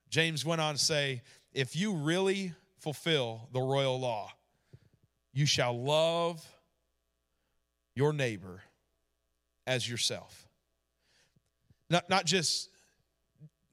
James 0.09 0.45
went 0.45 0.61
on 0.61 0.75
to 0.75 0.79
say, 0.79 1.21
if 1.53 1.75
you 1.75 1.93
really 1.93 2.53
fulfill 2.77 3.49
the 3.51 3.59
royal 3.59 3.99
law, 3.99 4.31
you 5.33 5.45
shall 5.45 5.79
love 5.79 6.45
your 7.95 8.13
neighbor 8.13 8.61
as 9.65 9.89
yourself. 9.89 10.46
Not, 11.89 12.09
not 12.09 12.25
just 12.25 12.69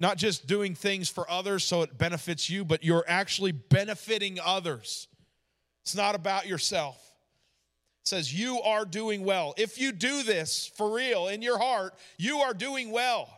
not 0.00 0.18
just 0.18 0.46
doing 0.46 0.74
things 0.74 1.08
for 1.08 1.30
others 1.30 1.64
so 1.64 1.82
it 1.82 1.96
benefits 1.96 2.50
you, 2.50 2.64
but 2.64 2.84
you're 2.84 3.04
actually 3.06 3.52
benefiting 3.52 4.38
others. 4.44 5.08
It's 5.82 5.94
not 5.94 6.14
about 6.14 6.46
yourself. 6.46 6.96
It 8.02 8.08
says 8.08 8.34
you 8.38 8.60
are 8.62 8.84
doing 8.84 9.24
well. 9.24 9.54
If 9.56 9.78
you 9.78 9.92
do 9.92 10.22
this 10.22 10.70
for 10.76 10.94
real 10.94 11.28
in 11.28 11.42
your 11.42 11.58
heart, 11.58 11.94
you 12.18 12.38
are 12.38 12.52
doing 12.52 12.90
well. 12.90 13.28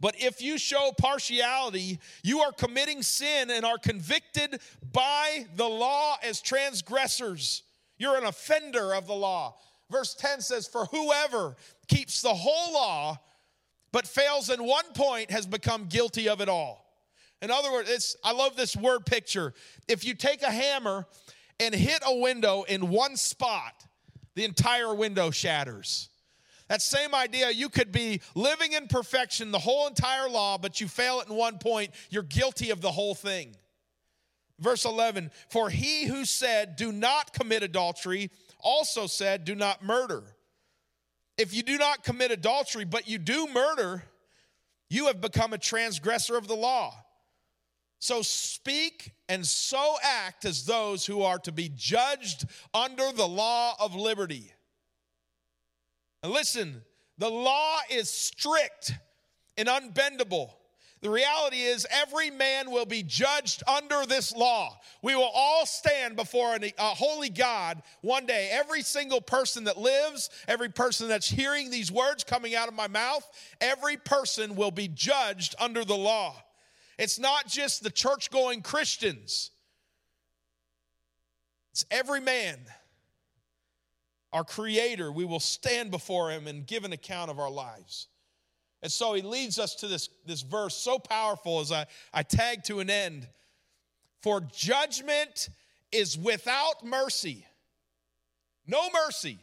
But 0.00 0.14
if 0.18 0.40
you 0.40 0.58
show 0.58 0.92
partiality, 0.96 1.98
you 2.22 2.40
are 2.40 2.52
committing 2.52 3.02
sin 3.02 3.50
and 3.50 3.64
are 3.64 3.78
convicted 3.78 4.60
by 4.92 5.46
the 5.56 5.68
law 5.68 6.16
as 6.22 6.40
transgressors. 6.40 7.62
You're 7.98 8.16
an 8.16 8.24
offender 8.24 8.94
of 8.94 9.06
the 9.06 9.14
law. 9.14 9.56
Verse 9.90 10.14
10 10.14 10.40
says, 10.40 10.66
For 10.66 10.86
whoever 10.86 11.56
keeps 11.88 12.22
the 12.22 12.34
whole 12.34 12.74
law 12.74 13.18
but 13.94 14.08
fails 14.08 14.50
in 14.50 14.64
one 14.64 14.86
point 14.92 15.30
has 15.30 15.46
become 15.46 15.84
guilty 15.84 16.28
of 16.28 16.40
it 16.40 16.48
all. 16.48 16.84
In 17.40 17.52
other 17.52 17.70
words, 17.70 17.88
it's, 17.88 18.16
I 18.24 18.32
love 18.32 18.56
this 18.56 18.74
word 18.74 19.06
picture. 19.06 19.54
If 19.86 20.04
you 20.04 20.14
take 20.14 20.42
a 20.42 20.50
hammer 20.50 21.06
and 21.60 21.72
hit 21.72 22.02
a 22.04 22.18
window 22.18 22.64
in 22.64 22.88
one 22.88 23.16
spot, 23.16 23.86
the 24.34 24.44
entire 24.44 24.92
window 24.92 25.30
shatters. 25.30 26.08
That 26.66 26.82
same 26.82 27.14
idea, 27.14 27.52
you 27.52 27.68
could 27.68 27.92
be 27.92 28.20
living 28.34 28.72
in 28.72 28.88
perfection, 28.88 29.52
the 29.52 29.60
whole 29.60 29.86
entire 29.86 30.28
law, 30.28 30.58
but 30.58 30.80
you 30.80 30.88
fail 30.88 31.20
it 31.20 31.28
in 31.28 31.36
one 31.36 31.58
point, 31.58 31.92
you're 32.10 32.24
guilty 32.24 32.70
of 32.70 32.80
the 32.80 32.90
whole 32.90 33.14
thing. 33.14 33.54
Verse 34.58 34.84
11, 34.84 35.30
for 35.50 35.70
he 35.70 36.06
who 36.06 36.24
said, 36.24 36.74
Do 36.74 36.90
not 36.90 37.32
commit 37.32 37.62
adultery, 37.62 38.32
also 38.58 39.06
said, 39.06 39.44
Do 39.44 39.54
not 39.54 39.84
murder. 39.84 40.33
If 41.36 41.54
you 41.54 41.62
do 41.62 41.78
not 41.78 42.04
commit 42.04 42.30
adultery, 42.30 42.84
but 42.84 43.08
you 43.08 43.18
do 43.18 43.48
murder, 43.52 44.04
you 44.88 45.06
have 45.06 45.20
become 45.20 45.52
a 45.52 45.58
transgressor 45.58 46.36
of 46.36 46.46
the 46.46 46.54
law. 46.54 46.94
So 47.98 48.22
speak 48.22 49.12
and 49.28 49.46
so 49.46 49.96
act 50.02 50.44
as 50.44 50.66
those 50.66 51.06
who 51.06 51.22
are 51.22 51.38
to 51.40 51.52
be 51.52 51.70
judged 51.74 52.44
under 52.72 53.10
the 53.12 53.26
law 53.26 53.74
of 53.80 53.94
liberty. 53.94 54.52
And 56.22 56.32
listen, 56.32 56.82
the 57.18 57.30
law 57.30 57.78
is 57.90 58.10
strict 58.10 58.92
and 59.56 59.68
unbendable. 59.68 60.54
The 61.00 61.10
reality 61.10 61.58
is, 61.58 61.86
every 61.90 62.30
man 62.30 62.70
will 62.70 62.86
be 62.86 63.02
judged 63.02 63.62
under 63.68 64.06
this 64.06 64.34
law. 64.34 64.80
We 65.02 65.14
will 65.14 65.30
all 65.34 65.66
stand 65.66 66.16
before 66.16 66.56
a 66.56 66.72
holy 66.78 67.28
God 67.28 67.82
one 68.00 68.24
day. 68.24 68.48
Every 68.50 68.80
single 68.80 69.20
person 69.20 69.64
that 69.64 69.76
lives, 69.76 70.30
every 70.48 70.70
person 70.70 71.08
that's 71.08 71.28
hearing 71.28 71.70
these 71.70 71.92
words 71.92 72.24
coming 72.24 72.54
out 72.54 72.68
of 72.68 72.74
my 72.74 72.88
mouth, 72.88 73.28
every 73.60 73.98
person 73.98 74.56
will 74.56 74.70
be 74.70 74.88
judged 74.88 75.54
under 75.60 75.84
the 75.84 75.96
law. 75.96 76.42
It's 76.98 77.18
not 77.18 77.48
just 77.48 77.82
the 77.82 77.90
church 77.90 78.30
going 78.30 78.62
Christians. 78.62 79.50
It's 81.72 81.84
every 81.90 82.20
man, 82.20 82.60
our 84.32 84.44
Creator, 84.44 85.12
we 85.12 85.24
will 85.24 85.40
stand 85.40 85.90
before 85.90 86.30
Him 86.30 86.46
and 86.46 86.66
give 86.66 86.84
an 86.84 86.92
account 86.92 87.30
of 87.30 87.38
our 87.38 87.50
lives. 87.50 88.08
And 88.84 88.92
so 88.92 89.14
He 89.14 89.22
leads 89.22 89.58
us 89.58 89.74
to 89.76 89.88
this, 89.88 90.10
this 90.26 90.42
verse 90.42 90.76
so 90.76 90.98
powerful 90.98 91.60
as 91.60 91.72
I, 91.72 91.86
I 92.12 92.22
tag 92.22 92.64
to 92.64 92.80
an 92.80 92.90
end. 92.90 93.26
For 94.22 94.42
judgment 94.52 95.48
is 95.90 96.18
without 96.18 96.84
mercy. 96.84 97.46
No 98.66 98.90
mercy. 99.06 99.38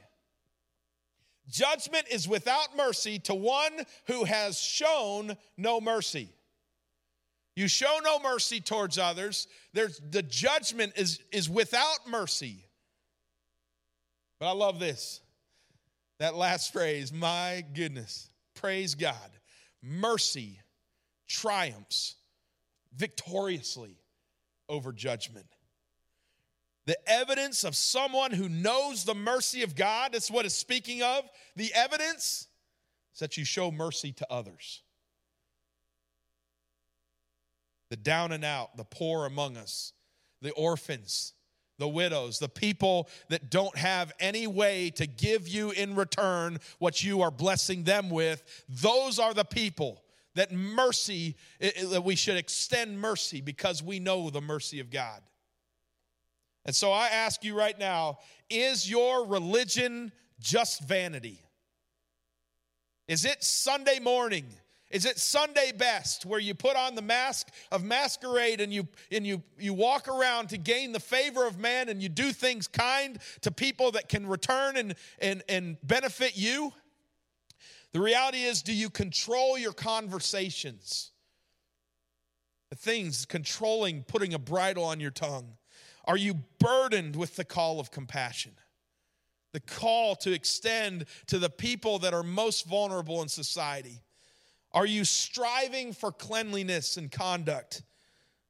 Judgment 1.50 2.06
is 2.12 2.28
without 2.28 2.78
mercy 2.78 3.18
to 3.20 3.34
one 3.34 3.74
who 4.06 4.26
has 4.26 4.60
shown 4.60 5.36
no 5.58 5.82
mercy. 5.82 6.30
You 7.56 7.68
show 7.68 8.00
no 8.04 8.20
mercy 8.20 8.62
towards 8.62 9.00
others. 9.00 9.48
There's, 9.74 10.00
the 10.08 10.22
judgment 10.22 10.94
is, 10.98 11.20
is 11.32 11.50
without 11.50 12.08
mercy. 12.08 12.64
But 14.40 14.50
I 14.50 14.54
love 14.54 14.80
this. 14.80 15.20
That 16.20 16.36
last 16.36 16.72
phrase, 16.72 17.12
my 17.12 17.66
goodness. 17.74 18.31
Praise 18.62 18.94
God. 18.94 19.16
Mercy 19.82 20.60
triumphs 21.28 22.16
victoriously 22.96 23.98
over 24.70 24.92
judgment. 24.94 25.48
The 26.86 26.98
evidence 27.10 27.64
of 27.64 27.76
someone 27.76 28.32
who 28.32 28.48
knows 28.48 29.04
the 29.04 29.16
mercy 29.16 29.64
of 29.64 29.76
God, 29.76 30.14
that's 30.14 30.30
what 30.30 30.46
it's 30.46 30.56
speaking 30.56 31.02
of. 31.02 31.24
The 31.56 31.74
evidence 31.74 32.48
is 33.14 33.20
that 33.20 33.36
you 33.36 33.46
show 33.46 33.72
mercy 33.72 34.12
to 34.14 34.28
others. 34.32 34.84
The 37.90 37.98
down 37.98 38.32
and 38.32 38.46
out, 38.46 38.78
the 38.78 38.84
poor 38.84 39.26
among 39.26 39.58
us, 39.58 39.94
the 40.42 40.52
orphans, 40.52 41.34
the 41.82 41.88
widows, 41.88 42.38
the 42.38 42.48
people 42.48 43.10
that 43.30 43.50
don't 43.50 43.76
have 43.76 44.14
any 44.20 44.46
way 44.46 44.92
to 44.92 45.08
give 45.08 45.48
you 45.48 45.72
in 45.72 45.96
return 45.96 46.60
what 46.78 47.04
you 47.04 47.24
are 47.24 47.32
blessing 47.32 47.84
them 47.84 48.12
with, 48.12 48.64
those 48.70 49.18
are 49.18 49.34
the 49.34 49.44
people 49.44 50.04
that 50.36 50.52
mercy, 50.52 51.36
that 51.60 52.04
we 52.04 52.16
should 52.16 52.38
extend 52.38 53.02
mercy 53.02 53.42
because 53.42 53.82
we 53.82 54.00
know 54.00 54.30
the 54.30 54.40
mercy 54.40 54.80
of 54.80 54.92
God. 54.92 55.22
And 56.66 56.76
so 56.76 56.92
I 56.92 57.08
ask 57.08 57.44
you 57.44 57.58
right 57.58 57.78
now 57.78 58.20
is 58.48 58.90
your 58.90 59.26
religion 59.26 60.12
just 60.40 60.84
vanity? 60.84 61.42
Is 63.08 63.26
it 63.26 63.44
Sunday 63.44 64.00
morning? 64.00 64.46
Is 64.92 65.06
it 65.06 65.18
Sunday 65.18 65.72
best 65.72 66.26
where 66.26 66.40
you 66.40 66.54
put 66.54 66.76
on 66.76 66.96
the 66.96 67.02
mask 67.02 67.48
of 67.72 67.84
masquerade 67.84 68.60
and 68.60 68.74
you 68.74 68.88
and 69.10 69.26
you 69.26 69.42
you 69.58 69.74
walk 69.74 70.10
around 70.10 70.50
to 70.50 70.58
gain 70.58 70.92
the 70.92 71.00
favor 71.00 71.48
of 71.48 71.58
man 71.58 71.88
and 71.88 72.04
you 72.04 72.10
do 72.10 72.32
things 72.34 72.68
kind 72.68 73.18
to 73.42 73.52
people 73.52 73.92
that 73.92 74.10
can 74.10 74.28
return 74.28 74.76
and 74.76 74.96
and 75.20 75.44
and 75.48 75.78
benefit 75.82 76.36
you? 76.36 76.74
The 77.94 78.02
reality 78.02 78.44
is 78.44 78.62
do 78.62 78.74
you 78.74 78.90
control 78.90 79.58
your 79.58 79.74
conversations? 79.74 81.12
The 82.70 82.76
things 82.76 83.26
controlling 83.26 84.04
putting 84.04 84.34
a 84.34 84.40
bridle 84.40 84.84
on 84.84 85.00
your 85.00 85.12
tongue. 85.12 85.54
Are 86.06 86.18
you 86.18 86.36
burdened 86.60 87.16
with 87.16 87.38
the 87.38 87.46
call 87.46 87.80
of 87.80 87.92
compassion? 87.92 88.54
The 89.54 89.60
call 89.62 90.16
to 90.18 90.34
extend 90.34 91.06
to 91.28 91.38
the 91.38 91.50
people 91.50 92.00
that 92.00 92.14
are 92.14 92.24
most 92.24 92.66
vulnerable 92.66 93.22
in 93.22 93.30
society? 93.30 94.02
Are 94.74 94.86
you 94.86 95.04
striving 95.06 95.94
for 95.94 96.12
cleanliness 96.12 96.98
and 96.98 97.12
conduct? 97.12 97.84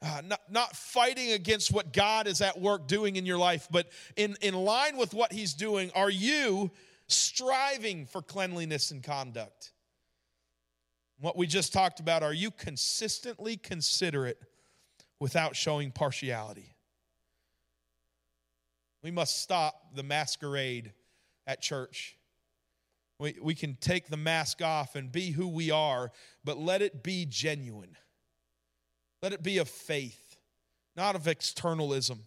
Uh, 0.03 0.22
not, 0.26 0.41
not 0.49 0.76
fighting 0.76 1.32
against 1.32 1.72
what 1.72 1.93
God 1.93 2.28
is 2.28 2.41
at 2.41 2.59
work 2.59 2.88
doing 2.88 3.15
in 3.15 3.26
your 3.26 3.38
life, 3.38 3.67
but 3.69 3.89
in, 4.15 4.36
in 4.41 4.55
line 4.55 4.97
with 4.97 5.13
what 5.13 5.32
He's 5.32 5.53
doing, 5.53 5.91
are 5.93 6.09
you 6.09 6.72
striving 7.07 8.05
for 8.05 8.22
cleanliness 8.22 8.91
and 8.91 9.03
conduct? 9.03 9.72
What 11.19 11.38
we 11.38 11.45
just 11.45 11.72
talked 11.72 11.99
about, 11.99 12.24
are 12.24 12.34
you 12.34 12.49
consistently 12.49 13.57
considerate 13.57 14.39
without 15.19 15.55
showing 15.55 15.91
partiality? 15.91 16.76
We 19.03 19.11
must 19.11 19.41
stop 19.41 19.95
the 19.95 20.03
masquerade 20.03 20.93
at 21.45 21.61
church. 21.61 22.17
We, 23.22 23.38
we 23.39 23.53
can 23.53 23.78
take 23.80 24.07
the 24.07 24.17
mask 24.17 24.63
off 24.63 24.95
and 24.95 25.11
be 25.11 25.30
who 25.30 25.47
we 25.47 25.69
are, 25.69 26.11
but 26.43 26.57
let 26.57 26.82
it 26.82 27.03
be 27.03 27.28
genuine. 27.30 27.95
Let 29.22 29.32
it 29.32 29.43
be 29.43 29.59
of 29.59 29.69
faith, 29.69 30.38
not 30.97 31.15
of 31.15 31.28
externalism. 31.28 32.22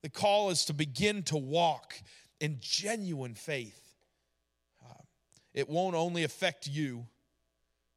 The 0.00 0.08
call 0.08 0.48
is 0.48 0.64
to 0.64 0.72
begin 0.72 1.22
to 1.24 1.36
walk 1.36 2.00
in 2.40 2.56
genuine 2.60 3.34
faith. 3.34 3.78
Uh, 4.82 5.02
it 5.52 5.68
won't 5.68 5.94
only 5.94 6.24
affect 6.24 6.66
you. 6.66 7.06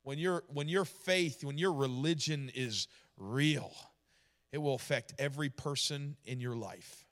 When, 0.04 0.20
your 0.20 0.44
when 0.50 0.68
your 0.68 0.84
faith, 0.84 1.42
when 1.42 1.58
your 1.58 1.72
religion 1.72 2.52
is 2.54 2.90
real, 3.16 3.72
it 4.52 4.58
will 4.58 4.76
affect 4.76 5.14
every 5.18 5.48
person 5.48 6.18
in 6.26 6.42
your 6.42 6.58
life. 6.58 7.06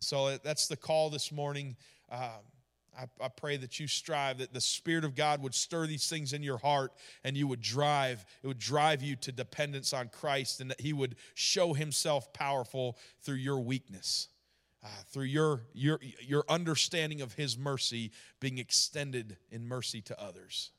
So 0.00 0.36
that's 0.36 0.68
the 0.68 0.76
call 0.76 1.08
this 1.08 1.32
morning. 1.32 1.76
Um, 2.12 2.42
I, 2.98 3.24
I, 3.24 3.28
pray 3.28 3.56
that 3.56 3.80
you 3.80 3.86
strive, 3.86 4.38
that 4.38 4.52
the 4.52 4.60
Spirit 4.60 5.04
of 5.04 5.14
God 5.14 5.42
would 5.42 5.54
stir 5.54 5.86
these 5.86 6.08
things 6.08 6.32
in 6.32 6.42
your 6.42 6.58
heart 6.58 6.92
and 7.24 7.36
you 7.36 7.46
would 7.46 7.60
drive, 7.60 8.24
it 8.42 8.46
would 8.46 8.58
drive 8.58 9.02
you 9.02 9.16
to 9.16 9.32
dependence 9.32 9.92
on 9.92 10.08
Christ 10.08 10.60
and 10.60 10.70
that 10.70 10.80
He 10.80 10.92
would 10.92 11.16
show 11.34 11.72
Himself 11.72 12.32
powerful 12.32 12.96
through 13.22 13.36
your 13.36 13.60
weakness, 13.60 14.28
uh, 14.82 14.88
through 15.08 15.24
your, 15.24 15.62
your, 15.72 16.00
your 16.20 16.44
understanding 16.48 17.20
of 17.20 17.34
His 17.34 17.58
mercy 17.58 18.12
being 18.40 18.58
extended 18.58 19.36
in 19.50 19.66
mercy 19.66 20.00
to 20.02 20.20
others. 20.20 20.70